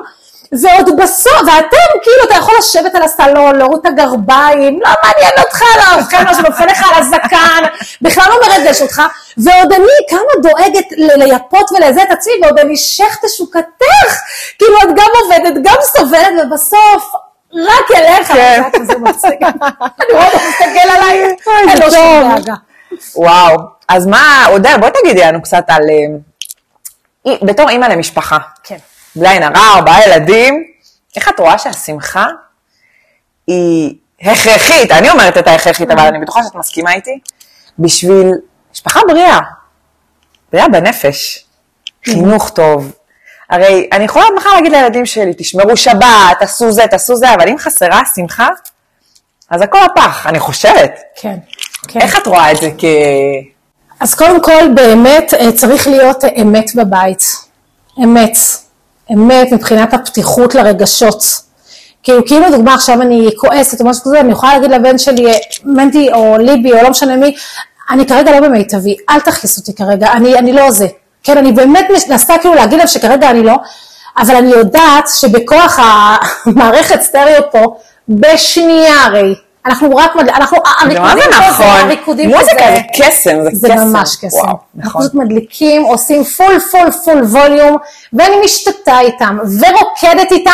ועוד 0.62 1.00
בסוף, 1.02 1.32
ואתם, 1.46 1.98
כאילו, 2.02 2.24
אתה 2.26 2.34
יכול 2.34 2.54
לשבת 2.58 2.94
על 2.94 3.02
הסלון, 3.02 3.56
להוריד 3.56 3.80
את 3.80 3.86
הגרביים, 3.86 4.80
לא 4.80 4.90
מעניין 5.04 5.32
אותך, 5.38 5.60
לא, 5.62 6.02
כמה 6.10 6.34
שנופל 6.34 6.64
לך 6.66 6.92
על 6.92 7.02
הזקן, 7.02 7.62
בכלל 8.02 8.24
לא 8.28 8.36
מרגש 8.48 8.82
אותך, 8.82 9.02
ועוד 9.36 9.72
אני, 9.72 9.86
כמה 10.10 10.42
דואגת 10.42 10.84
ל- 10.96 11.18
לייפות 11.18 11.72
ולזה 11.72 12.02
את 12.02 12.10
עצמי, 12.10 12.32
ועוד 12.42 12.58
אני 12.58 12.76
שייך 12.76 13.18
תשוקתך, 13.24 14.20
כאילו, 14.58 14.78
את 14.82 14.88
גם 14.96 15.10
עובדת, 15.22 15.62
גם 15.64 15.76
סובלת, 15.82 16.46
ובסוף, 16.46 17.12
רק 17.54 17.90
אליך, 17.96 18.28
כן. 18.28 18.62
זה 18.84 18.98
מצחיק. 18.98 19.42
אני 19.42 20.12
רואה 20.12 20.26
אותו 20.26 20.38
מסתכל 20.48 20.88
עליי, 20.96 21.36
אין 21.68 21.78
לו. 21.78 21.90
שום 21.90 22.34
דאגה. 22.36 22.54
וואו, 23.16 23.56
אז 23.88 24.06
מה, 24.06 24.46
אודל, 24.48 24.76
בואי 24.80 24.90
תגידי 25.02 25.20
לנו 25.20 25.42
קצת 25.42 25.64
על... 25.68 25.82
אה, 27.26 27.34
בתור 27.42 27.68
אימא 27.70 27.86
למשפחה, 27.86 28.38
כן. 28.62 28.76
בלי 29.16 29.28
עין 29.28 29.42
הרע, 29.42 29.74
ארבעה 29.76 30.08
ילדים, 30.08 30.64
איך 31.16 31.28
את 31.28 31.40
רואה 31.40 31.58
שהשמחה 31.58 32.26
היא 33.46 33.94
הכרחית, 34.20 34.90
אני 34.90 35.10
אומרת 35.10 35.38
את 35.38 35.46
ההכרחית, 35.46 35.90
אבל 35.90 36.06
אני 36.06 36.18
בטוחה 36.18 36.40
שאת 36.42 36.54
מסכימה 36.54 36.92
איתי, 36.92 37.18
בשביל 37.78 38.30
משפחה 38.72 39.00
בריאה, 39.08 39.40
בריאה 40.52 40.68
בנפש, 40.68 41.44
חינוך 42.04 42.50
טוב. 42.50 42.92
הרי 43.50 43.88
אני 43.92 44.04
יכולה 44.04 44.24
מחר 44.36 44.54
להגיד 44.54 44.72
לילדים 44.72 45.06
שלי, 45.06 45.32
תשמרו 45.38 45.76
שבת, 45.76 46.36
תעשו 46.38 46.72
זה, 46.72 46.86
תעשו 46.86 47.16
זה, 47.16 47.34
אבל 47.34 47.48
אם 47.48 47.58
חסרה 47.58 48.00
השמחה, 48.00 48.48
אז 49.50 49.62
הכל 49.62 49.78
הפח, 49.84 50.26
אני 50.26 50.38
חושבת. 50.38 51.00
כן, 51.16 51.36
כן. 51.88 52.00
איך 52.00 52.18
את 52.18 52.26
רואה 52.26 52.52
את 52.52 52.56
זה 52.56 52.70
כ... 52.78 52.84
אז 54.00 54.14
קודם 54.14 54.42
כל, 54.42 54.68
באמת 54.74 55.34
אה, 55.34 55.52
צריך 55.52 55.86
להיות 55.86 56.24
אה, 56.24 56.28
אמת 56.42 56.74
בבית. 56.74 57.22
אמת. 58.02 58.36
אמת 59.12 59.52
מבחינת 59.52 59.94
הפתיחות 59.94 60.54
לרגשות. 60.54 61.24
כאילו, 62.02 62.26
כאילו 62.26 62.50
דוגמה, 62.50 62.74
עכשיו 62.74 63.02
אני 63.02 63.28
כועסת 63.36 63.80
או 63.80 63.86
משהו 63.86 64.02
כזה, 64.04 64.20
אני 64.20 64.32
יכולה 64.32 64.54
להגיד 64.54 64.70
לבן 64.70 64.98
שלי, 64.98 65.32
מנדי 65.64 66.12
או 66.12 66.38
ליבי 66.38 66.72
או 66.72 66.82
לא 66.82 66.90
משנה 66.90 67.16
מי, 67.16 67.34
אני 67.90 68.06
כרגע 68.06 68.40
לא 68.40 68.40
במיטבי, 68.40 68.96
אל 69.10 69.20
תכניס 69.20 69.58
אותי 69.58 69.74
כרגע, 69.74 70.12
אני, 70.12 70.38
אני 70.38 70.52
לא 70.52 70.70
זה. 70.70 70.86
כן, 71.22 71.38
אני 71.38 71.52
באמת 71.52 71.86
מנסה 72.08 72.38
כאילו 72.38 72.54
להגיד 72.54 72.78
להם 72.78 72.86
שכרגע 72.86 73.30
אני 73.30 73.42
לא, 73.42 73.54
אבל 74.18 74.36
אני 74.36 74.50
יודעת 74.50 75.08
שבכוח 75.08 75.78
המערכת 76.46 77.02
סטריאו 77.08 77.50
פה, 77.50 77.76
בשנייה 78.08 79.04
הרי, 79.04 79.34
אנחנו 79.66 79.96
רק. 79.96 80.12
אנחנו, 80.34 80.58
זה 80.84 80.94
זה 80.94 81.00
הריקודים 81.00 81.30
פה 81.32 81.48
נכון? 81.50 81.66
הריקודים 81.66 82.30
פה 82.30 82.38
מוזיקה 82.38 82.64
זה 82.74 82.80
קסם, 82.98 83.36
זה 83.42 83.50
זה 83.52 83.68
קסם. 83.68 83.78
ממש 83.78 84.16
קסם. 84.16 84.36
וואו, 84.36 84.46
אנחנו 84.48 84.90
נכון. 84.90 85.02
פשוט 85.02 85.14
מדליקים, 85.14 85.82
עושים 85.82 86.24
full 86.24 86.58
full 86.70 86.90
full 87.04 87.22
volume, 87.22 87.76
ואני 88.12 88.36
משתטה 88.44 89.00
איתם, 89.00 89.38
ורוקדת 89.60 90.32
איתם, 90.32 90.50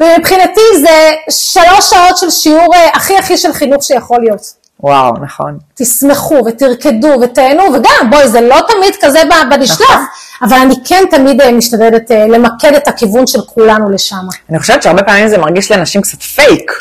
ומבחינתי 0.00 0.60
זה 0.80 1.10
שלוש 1.30 1.90
שעות 1.90 2.16
של 2.16 2.30
שיעור 2.30 2.74
אה, 2.74 2.88
הכי 2.94 3.18
הכי 3.18 3.36
של 3.36 3.52
חינוך 3.52 3.82
שיכול 3.82 4.18
להיות. 4.20 4.64
וואו, 4.80 5.12
נכון. 5.22 5.58
תשמחו 5.74 6.42
ותרקדו 6.46 7.08
ותהנו, 7.22 7.62
וגם, 7.62 8.10
בואי, 8.10 8.28
זה 8.28 8.40
לא 8.40 8.56
תמיד 8.68 8.94
כזה 9.00 9.22
ב- 9.24 9.54
בנשלף, 9.54 9.80
נכון. 9.90 10.04
אבל 10.42 10.56
אני 10.56 10.74
כן 10.84 11.04
תמיד 11.10 11.40
אה, 11.40 11.52
משתדלת 11.52 12.10
אה, 12.10 12.26
למקד 12.26 12.74
את 12.76 12.88
הכיוון 12.88 13.26
של 13.26 13.40
כולנו 13.54 13.90
לשם. 13.90 14.16
אני 14.50 14.58
חושבת 14.58 14.82
שהרבה 14.82 15.02
פעמים 15.02 15.28
זה 15.28 15.38
מרגיש 15.38 15.72
לנשים 15.72 16.00
קצת 16.02 16.22
פייק. 16.22 16.72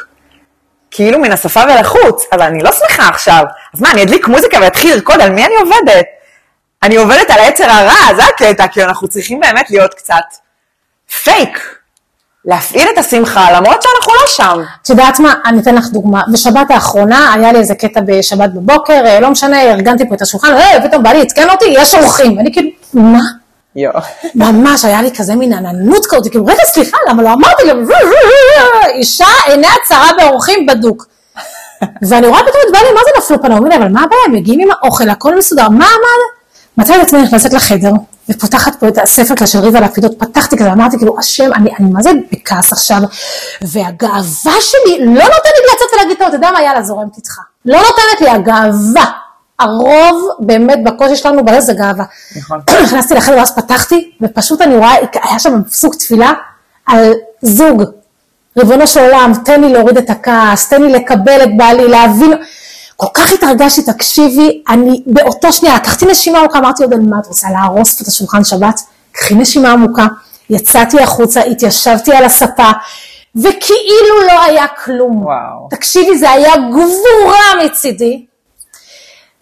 כאילו 0.93 1.19
מן 1.19 1.31
השפה 1.31 1.61
ולחוץ, 1.63 2.25
אבל 2.31 2.41
אני 2.41 2.63
לא 2.63 2.71
שמחה 2.71 3.07
עכשיו. 3.07 3.43
אז 3.73 3.81
מה, 3.81 3.91
אני 3.91 4.03
אדליק 4.03 4.27
מוזיקה 4.27 4.57
ואתחיל 4.61 4.93
לרקוד, 4.93 5.21
על 5.21 5.29
מי 5.31 5.45
אני 5.45 5.55
עובדת? 5.55 6.05
אני 6.83 6.95
עובדת 6.95 7.29
על 7.29 7.39
היצר 7.39 7.69
הרע, 7.69 8.15
זה 8.15 8.25
הקטע, 8.25 8.67
כי 8.67 8.83
אנחנו 8.83 9.07
צריכים 9.07 9.39
באמת 9.39 9.69
להיות 9.69 9.93
קצת 9.93 10.23
פייק. 11.23 11.59
להפעיל 12.45 12.87
את 12.93 12.97
השמחה, 12.97 13.51
למרות 13.51 13.81
שאנחנו 13.81 14.13
לא 14.13 14.27
שם. 14.27 14.61
את 14.81 14.89
יודעת 14.89 15.19
מה, 15.19 15.33
אני 15.45 15.61
אתן 15.61 15.75
לך 15.75 15.87
דוגמה. 15.87 16.21
בשבת 16.33 16.71
האחרונה 16.71 17.33
היה 17.33 17.51
לי 17.51 17.59
איזה 17.59 17.75
קטע 17.75 18.01
בשבת 18.05 18.49
בבוקר, 18.49 19.05
אה, 19.05 19.19
לא 19.19 19.29
משנה, 19.29 19.61
ארגנתי 19.61 20.09
פה 20.09 20.15
את 20.15 20.21
השולחן, 20.21 20.53
אה, 20.53 20.87
פתאום 20.87 21.03
בא 21.03 21.09
לי 21.09 21.21
עדכן 21.21 21.49
אותי, 21.49 21.65
יש 21.67 21.95
אורחים. 21.95 22.37
ואני 22.37 22.53
כאילו, 22.53 22.69
מה? 22.93 23.19
יואו. 23.75 23.99
ממש, 24.35 24.85
היה 24.85 25.01
לי 25.01 25.11
כזה 25.17 25.35
מין 25.35 25.53
עננות 25.53 26.05
כזאת, 26.05 26.31
כאילו, 26.31 26.45
רגע, 26.45 26.63
סליחה, 26.65 26.97
למה 27.09 27.23
לא 27.23 27.33
אמרתי 27.33 27.63
גם, 27.69 27.85
אישה 28.95 29.25
עיניה 29.45 29.71
צרה 29.87 30.09
באורחים 30.17 30.65
בדוק. 30.65 31.05
ואני 32.09 32.27
רואה 32.27 32.39
פתאום 32.39 32.61
את 32.67 32.71
בעלי, 32.73 32.93
מה 32.93 32.99
זה 33.05 33.11
נפלו 33.17 33.41
פניו? 33.41 33.57
אומרים 33.57 33.71
לי, 33.71 33.77
אבל 33.77 33.93
מה 33.93 34.03
הבעיה, 34.03 34.21
הם 34.25 34.33
מגיעים 34.33 34.59
עם 34.59 34.71
האוכל, 34.71 35.09
הכל 35.09 35.37
מסודר, 35.37 35.69
מה, 35.69 35.77
מה? 35.77 36.43
מצאתי 36.77 37.01
את 37.01 37.05
עצמי 37.05 37.21
נכנסת 37.21 37.53
לחדר, 37.53 37.91
ופותחת 38.29 38.75
פה 38.79 38.87
את 38.87 38.97
הספר 38.97 39.45
של 39.45 39.59
ריבה 39.59 39.79
לפידות, 39.79 40.19
פתחתי 40.19 40.57
כזה, 40.57 40.71
אמרתי 40.71 40.97
כאילו, 40.97 41.19
השם, 41.19 41.53
אני, 41.53 41.69
אני 41.79 41.91
מה 41.91 42.01
זה 42.01 42.11
בכעס 42.31 42.71
עכשיו, 42.71 42.97
והגאווה 43.61 44.61
שלי 44.61 44.99
לא 44.99 45.23
נותנת 45.23 45.53
לי 45.59 45.65
לצאת 45.73 45.87
ולהגיד, 45.93 46.17
אתה 46.21 46.35
יודע 46.35 46.51
מה, 46.51 46.61
יאללה, 46.61 46.83
זורמת 46.83 47.17
איתך. 47.17 47.39
לא 47.65 47.77
נותנת 47.77 48.21
לי, 48.21 48.29
הגאווה. 48.29 49.22
הרוב 49.59 50.29
באמת 50.39 50.83
בקושי 50.83 51.15
שלנו 51.15 51.45
בלב 51.45 51.59
זה 51.59 51.73
גאווה. 51.73 52.05
נכון. 52.37 52.61
נכנסתי 52.83 53.13
לחדר, 53.13 53.37
ואז 53.37 53.55
פתחתי, 53.55 54.11
ופשוט 54.21 54.61
אני 54.61 54.77
רואה, 54.77 54.95
היה 55.23 55.39
שם 55.39 55.63
פסוק 55.63 55.95
תפילה 55.95 56.31
על 56.85 57.13
זוג. 57.41 57.83
ריבונו 58.57 58.87
של 58.87 58.99
עולם, 58.99 59.31
תן 59.45 59.61
לי 59.61 59.73
להוריד 59.73 59.97
את 59.97 60.09
הכעס, 60.09 60.69
תן 60.69 60.81
לי 60.81 60.91
לקבל 60.91 61.43
את 61.43 61.57
בעלי, 61.57 61.87
להבין. 61.87 62.33
כל 62.97 63.07
כך 63.13 63.33
התרגשתי, 63.33 63.81
תקשיבי, 63.83 64.63
אני 64.69 65.03
באותו 65.05 65.53
שנייה, 65.53 65.75
לקחתי 65.75 66.05
נשימה 66.05 66.39
עמוקה, 66.39 66.59
אמרתי 66.59 66.83
עוד, 66.83 66.93
מה 66.95 67.19
את 67.19 67.27
רוצה 67.27 67.47
להרוס 67.49 68.01
את 68.01 68.07
השולחן 68.07 68.43
שבת? 68.43 68.79
קחי 69.11 69.35
נשימה 69.35 69.71
עמוקה, 69.71 70.07
יצאתי 70.49 70.99
החוצה, 70.99 71.41
התיישבתי 71.41 72.13
על 72.13 72.25
הספה, 72.25 72.69
וכאילו 73.35 74.21
לא 74.27 74.43
היה 74.43 74.65
כלום. 74.85 75.23
וואו. 75.23 75.67
תקשיבי, 75.69 76.17
זה 76.17 76.31
היה 76.31 76.51
גבורה 76.57 77.65
מצידי. 77.65 78.25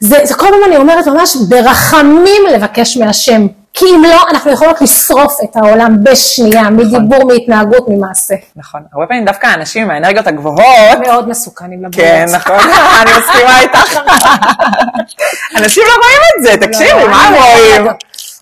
זה, 0.01 0.17
זה 0.23 0.33
כל 0.33 0.45
פעם 0.45 0.63
אני 0.67 0.77
אומרת 0.77 1.07
ממש 1.07 1.35
ברחמים 1.49 2.41
לבקש 2.53 2.97
מהשם, 2.97 3.47
כי 3.73 3.85
אם 3.85 4.03
לא, 4.03 4.21
אנחנו 4.31 4.51
יכולות 4.51 4.81
לשרוף 4.81 5.37
את 5.43 5.55
העולם 5.55 6.03
בשנייה, 6.03 6.69
מדיבור, 6.69 7.25
מהתנהגות, 7.27 7.89
ממעשה. 7.89 8.35
נכון. 8.55 8.81
הרבה 8.93 9.07
פעמים 9.07 9.25
דווקא 9.25 9.47
האנשים 9.47 9.83
עם 9.83 9.91
האנרגיות 9.91 10.27
הגבוהות, 10.27 10.99
מאוד 11.07 11.29
מסוכנים 11.29 11.85
לבריאות. 11.85 12.11
כן, 12.11 12.25
נכון, 12.35 12.55
אני 13.01 13.11
מסכימה 13.19 13.59
איתך. 13.61 13.99
אנשים 15.57 15.83
לא 15.87 15.93
רואים 16.03 16.21
את 16.37 16.43
זה, 16.43 16.67
תקשיבי, 16.67 17.07
מה 17.07 17.27
הם 17.27 17.33
אני 17.33 17.39
רואים? 17.39 17.91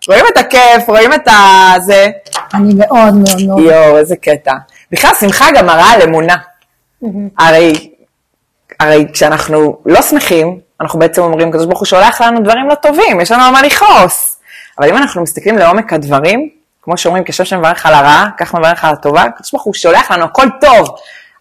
רואים 0.07 0.25
את 0.33 0.37
הכיף, 0.37 0.87
רואים 0.89 1.13
את 1.13 1.27
הזה. 1.75 2.07
אני 2.53 2.73
מאוד 2.77 3.13
מאוד 3.13 3.41
מאוד. 3.47 3.59
יואו, 3.59 3.97
איזה 3.97 4.15
קטע. 4.15 4.53
בכלל, 4.91 5.11
שמחה 5.19 5.45
גם 5.55 5.65
מראה 5.65 5.91
על 5.91 6.01
אמונה. 6.01 6.35
הרי, 7.39 7.89
הרי 8.79 9.07
כשאנחנו 9.13 9.77
לא 9.85 10.01
שמחים, 10.01 10.68
אנחנו 10.81 10.99
בעצם 10.99 11.21
אומרים, 11.21 11.49
הקדוש 11.49 11.65
ברוך 11.65 11.79
הוא 11.79 11.85
שולח 11.85 12.21
לנו 12.21 12.39
דברים 12.39 12.69
לא 12.69 12.75
טובים, 12.75 13.21
יש 13.21 13.31
לנו 13.31 13.43
על 13.43 13.51
מה 13.51 13.61
לכעוס. 13.61 14.37
אבל 14.79 14.89
אם 14.89 14.97
אנחנו 14.97 15.21
מסתכלים 15.21 15.57
לעומק 15.57 15.93
הדברים, 15.93 16.49
כמו 16.81 16.97
שאומרים, 16.97 17.23
כשם 17.23 17.45
שמברך 17.45 17.85
על 17.85 17.93
הרעה, 17.93 18.27
כך 18.37 18.53
מברך 18.53 18.85
על 18.85 18.93
הטובה, 18.93 19.21
הקדוש 19.21 19.51
ברוך 19.51 19.63
הוא 19.63 19.73
שולח 19.73 20.11
לנו 20.11 20.25
הכל 20.25 20.47
טוב. 20.61 20.87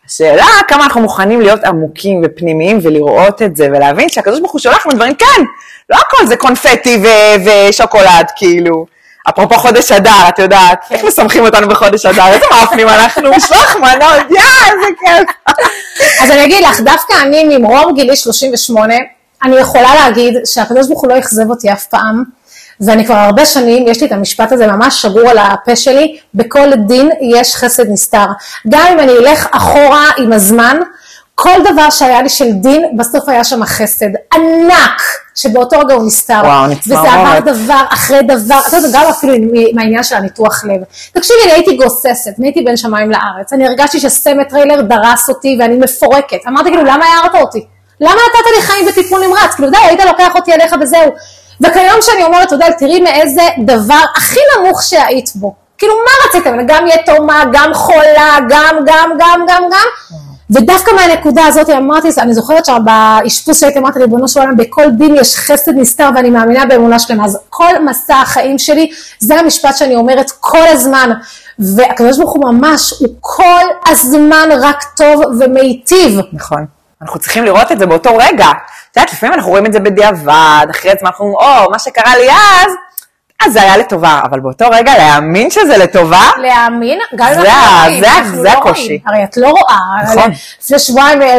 השאלה 0.07 0.47
כמה 0.69 0.85
אנחנו 0.85 1.01
מוכנים 1.01 1.41
להיות 1.41 1.65
עמוקים 1.65 2.23
ופנימיים 2.25 2.79
ולראות 2.83 3.43
את 3.43 3.57
זה, 3.57 3.67
ולהבין 3.73 4.09
שהקדוש 4.09 4.41
ברוך 4.41 4.53
הוא 4.53 4.61
שולח 4.61 4.87
לנו 4.87 4.97
דברים, 4.97 5.15
כן, 5.15 5.43
לא 5.91 5.97
הכל 5.97 6.27
זה 6.27 6.37
קונפטי 6.37 7.03
ו- 7.03 7.69
ושוקולד, 7.69 8.27
כאילו. 8.37 8.87
אפרופו 9.29 9.55
חודש 9.55 9.93
אדר, 9.93 10.29
את 10.29 10.39
יודעת, 10.39 10.79
איך 10.91 11.05
משמחים 11.05 11.45
אותנו 11.45 11.69
בחודש 11.69 12.07
אדר, 12.07 12.27
איזה 12.27 12.47
מאפנים 12.51 12.89
אנחנו, 12.89 13.31
משלוח 13.31 13.77
מנות, 13.77 14.31
יא, 14.31 14.41
איזה 14.41 14.87
כיף. 15.01 15.55
אז 16.23 16.31
אני 16.31 16.45
אגיד 16.45 16.65
לך, 16.65 16.81
דווקא 16.81 17.13
אני 17.23 17.59
ממרום 17.59 17.95
גילי 17.95 18.17
38, 18.17 18.95
אני 19.43 19.57
יכולה 19.57 19.95
להגיד 19.95 20.35
שהקדוש 20.45 20.89
ברוך 20.89 21.01
הוא 21.01 21.11
לא 21.11 21.19
אכזב 21.19 21.51
אותי 21.51 21.73
אף 21.73 21.87
פעם, 21.87 22.25
ואני 22.81 23.07
כבר 23.07 23.15
הרבה 23.15 23.47
שנים, 23.47 23.89
יש 23.89 24.01
לי 24.01 24.07
את 24.07 24.13
המשפט 24.13 24.53
הזה 24.53 24.67
ממש 24.67 25.03
שגור 25.03 25.29
על 25.31 25.39
הפה 25.39 25.77
שלי, 25.77 26.19
בכל 26.35 26.75
דין 26.75 27.11
יש 27.21 27.57
חסד 27.57 27.91
נסתר. 27.91 28.27
גם 28.69 28.87
אם 28.93 29.01
אני 29.01 29.13
אלך 29.13 29.47
אחורה 29.53 30.05
עם 30.19 30.33
הזמן, 30.33 30.77
כל 31.35 31.63
דבר 31.73 31.91
שהיה 31.91 32.23
לי 32.23 32.29
של 32.29 32.53
דין, 32.53 32.97
בסוף 32.97 33.29
היה 33.29 33.45
שם 33.45 33.65
חסד 33.65 34.11
ענק, 34.35 35.03
שבאותו 35.35 35.79
רגע 35.79 35.95
הוא 35.95 36.07
נסתר. 36.07 36.41
וואו, 36.45 36.65
וזה 36.65 36.75
צמרמורת. 36.75 37.37
עבר 37.37 37.53
דבר 37.53 37.83
אחרי 37.91 38.23
דבר, 38.23 38.61
אתה 38.69 38.77
יודע, 38.77 38.89
גם 38.93 39.07
אפילו 39.11 39.35
מהעניין 39.75 40.03
של 40.03 40.15
הניתוח 40.15 40.65
לב. 40.65 40.81
תקשיבי, 41.13 41.39
אני 41.45 41.53
הייתי 41.53 41.77
גוססת, 41.77 42.31
אני 42.39 42.47
הייתי 42.47 42.63
בין 42.63 42.77
שמיים 42.77 43.11
לארץ, 43.11 43.53
אני 43.53 43.67
הרגשתי 43.67 44.01
שסמי 44.01 44.49
טריילר 44.49 44.81
דרס 44.81 45.29
אותי 45.29 45.57
ואני 45.61 45.77
מפורקת. 45.77 46.39
אמרתי 46.49 46.69
כאילו, 46.69 46.85
למה 46.85 47.05
הערת 47.05 47.35
אותי? 47.35 47.67
למה 48.01 48.13
נתת 48.13 48.47
לי 48.57 48.63
חיים 48.63 48.87
בטיפול 48.87 49.27
נמרץ? 49.27 49.55
כאילו, 49.55 49.71
די, 49.71 49.77
היית 49.77 50.01
לוקח 50.05 50.35
אותי 50.35 50.53
אליך 50.53 50.75
וזהו. 50.81 51.15
וכיום 51.61 52.03
שאני 52.03 52.25
אומרת, 52.25 52.53
יודע, 52.53 52.71
תראי 52.79 53.01
מאיזה 53.01 53.43
דבר 53.65 54.01
הכי 54.17 54.41
נמוך 54.57 54.83
שהיית 54.83 55.31
בו. 55.35 55.55
כאילו, 55.79 55.95
מה 55.95 56.29
רציתם? 56.29 56.67
גם 56.67 56.87
יתומה, 56.87 57.45
גם 57.53 57.75
חולה, 57.75 58.37
גם, 58.49 58.77
גם, 58.87 59.11
גם, 59.19 59.45
גם, 59.49 59.63
גם. 59.73 59.87
ודווקא 60.51 60.91
מהנקודה 60.91 61.47
הזאת 61.47 61.71
אמרתי, 61.71 62.09
אני 62.19 62.35
זוכרת 62.35 62.65
שבאשפוז 62.65 63.61
שהייתי 63.61 63.79
אמרתי, 63.79 63.99
ריבונו 63.99 64.29
של 64.29 64.41
עולם, 64.41 64.57
בכל 64.57 64.91
דין 64.91 65.15
יש 65.15 65.37
חסד 65.37 65.73
נסתר 65.77 66.11
ואני 66.15 66.31
מאמינה 66.31 66.67
באמונה 66.67 66.99
שלמה. 66.99 67.25
אז 67.25 67.39
כל 67.51 67.85
מסע 67.85 68.17
החיים 68.17 68.59
שלי, 68.59 68.91
זה 69.19 69.35
המשפט 69.35 69.77
שאני 69.77 69.97
אומרת 69.97 70.31
כל 70.41 70.67
הזמן. 70.67 71.11
והקדוש 71.59 72.19
ברוך 72.19 72.33
הוא 72.33 72.45
ממש, 72.45 72.93
הוא 73.01 73.09
כל 73.21 73.65
הזמן 73.89 74.49
רק 74.61 74.85
טוב 74.97 75.23
ומיטיב. 75.41 76.21
נכון. 76.33 76.78
אנחנו 77.03 77.21
צריכים 77.21 77.45
לראות 77.45 77.73
את 77.73 77.79
זה 77.79 77.87
באותו 77.87 78.17
רגע. 78.17 78.49
את 78.91 78.97
יודעת, 78.97 79.13
לפעמים 79.13 79.35
אנחנו 79.35 79.51
רואים 79.51 79.67
את 79.67 79.73
זה 79.73 79.81
בדיעבד, 79.81 80.67
אחרי 80.71 80.91
זמן 81.01 81.11
אנחנו 81.11 81.25
אומרים, 81.25 81.65
או, 81.65 81.71
מה 81.71 81.79
שקרה 81.79 82.17
לי 82.17 82.31
אז, 82.31 82.73
אז 83.47 83.53
זה 83.53 83.63
היה 83.63 83.77
לטובה, 83.77 84.21
אבל 84.25 84.41
באותו 84.41 84.65
רגע 84.71 84.99
להאמין 84.99 85.51
שזה 85.51 85.77
לטובה, 85.77 86.31
להאמין, 86.43 86.99
גם 87.17 87.29
אם 87.29 87.39
אנחנו 87.39 87.45
לא 87.45 88.09
רואים, 88.09 88.37
זה 88.37 88.43
לא 88.43 88.49
הקושי. 88.49 88.83
רואים. 88.83 89.01
הרי 89.07 89.25
את 89.25 89.37
לא 89.37 89.49
רואה. 89.49 90.03
נכון. 90.03 90.31
לפני 90.63 90.79
שבועיים, 90.79 91.23
אה, 91.23 91.39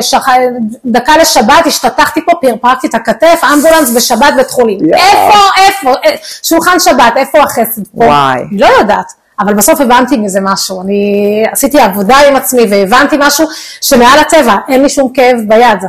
דקה 0.85 1.17
לשבת, 1.17 1.65
השתתחתי 1.65 2.25
פה, 2.25 2.31
פרפרקתי 2.41 2.87
את 2.87 2.95
הכתף, 2.95 3.41
אמבולנס 3.53 3.95
בשבת 3.95 4.33
בית 4.35 4.51
חולים. 4.51 4.79
איפה, 4.93 5.39
איפה, 5.57 5.93
אה, 6.05 6.11
שולחן 6.43 6.79
שבת, 6.79 7.13
איפה 7.17 7.39
החסד 7.39 7.81
פה? 7.97 8.05
וואי. 8.05 8.43
לא 8.51 8.67
יודעת. 8.79 9.18
אבל 9.39 9.53
בסוף 9.53 9.81
הבנתי 9.81 10.17
מזה 10.17 10.39
משהו, 10.43 10.81
אני 10.81 11.43
עשיתי 11.51 11.79
עבודה 11.79 12.17
עם 12.17 12.35
עצמי 12.35 12.61
והבנתי 12.69 13.15
משהו 13.19 13.47
שמעל 13.81 14.19
הטבע, 14.19 14.55
אין 14.69 14.81
לי 14.81 14.89
שום 14.89 15.09
כאב 15.13 15.37
ביד. 15.47 15.79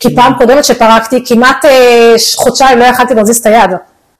כי 0.00 0.14
פעם 0.16 0.34
קודמת 0.38 0.64
שפרקתי, 0.64 1.24
כמעט 1.26 1.64
אה, 1.64 2.14
חודשיים 2.36 2.78
לא 2.78 2.84
יכלתי 2.84 3.14
להזיז 3.14 3.38
את 3.38 3.46
היד. 3.46 3.70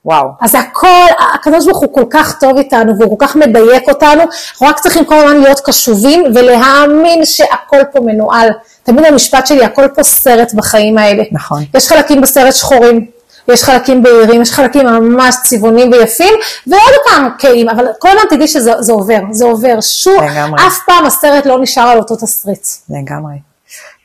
וואו. 0.04 0.28
אז 0.40 0.54
הכל, 0.54 0.87
הקדוש 1.34 1.66
ברוך 1.66 1.78
הוא 1.78 1.94
כל 1.94 2.04
כך 2.10 2.38
טוב 2.40 2.58
איתנו 2.58 2.98
והוא 2.98 3.18
כל 3.18 3.26
כך 3.26 3.37
מדייק 3.37 3.88
אותנו, 3.88 4.22
אנחנו 4.50 4.66
רק 4.66 4.80
צריכים 4.80 5.04
כל 5.04 5.14
הזמן 5.14 5.40
להיות 5.40 5.60
קשובים 5.60 6.24
ולהאמין 6.34 7.24
שהכל 7.24 7.80
פה 7.92 8.00
מנוהל. 8.00 8.48
תמיד 8.82 9.04
המשפט 9.04 9.46
שלי, 9.46 9.64
הכל 9.64 9.88
פה 9.94 10.02
סרט 10.02 10.54
בחיים 10.54 10.98
האלה. 10.98 11.22
נכון. 11.32 11.64
יש 11.74 11.88
חלקים 11.88 12.20
בסרט 12.20 12.54
שחורים, 12.54 13.06
יש 13.48 13.64
חלקים 13.64 14.02
בהירים, 14.02 14.42
יש 14.42 14.52
חלקים 14.52 14.87
ממש 14.87 15.35
צבעונים 15.44 15.92
ויפים, 15.92 16.35
ועוד 16.66 16.94
פעם 17.04 17.28
קהים, 17.38 17.68
אבל 17.68 17.87
כל 17.98 18.09
הזמן 18.09 18.22
תדעי 18.30 18.48
שזה 18.48 18.72
זה 18.78 18.92
עובר, 18.92 19.20
זה 19.30 19.44
עובר. 19.44 19.80
שוב, 19.80 20.22
לגמרי. 20.22 20.66
אף 20.66 20.78
פעם 20.87 21.07
הסרט 21.07 21.46
לא 21.46 21.61
נשאר 21.61 21.83
על 21.83 21.98
אותו 21.98 22.16
תסריט. 22.16 22.66
לגמרי. 22.90 23.35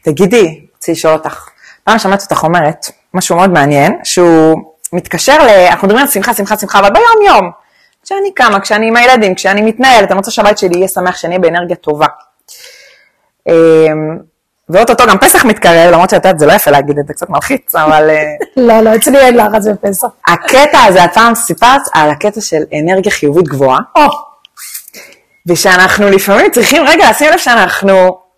תגידי, 0.03 0.61
רציתי 0.77 0.91
לשאול 0.91 1.13
אותך, 1.13 1.49
פעם 1.83 1.99
שמעתי 1.99 2.23
אותך 2.23 2.43
אומרת 2.43 2.85
משהו 3.13 3.35
מאוד 3.35 3.49
מעניין, 3.49 3.97
שהוא 4.03 4.57
מתקשר 4.93 5.43
ל... 5.43 5.49
אנחנו 5.49 5.87
מדברים 5.87 6.05
על 6.05 6.11
שמחה, 6.11 6.33
שמחה, 6.33 6.57
שמחה, 6.57 6.79
אבל 6.79 6.89
ביום 6.89 7.35
יום. 7.35 7.51
כשאני 8.03 8.33
קמה, 8.33 8.59
כשאני 8.59 8.87
עם 8.87 8.95
הילדים, 8.95 9.35
כשאני 9.35 9.61
מתנהלת, 9.61 10.11
אני 10.11 10.17
רוצה 10.17 10.31
שהבית 10.31 10.57
שלי 10.57 10.77
יהיה 10.77 10.87
שמח, 10.87 11.17
שאני 11.17 11.37
אהיה 11.37 11.39
באנרגיה 11.39 11.75
טובה. 11.75 12.07
ואו-טו-טו 14.69 15.07
גם 15.07 15.17
פסח 15.17 15.45
מתקרב, 15.45 15.91
למרות 15.91 16.09
שאת 16.09 16.25
יודעת, 16.25 16.39
זה 16.39 16.45
לא 16.45 16.53
יפה 16.53 16.71
להגיד 16.71 16.99
את 16.99 17.07
זה, 17.07 17.13
קצת 17.13 17.29
מלחיץ, 17.29 17.75
אבל 17.75 18.09
אה, 18.09 18.23
לא, 18.67 18.81
לא, 18.81 18.95
אצלי 18.95 19.17
אין 19.17 19.37
לחץ 19.37 19.67
בפסח. 19.67 20.07
הקטע 20.27 20.83
הזה, 20.83 21.03
את 21.03 21.13
פעם 21.13 21.35
סיפרת 21.35 21.81
על 21.93 22.09
הקטע 22.09 22.41
של 22.41 22.61
אנרגיה 22.81 23.11
חיובית 23.11 23.47
גבוהה, 23.47 23.79
או, 23.95 24.01
ושאנחנו 25.47 26.09
לפעמים 26.09 26.51
צריכים 26.51 26.83
רגע 26.87 27.09
לשים 27.09 27.31
לב 27.31 27.37
שאנחנו... 27.37 28.28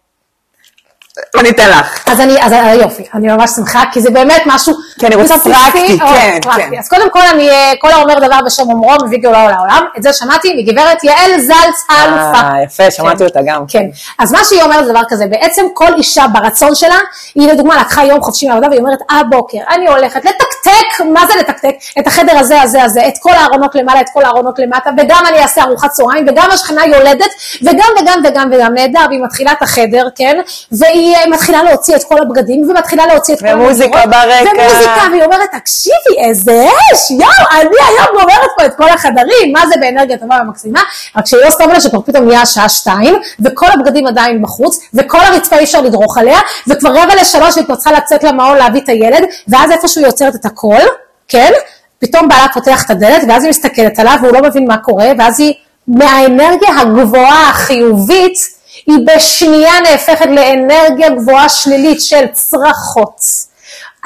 אני 1.40 1.50
אתן 1.50 1.70
לך. 1.70 2.04
אז 2.08 2.20
אני, 2.20 2.42
אז 2.42 2.54
יופי, 2.80 3.04
אני 3.14 3.28
ממש 3.28 3.52
שמחה, 3.52 3.84
כי 3.92 4.02
זה 4.02 4.10
באמת 4.10 4.42
משהו... 4.46 4.74
כי 5.00 5.08
אני 5.08 5.16
רוצה 5.16 5.40
פרקטי, 5.40 5.94
או, 5.94 6.08
כן. 6.08 6.40
כן. 6.56 6.70
אז 6.80 6.90
קודם 6.90 7.10
כל, 7.10 7.20
אני, 7.34 7.50
אה, 7.50 7.74
כל 7.80 7.92
האומר 7.92 8.20
דבר 8.20 8.40
בשם 8.46 8.64
אומרו, 8.70 8.92
מביא 9.06 9.18
גאולה 9.22 9.52
לעולם, 9.52 9.86
את 9.98 10.04
זה 10.04 10.14
שמעתי 10.14 10.54
מגברת 10.58 11.04
יעל 11.04 11.40
זלץ 11.40 11.86
האלופה. 11.90 12.40
אה, 12.40 12.64
יפה, 12.64 12.92
שמעתי 12.92 13.24
אותה 13.24 13.40
גם. 13.46 13.64
כן. 13.68 13.86
אז 14.20 14.32
מה 14.32 14.44
שהיא 14.44 14.62
אומרת 14.62 14.86
זה 14.86 14.92
דבר 14.92 15.02
כזה, 15.10 15.26
בעצם 15.30 15.66
כל 15.74 15.94
אישה 15.98 16.26
ברצון 16.34 16.76
שלה, 16.76 16.98
היא 17.36 17.52
לדוגמה 17.52 17.82
לקחה 17.82 18.06
יום 18.06 18.22
חופשי 18.22 18.48
מהעבודה 18.48 18.68
והיא 18.68 18.80
אומרת, 18.80 19.00
הבוקר, 19.10 19.58
אני 19.76 19.88
הולכת 19.88 20.26
לתקתק, 20.26 21.06
מה 21.14 21.26
זה 21.28 21.34
לתקתק? 21.40 21.76
את 22.00 22.08
החדר 22.08 22.38
הזה, 22.38 22.62
הזה, 22.62 22.84
הזה, 22.84 23.08
את 23.08 23.14
כל 23.20 23.34
הארונות 23.34 23.76
למעלה, 23.76 24.02
את 24.02 24.10
כל 24.14 24.26
הארונות 24.26 24.60
למטה, 24.60 24.90
וגם 24.98 25.24
אני 25.30 25.40
אעשה 25.40 25.64
ארוחת 25.64 25.90
צהריים, 25.92 26.26
וגם 26.30 26.52
השכנה 26.52 26.86
יולדת, 26.86 27.32
וגם 27.62 27.90
וגם 28.02 28.22
וגם 28.28 28.50
וגם 28.54 28.74
נהדר, 28.74 29.06
והיא 29.10 29.24
מתחילה 29.24 29.52
את 29.52 29.62
החדר, 29.62 30.08
כן? 30.16 30.42
והיא 30.72 31.01
אה, 31.02 31.30
מתחילה 31.30 31.64
להוציא 31.64 31.96
את 31.96 32.04
כל 32.04 32.16
הבגדים, 32.22 32.70
ומתחילה 32.70 33.06
להוציא 33.06 33.34
את 33.34 33.40
כל 33.40 33.48
ומוזיקה 33.48 34.00
המדורות, 34.00 34.26
ברקע. 34.26 34.50
ומוזיקה, 34.62 35.02
והיא 35.12 35.24
אומרת, 35.24 35.50
תקשיבי, 35.52 36.18
איזה 36.28 36.66
אש, 36.94 37.12
יואו, 37.12 37.62
אני 37.62 37.76
היום 37.88 38.08
גומרת 38.22 38.50
פה 38.58 38.66
את 38.66 38.76
כל 38.78 38.90
החדרים, 38.90 39.54
מה 39.54 39.68
זה 39.68 39.76
באנרגיה 39.82 40.18
טובה 40.18 40.40
ומקסימה, 40.46 40.80
רק 41.18 41.26
שהיא 41.26 41.42
לא 41.44 41.52
שמה 41.52 41.74
לה 41.74 41.82
שכבר 41.82 42.02
פתאום 42.02 42.26
נהיה 42.26 42.42
השעה 42.42 42.70
שתיים, 42.70 43.16
וכל 43.40 43.68
הבגדים 43.74 44.08
עדיין 44.08 44.42
בחוץ, 44.42 44.80
וכל 44.94 45.20
הרצפה 45.20 45.58
אי 45.58 45.64
אפשר 45.64 45.82
לדרוך 45.82 46.18
עליה, 46.18 46.40
וכבר 46.68 46.90
רבע 46.90 47.16
לשלוש 47.22 47.56
והיא 47.56 47.66
כבר 47.66 47.76
צריכה 47.76 47.92
לצאת 47.92 48.24
למעון 48.24 48.58
להביא 48.58 48.82
את 48.82 48.90
הילד, 48.90 49.24
ואז 49.48 49.72
איפשהו 49.72 50.02
היא 50.02 50.08
עוצרת 50.08 50.36
את 50.36 50.46
הכל, 50.46 50.82
כן? 51.28 51.52
פתאום 52.00 52.28
בעלה 52.28 52.46
פותח 52.54 52.86
את 52.86 52.90
הדלת, 52.90 53.22
ואז 53.28 53.44
היא 53.44 53.50
מסתכלת 53.50 54.00
עליו, 54.00 54.18
והוא 54.22 54.34
לא 54.34 54.42
מבין 54.42 54.68
מה 54.68 54.78
קורה, 54.78 55.12
ואז 55.18 55.40
היא, 55.40 55.54
מהאנרגיה 55.88 56.70
הגבוהה 56.80 57.50
החיובית, 57.50 58.61
היא 58.88 58.98
בשנייה 59.06 59.74
נהפכת 59.80 60.26
לאנרגיה 60.26 61.10
גבוהה 61.10 61.50
שלילית 61.50 62.02
של 62.02 62.26
צרחות. 62.32 63.22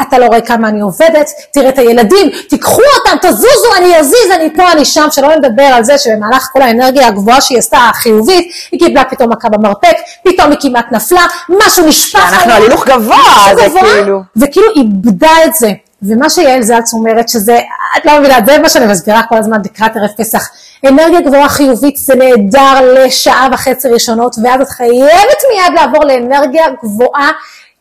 אתה 0.01 0.19
לא 0.19 0.25
רואה 0.25 0.41
כמה 0.41 0.67
אני 0.67 0.81
עובדת, 0.81 1.29
תראה 1.53 1.69
את 1.69 1.79
הילדים, 1.79 2.29
תיקחו 2.49 2.81
אותם, 2.97 3.27
תזוזו, 3.27 3.75
אני 3.77 3.99
אזיז, 3.99 4.31
אני 4.35 4.55
פה, 4.55 4.71
אני 4.71 4.85
שם, 4.85 5.07
שלא 5.11 5.35
נדבר 5.35 5.63
על 5.63 5.83
זה 5.83 5.97
שבמהלך 5.97 6.49
כל 6.53 6.61
האנרגיה 6.61 7.07
הגבוהה 7.07 7.41
שהיא 7.41 7.57
עשתה, 7.57 7.77
החיובית, 7.77 8.51
היא 8.71 8.79
קיבלה 8.79 9.03
פתאום 9.03 9.31
מכה 9.31 9.49
במרפק, 9.49 9.95
פתאום 10.23 10.51
היא 10.51 10.57
כמעט 10.61 10.91
נפלה, 10.91 11.25
משהו 11.49 11.87
נשפך 11.87 12.19
אנחנו 12.19 12.43
עליה, 12.43 12.55
על 12.55 12.63
הילוך 12.63 12.87
גבוה, 12.87 13.17
זה 13.55 13.65
גבוה, 13.65 13.81
כאילו... 13.81 14.19
וכאילו 14.35 14.67
איבדה 14.75 15.31
את 15.45 15.55
זה. 15.55 15.71
ומה 16.07 16.29
שיעל 16.29 16.61
זלץ 16.61 16.93
אומרת 16.93 17.29
שזה, 17.29 17.59
את 17.97 18.05
לא 18.05 18.19
מבינה, 18.19 18.37
זה 18.45 18.57
מה 18.57 18.69
שאני 18.69 18.85
מסבירה 18.85 19.21
כל 19.29 19.37
הזמן 19.37 19.57
לקראת 19.65 19.91
ערב 19.95 20.09
פסח. 20.17 20.49
אנרגיה 20.87 21.21
גבוהה 21.21 21.49
חיובית 21.49 21.97
זה 21.97 22.15
נהדר 22.15 22.93
לשעה 22.93 23.47
וחצי 23.51 23.87
ראשונות, 23.87 24.35
ואז 24.43 24.61
את 24.61 24.69
חייבת 24.69 25.41
מיד 25.53 25.79
לעבור 25.79 26.05
לאנרגיה 26.05 26.65
גבוהה 26.83 27.31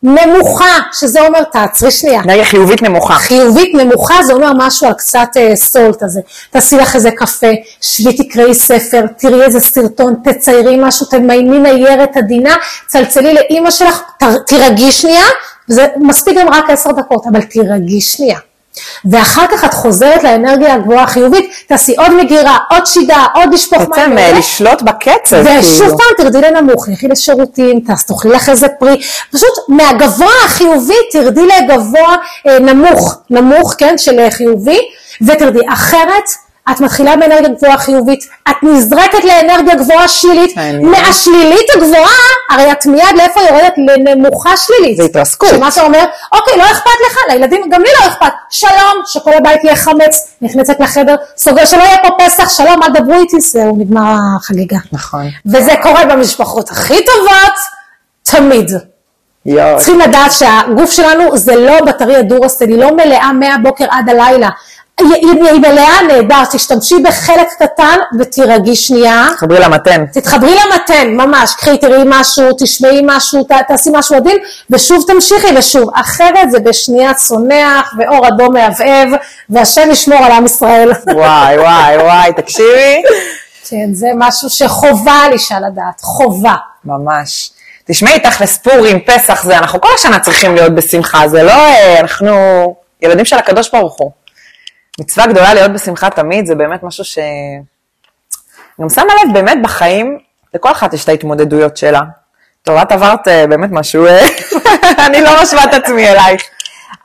נמוכה, 0.03 0.79
שזה 0.91 1.21
אומר 1.21 1.43
תעצרי 1.43 1.91
שנייה. 1.91 2.21
אנרגיה 2.21 2.45
חיובית 2.45 2.81
נמוכה. 2.81 3.13
חיובית 3.13 3.75
נמוכה 3.75 4.23
זה 4.23 4.33
אומר 4.33 4.51
משהו 4.57 4.87
על 4.87 4.93
קצת 4.93 5.27
אה, 5.37 5.55
סולט 5.55 6.03
הזה. 6.03 6.19
תעשי 6.49 6.77
לך 6.77 6.95
איזה 6.95 7.11
קפה, 7.11 7.47
שבי 7.81 8.17
תקראי 8.17 8.53
ספר, 8.53 9.01
תראי 9.17 9.43
איזה 9.43 9.59
סרטון, 9.59 10.15
תציירי 10.23 10.77
משהו, 10.79 11.05
תמייני 11.05 11.59
ניירת 11.59 12.17
עדינה, 12.17 12.55
צלצלי 12.87 13.33
לאימא 13.33 13.71
שלך, 13.71 14.01
תירגעי 14.47 14.91
שנייה, 14.91 15.25
זה 15.67 15.87
מספיק 15.95 16.37
גם 16.37 16.49
רק 16.49 16.69
עשר 16.69 16.91
דקות, 16.91 17.23
אבל 17.31 17.41
תירגעי 17.41 18.01
שנייה. 18.01 18.39
ואחר 19.05 19.47
כך 19.47 19.65
את 19.65 19.73
חוזרת 19.73 20.23
לאנרגיה 20.23 20.73
הגבוהה 20.73 21.03
החיובית, 21.03 21.53
תעשי 21.67 21.95
עוד 21.95 22.13
מגירה, 22.13 22.57
עוד 22.71 22.85
שידה, 22.85 23.25
עוד 23.35 23.53
לשפוך 23.53 23.79
מים. 23.79 23.89
בעצם. 23.89 24.17
אה, 24.17 24.31
לשלוט 24.31 24.81
בקצב, 24.81 25.37
ושוב 25.59 25.79
כאילו. 25.79 25.97
פעם 25.97 26.07
תרדי 26.17 26.41
לנמוך, 26.41 26.89
לכי 26.89 27.07
לשירותים, 27.07 27.79
תאכלי 27.79 28.31
לך 28.31 28.49
איזה 28.49 28.67
פרי, 28.79 29.01
פשוט 29.31 29.53
מהגבוה 29.67 30.31
החיובי 30.45 30.93
תרדי 31.11 31.47
לגבוה 31.47 32.15
אה, 32.47 32.59
נמוך, 32.59 33.17
נמוך, 33.29 33.75
כן, 33.77 33.97
של 33.97 34.19
אה, 34.19 34.31
חיובי, 34.31 34.79
ותרדי. 35.21 35.59
אחרת, 35.73 36.29
את 36.71 36.81
מתחילה 36.81 37.15
באנרגיה 37.15 37.49
גבוהה 37.49 37.77
חיובית, 37.77 38.29
את 38.49 38.55
נזרקת 38.63 39.23
לאנרגיה 39.23 39.75
גבוהה 39.75 40.07
שלילית. 40.07 40.55
מהשלילית 40.81 41.69
הגבוהה, 41.75 42.17
הרי 42.49 42.71
את 42.71 42.85
מיד 42.85 43.15
לאיפה 43.17 43.39
יורדת? 43.41 43.73
לנמוכה 43.77 44.57
שלילית. 44.57 44.97
זה 44.97 45.03
התרסקות. 45.03 45.49
שמה 45.49 45.67
אתה 45.67 45.81
אומר, 45.81 46.05
אוקיי, 46.33 46.57
לא 46.57 46.63
אכפת 46.63 46.91
לך, 47.09 47.17
לילדים, 47.29 47.61
גם 47.71 47.81
לי 47.81 47.89
לא 48.01 48.07
אכפת, 48.07 48.33
שלום, 48.49 49.01
שכל 49.05 49.33
הבית 49.33 49.63
יהיה 49.63 49.75
חמץ, 49.75 50.27
נכנסת 50.41 50.79
לחדר, 50.79 51.15
סוגר 51.37 51.65
שלא 51.65 51.81
יהיה 51.81 51.97
פה 51.97 52.07
פסח, 52.25 52.49
שלום, 52.49 52.83
אל 52.83 52.89
דברו 52.93 53.19
איתי, 53.19 53.41
זהו, 53.41 53.77
נגמר 53.77 54.15
החגיגה. 54.37 54.77
נכון. 54.91 55.25
וזה 55.45 55.73
קורה 55.83 56.05
במשפחות 56.05 56.69
הכי 56.71 57.05
טובות, 57.05 57.53
תמיד. 58.23 58.71
יואו. 59.45 59.77
צריכים 59.77 59.99
לדעת 59.99 60.31
שהגוף 60.31 60.91
שלנו 60.91 61.37
זה 61.37 61.55
לא 61.55 61.85
בטריה 61.85 62.21
דורסל, 62.21 62.67
היא 62.67 62.77
לא 62.77 62.95
מלאה 62.95 63.33
מהבוקר 63.33 63.85
עד 63.89 64.09
הלילה. 64.09 64.49
היא, 64.99 65.59
מלאה 65.61 66.01
נהדר, 66.07 66.45
תשתמשי 66.51 66.95
בחלק 67.03 67.47
קטן 67.59 67.97
ותירגעי 68.19 68.75
שנייה. 68.75 69.27
חברי 69.37 69.59
למתן. 69.59 70.05
תתחברי 70.13 70.55
למתן, 70.55 71.07
ממש, 71.07 71.53
קחי, 71.55 71.77
תראי 71.77 72.03
משהו, 72.05 72.49
תשמעי 72.59 73.01
משהו, 73.03 73.43
ת, 73.43 73.51
תעשי 73.67 73.89
משהו 73.93 74.15
עדין, 74.15 74.37
ושוב 74.69 75.03
תמשיכי, 75.07 75.47
ושוב. 75.57 75.89
אחרת 75.95 76.51
זה 76.51 76.59
בשנייה 76.59 77.13
צונח, 77.13 77.93
ואור 77.99 78.27
אדום 78.27 78.53
מהבהב, 78.53 79.09
והשם 79.49 79.91
ישמור 79.91 80.17
על 80.17 80.31
עם 80.31 80.45
ישראל. 80.45 80.91
וואי, 81.15 81.59
וואי, 81.59 81.97
וואי, 81.97 82.33
תקשיבי. 82.33 83.01
כן, 83.69 83.93
זה 83.93 84.07
משהו 84.15 84.49
שחובה 84.49 85.21
על 85.25 85.31
אישה 85.31 85.59
לדעת, 85.59 86.01
חובה. 86.01 86.55
ממש. 86.85 87.51
תשמעי, 87.87 88.19
תכלס 88.19 88.57
פורים, 88.57 88.99
פסח, 88.99 89.43
זה, 89.43 89.57
אנחנו 89.57 89.81
כל 89.81 89.89
השנה 89.95 90.19
צריכים 90.19 90.55
להיות 90.55 90.75
בשמחה, 90.75 91.27
זה 91.27 91.43
לא, 91.43 91.51
אה, 91.51 91.99
אנחנו 91.99 92.35
ילדים 93.01 93.25
של 93.25 93.37
הקדוש 93.37 93.71
ברוך 93.71 93.97
הוא. 93.97 94.24
מצווה 94.99 95.27
גדולה 95.27 95.53
להיות 95.53 95.71
בשמחה 95.71 96.09
תמיד, 96.09 96.45
זה 96.45 96.55
באמת 96.55 96.83
משהו 96.83 97.03
ש... 97.03 97.17
גם 98.81 98.89
שמה 98.89 99.03
לב, 99.03 99.33
באמת 99.33 99.57
בחיים, 99.63 100.19
לכל 100.53 100.71
אחת 100.71 100.93
יש 100.93 101.03
את 101.03 101.09
ההתמודדויות 101.09 101.77
שלה. 101.77 102.01
טוב, 102.63 102.77
את 102.77 102.91
עברת 102.91 103.27
אה, 103.27 103.47
באמת 103.47 103.69
משהו, 103.71 104.05
אה, 104.05 104.27
אני 105.07 105.21
לא 105.21 105.29
משווה 105.41 105.63
את 105.63 105.73
עצמי 105.73 106.07
אלייך. 106.09 106.41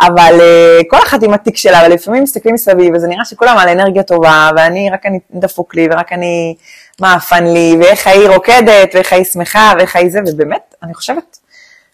אבל 0.00 0.38
אה, 0.40 0.80
כל 0.90 0.96
אחת 0.96 1.22
עם 1.22 1.34
התיק 1.34 1.56
שלה, 1.56 1.82
ולפעמים 1.86 2.22
מסתכלים 2.22 2.54
מסביב, 2.54 2.94
וזה 2.94 3.08
נראה 3.08 3.24
שכולם 3.24 3.58
על 3.58 3.68
אנרגיה 3.68 4.02
טובה, 4.02 4.50
ואני, 4.56 4.90
רק 4.92 5.06
אני 5.06 5.18
דפוק 5.30 5.74
לי, 5.74 5.88
ורק 5.90 6.12
אני 6.12 6.54
מעפן 7.00 7.44
לי, 7.44 7.76
ואיך 7.80 8.06
ההיא 8.06 8.28
רוקדת, 8.28 8.94
ואיך 8.94 9.12
ההיא 9.12 9.24
שמחה, 9.24 9.72
ואיך 9.78 9.96
ההיא 9.96 10.10
זה, 10.10 10.20
ובאמת, 10.26 10.74
אני 10.82 10.94
חושבת, 10.94 11.38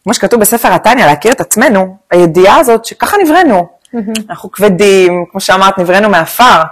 כמו 0.04 0.14
שכתוב 0.14 0.40
בספר 0.40 0.72
התניא, 0.72 1.06
להכיר 1.06 1.32
את 1.32 1.40
עצמנו, 1.40 1.96
הידיעה 2.10 2.56
הזאת 2.56 2.84
שככה 2.84 3.16
נבראנו. 3.24 3.75
אנחנו 4.30 4.52
כבדים, 4.52 5.24
כמו 5.30 5.40
שאמרת, 5.40 5.78
נבראנו 5.78 6.08
מעפר. 6.08 6.62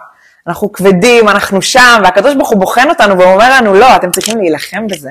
אנחנו 0.47 0.73
כבדים, 0.73 1.29
אנחנו 1.29 1.63
שם, 1.63 2.01
והקדוש 2.05 2.35
ברוך 2.35 2.51
הוא 2.51 2.61
בוחן 2.61 2.89
אותנו 2.89 3.19
ואומר 3.19 3.51
לנו, 3.51 3.75
לא, 3.75 3.97
אתם 3.97 4.11
צריכים 4.11 4.39
להילחם 4.39 4.87
בזה. 4.87 5.11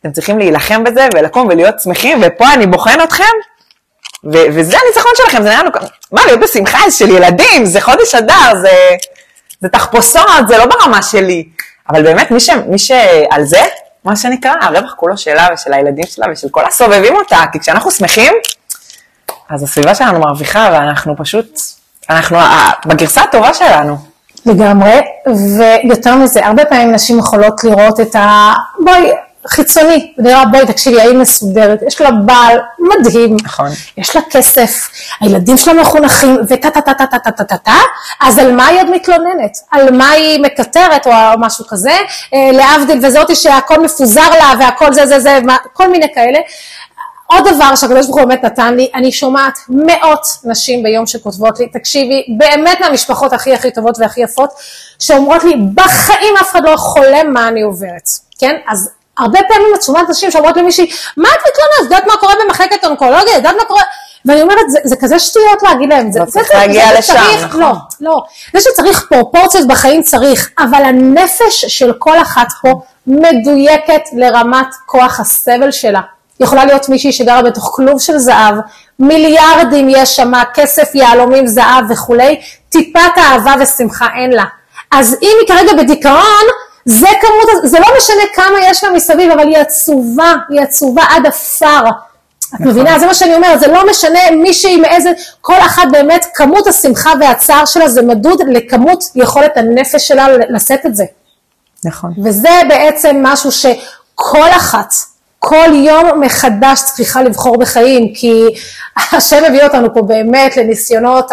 אתם 0.00 0.12
צריכים 0.12 0.38
להילחם 0.38 0.84
בזה 0.84 1.08
ולקום 1.14 1.48
ולהיות 1.50 1.80
שמחים, 1.80 2.18
ופה 2.22 2.54
אני 2.54 2.66
בוחן 2.66 3.00
אתכם, 3.02 3.24
ו- 4.24 4.46
וזה 4.54 4.76
הניצחון 4.84 5.12
שלכם, 5.16 5.42
זה 5.42 5.48
נראה 5.48 5.62
לנו, 5.62 5.70
מה, 6.12 6.24
להיות 6.26 6.40
בשמחה 6.40 6.90
של 6.90 7.10
ילדים, 7.10 7.64
זה 7.64 7.80
חודש 7.80 8.14
אדר, 8.14 8.52
זה, 8.62 8.72
זה 9.60 9.68
תחפושות, 9.68 10.48
זה 10.48 10.58
לא 10.58 10.66
ברמה 10.66 11.02
שלי. 11.02 11.48
אבל 11.90 12.02
באמת, 12.02 12.30
מי, 12.30 12.40
ש, 12.40 12.50
מי 12.50 12.78
שעל 12.78 13.44
זה, 13.44 13.60
מה 14.04 14.16
שנקרא, 14.16 14.52
הרווח 14.60 14.94
כולו 14.96 15.16
שלה 15.16 15.48
ושל 15.54 15.72
הילדים 15.72 16.04
שלה 16.06 16.26
ושל 16.32 16.48
כל 16.50 16.64
הסובבים 16.64 17.16
אותה, 17.16 17.44
כי 17.52 17.60
כשאנחנו 17.60 17.90
שמחים, 17.90 18.32
אז 19.50 19.62
הסביבה 19.62 19.94
שלנו 19.94 20.20
מרוויחה, 20.20 20.68
ואנחנו 20.72 21.14
פשוט, 21.16 21.60
אנחנו 22.10 22.38
בגרסה 22.86 23.22
הטובה 23.22 23.54
שלנו. 23.54 23.96
לגמרי, 24.46 25.00
ויותר 25.86 26.16
מזה, 26.16 26.46
הרבה 26.46 26.64
פעמים 26.64 26.92
נשים 26.92 27.18
יכולות 27.18 27.64
לראות 27.64 28.00
את 28.00 28.16
ה... 28.16 28.52
בואי, 28.84 29.12
חיצוני, 29.46 30.12
נראה, 30.18 30.44
בואי, 30.44 30.66
תקשיבי, 30.66 31.00
האם 31.00 31.20
מסודרת, 31.20 31.82
יש 31.86 32.00
לה 32.00 32.10
בעל 32.10 32.58
מדהים, 32.78 33.36
נכון. 33.44 33.68
יש 33.96 34.16
לה 34.16 34.22
כסף, 34.30 34.88
הילדים 35.20 35.56
שלה 35.56 35.72
מחונכים, 35.72 36.36
וטה 36.48 36.70
טה 36.70 36.80
טה 36.80 36.94
טה 36.94 37.06
טה 37.06 37.18
טה 37.18 37.30
טה 37.30 37.44
טה 37.44 37.56
טה, 37.56 37.78
אז 38.20 38.38
על 38.38 38.52
מה 38.52 38.66
היא 38.66 38.80
עוד 38.80 38.90
מתלוננת? 38.90 39.58
על 39.70 39.96
מה 39.96 40.10
היא 40.10 40.42
מקטרת 40.42 41.06
או 41.06 41.12
משהו 41.38 41.64
כזה? 41.68 41.96
אה, 42.34 42.50
להבדיל, 42.52 43.06
וזאתי 43.06 43.34
שהכל 43.34 43.82
מפוזר 43.82 44.30
לה 44.30 44.52
והכל 44.60 44.92
זה 44.92 45.06
זה 45.06 45.20
זה, 45.20 45.38
כל 45.72 45.90
מיני 45.90 46.06
כאלה. 46.14 46.38
עוד 47.32 47.48
דבר 47.54 47.74
שהקדוש 47.76 48.06
ברוך 48.06 48.18
הוא 48.18 48.24
באמת 48.24 48.44
נתן 48.44 48.74
לי, 48.74 48.90
אני 48.94 49.12
שומעת 49.12 49.58
מאות 49.68 50.26
נשים 50.44 50.82
ביום 50.82 51.06
שכותבות 51.06 51.58
לי, 51.60 51.68
תקשיבי, 51.68 52.24
באמת 52.38 52.80
מהמשפחות 52.80 53.32
הכי 53.32 53.54
הכי 53.54 53.70
טובות 53.70 53.98
והכי 53.98 54.20
יפות, 54.20 54.50
שאומרות 54.98 55.44
לי, 55.44 55.54
בחיים 55.74 56.34
אף 56.40 56.50
אחד 56.50 56.64
לא 56.64 56.76
חולם 56.76 57.32
מה 57.32 57.48
אני 57.48 57.62
עוברת, 57.62 58.08
כן? 58.38 58.56
אז 58.68 58.90
הרבה 59.18 59.38
פעמים 59.48 59.68
את 59.74 59.82
שומעת 59.82 60.08
נשים 60.10 60.30
שאומרות 60.30 60.56
למישהי, 60.56 60.90
מה 61.16 61.28
את 61.28 61.38
מתלוננת? 61.48 61.78
את 61.78 61.84
יודעת 61.84 62.06
מה 62.06 62.16
קורה 62.20 62.34
במחלקת 62.44 62.84
אונקולוגיה? 62.84 63.32
את 63.32 63.36
יודעת 63.36 63.54
מה 63.58 63.64
קורה? 63.64 63.82
ואני 64.24 64.42
אומרת, 64.42 64.70
זה, 64.70 64.78
זה 64.84 64.96
כזה 64.96 65.18
שטויות 65.18 65.62
להגיד 65.62 65.88
להם. 65.88 66.06
לא 66.06 66.12
זה- 66.24 66.32
צריך 66.32 66.48
זה- 66.48 66.54
להגיע 66.54 66.88
זה 66.88 66.98
לשם, 66.98 67.12
שצריך- 67.12 67.44
נכון. 67.44 67.60
לא, 67.60 67.72
לא. 68.00 68.22
זה 68.52 68.60
שצריך 68.60 69.06
פרופורציות 69.08 69.68
בחיים 69.68 70.02
צריך, 70.02 70.50
אבל 70.58 70.82
הנפש 70.84 71.64
של 71.68 71.92
כל 71.98 72.18
אחת 72.22 72.46
פה 72.62 72.80
מדויקת 73.06 74.02
לרמת 74.16 74.66
כוח 74.86 75.20
הסבל 75.20 75.70
שלה. 75.70 76.00
יכולה 76.40 76.64
להיות 76.64 76.88
מישהי 76.88 77.12
שגרה 77.12 77.42
בתוך 77.42 77.70
כלוב 77.74 78.00
של 78.00 78.18
זהב, 78.18 78.54
מיליארדים 78.98 79.88
יש 79.88 80.16
שם, 80.16 80.32
כסף, 80.54 80.94
יהלומים, 80.94 81.46
זהב 81.46 81.84
וכולי, 81.90 82.40
טיפת 82.68 83.18
אהבה 83.18 83.54
ושמחה 83.60 84.06
אין 84.22 84.32
לה. 84.32 84.44
אז 84.92 85.16
אם 85.22 85.36
היא 85.40 85.48
כרגע 85.48 85.82
בדיכאון, 85.82 86.46
זה 86.84 87.06
כמות, 87.20 87.64
זה 87.70 87.78
לא 87.80 87.86
משנה 87.98 88.22
כמה 88.34 88.60
יש 88.60 88.84
לה 88.84 88.90
מסביב, 88.90 89.30
אבל 89.30 89.48
היא 89.48 89.58
עצובה, 89.58 90.32
היא 90.50 90.60
עצובה 90.60 91.02
עד 91.08 91.26
עפר. 91.26 91.84
את 92.54 92.60
מבינה? 92.60 92.98
זה 92.98 93.06
מה 93.06 93.14
שאני 93.14 93.34
אומרת, 93.34 93.60
זה 93.60 93.66
לא 93.66 93.90
משנה 93.90 94.18
מישהי 94.42 94.76
מאיזה, 94.76 95.10
כל 95.40 95.58
אחת 95.58 95.82
באמת, 95.92 96.26
כמות 96.34 96.66
השמחה 96.66 97.12
והצער 97.20 97.64
שלה 97.64 97.88
זה 97.88 98.02
מדוד 98.02 98.40
לכמות 98.48 99.04
יכולת 99.14 99.56
הנפש 99.56 100.08
שלה 100.08 100.26
לשאת 100.50 100.86
את 100.86 100.96
זה. 100.96 101.04
נכון. 101.84 102.12
וזה 102.24 102.62
בעצם 102.68 103.16
משהו 103.22 103.52
שכל 103.52 104.48
אחת, 104.56 104.94
כל 105.44 105.68
יום 105.74 106.20
מחדש 106.20 106.82
צריכה 106.84 107.22
לבחור 107.22 107.58
בחיים, 107.58 108.14
כי 108.14 108.42
השם 109.12 109.44
הביא 109.46 109.64
אותנו 109.64 109.94
פה 109.94 110.02
באמת 110.02 110.56
לניסיונות 110.56 111.32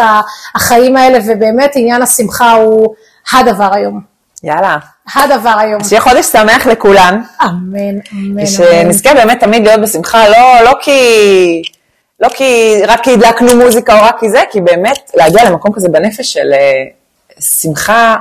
החיים 0.54 0.96
האלה, 0.96 1.18
ובאמת 1.26 1.70
עניין 1.74 2.02
השמחה 2.02 2.52
הוא 2.52 2.94
הדבר 3.32 3.74
היום. 3.74 4.00
יאללה. 4.42 4.76
הדבר 5.14 5.54
היום. 5.58 5.84
שיהיה 5.84 6.00
חודש 6.00 6.26
שמח 6.26 6.66
לכולן, 6.66 7.22
אמן, 7.42 7.78
אמן, 7.78 8.00
אמן. 8.12 8.46
שנזכה 8.46 9.14
באמת 9.14 9.40
תמיד 9.40 9.66
להיות 9.66 9.80
בשמחה, 9.80 10.28
לא, 10.28 10.64
לא 10.64 10.72
כי... 10.82 11.62
לא 12.20 12.28
כי 12.28 12.80
רק 12.86 13.04
כי 13.04 13.12
הדלקנו 13.12 13.56
מוזיקה 13.64 13.98
או 13.98 14.04
רק 14.04 14.16
כי 14.20 14.30
זה, 14.30 14.42
כי 14.50 14.60
באמת 14.60 15.10
להגיע 15.14 15.50
למקום 15.50 15.72
כזה 15.72 15.88
בנפש 15.88 16.32
של 16.32 16.52
אה, 16.52 16.82
שמחה, 17.40 18.16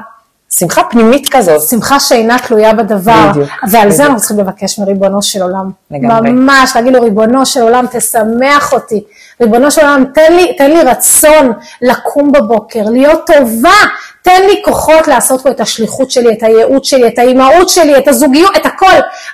שמחה 0.58 0.84
פנימית 0.84 1.30
כזאת. 1.32 1.62
שמחה 1.62 2.00
שאינה 2.00 2.39
תלויה 2.39 2.74
בדבר, 2.74 3.30
בדיוק, 3.30 3.50
ועל 3.72 3.82
בדיוק. 3.82 3.95
זה 3.95 4.04
אנחנו 4.04 4.18
צריכים 4.18 4.39
לבקש 4.39 4.80
מריבונו 4.80 5.22
של 5.22 5.41
עולם. 5.41 5.70
לגמרי. 5.91 6.32
ממש, 6.32 6.76
להגיד 6.76 6.93
לו, 6.93 7.02
ריבונו 7.02 7.45
של 7.45 7.62
עולם, 7.62 7.86
תשמח 7.91 8.74
אותי. 8.74 9.04
ריבונו 9.41 9.72
של 9.72 9.82
עולם, 9.82 10.06
תן 10.14 10.34
לי, 10.34 10.56
תן 10.58 10.72
לי 10.72 10.82
רצון 10.82 11.54
לקום 11.82 12.32
בבוקר, 12.32 12.84
להיות 12.84 13.28
טובה, 13.28 13.78
תן 14.22 14.41
לי 14.47 14.62
כוחות 14.66 15.08
לעשות 15.08 15.43
פה 15.43 15.50
את 15.50 15.60
השליחות 15.60 16.12
שלי, 16.12 16.34
את 16.34 16.43
הייעוד 16.43 16.86
שלי, 16.86 17.08
את 17.08 17.20
האימהות 17.20 17.70
שלי, 17.70 17.97
את 17.97 18.08
הזוגיות, 18.08 18.58
את 18.58 18.66
הכל. 18.66 18.86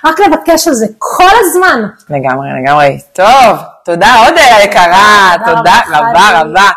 רק 0.04 0.20
לבקש 0.20 0.68
על 0.68 0.74
זה 0.74 0.86
כל 0.98 1.34
הזמן. 1.40 1.82
לגמרי, 2.10 2.48
לגמרי. 2.62 2.98
טוב, 3.12 3.56
תודה 3.84 4.14
עוד 4.26 4.34
יקרה, 4.64 5.36
תודה 5.46 5.80
רבה. 5.88 6.40
רבה. 6.40 6.70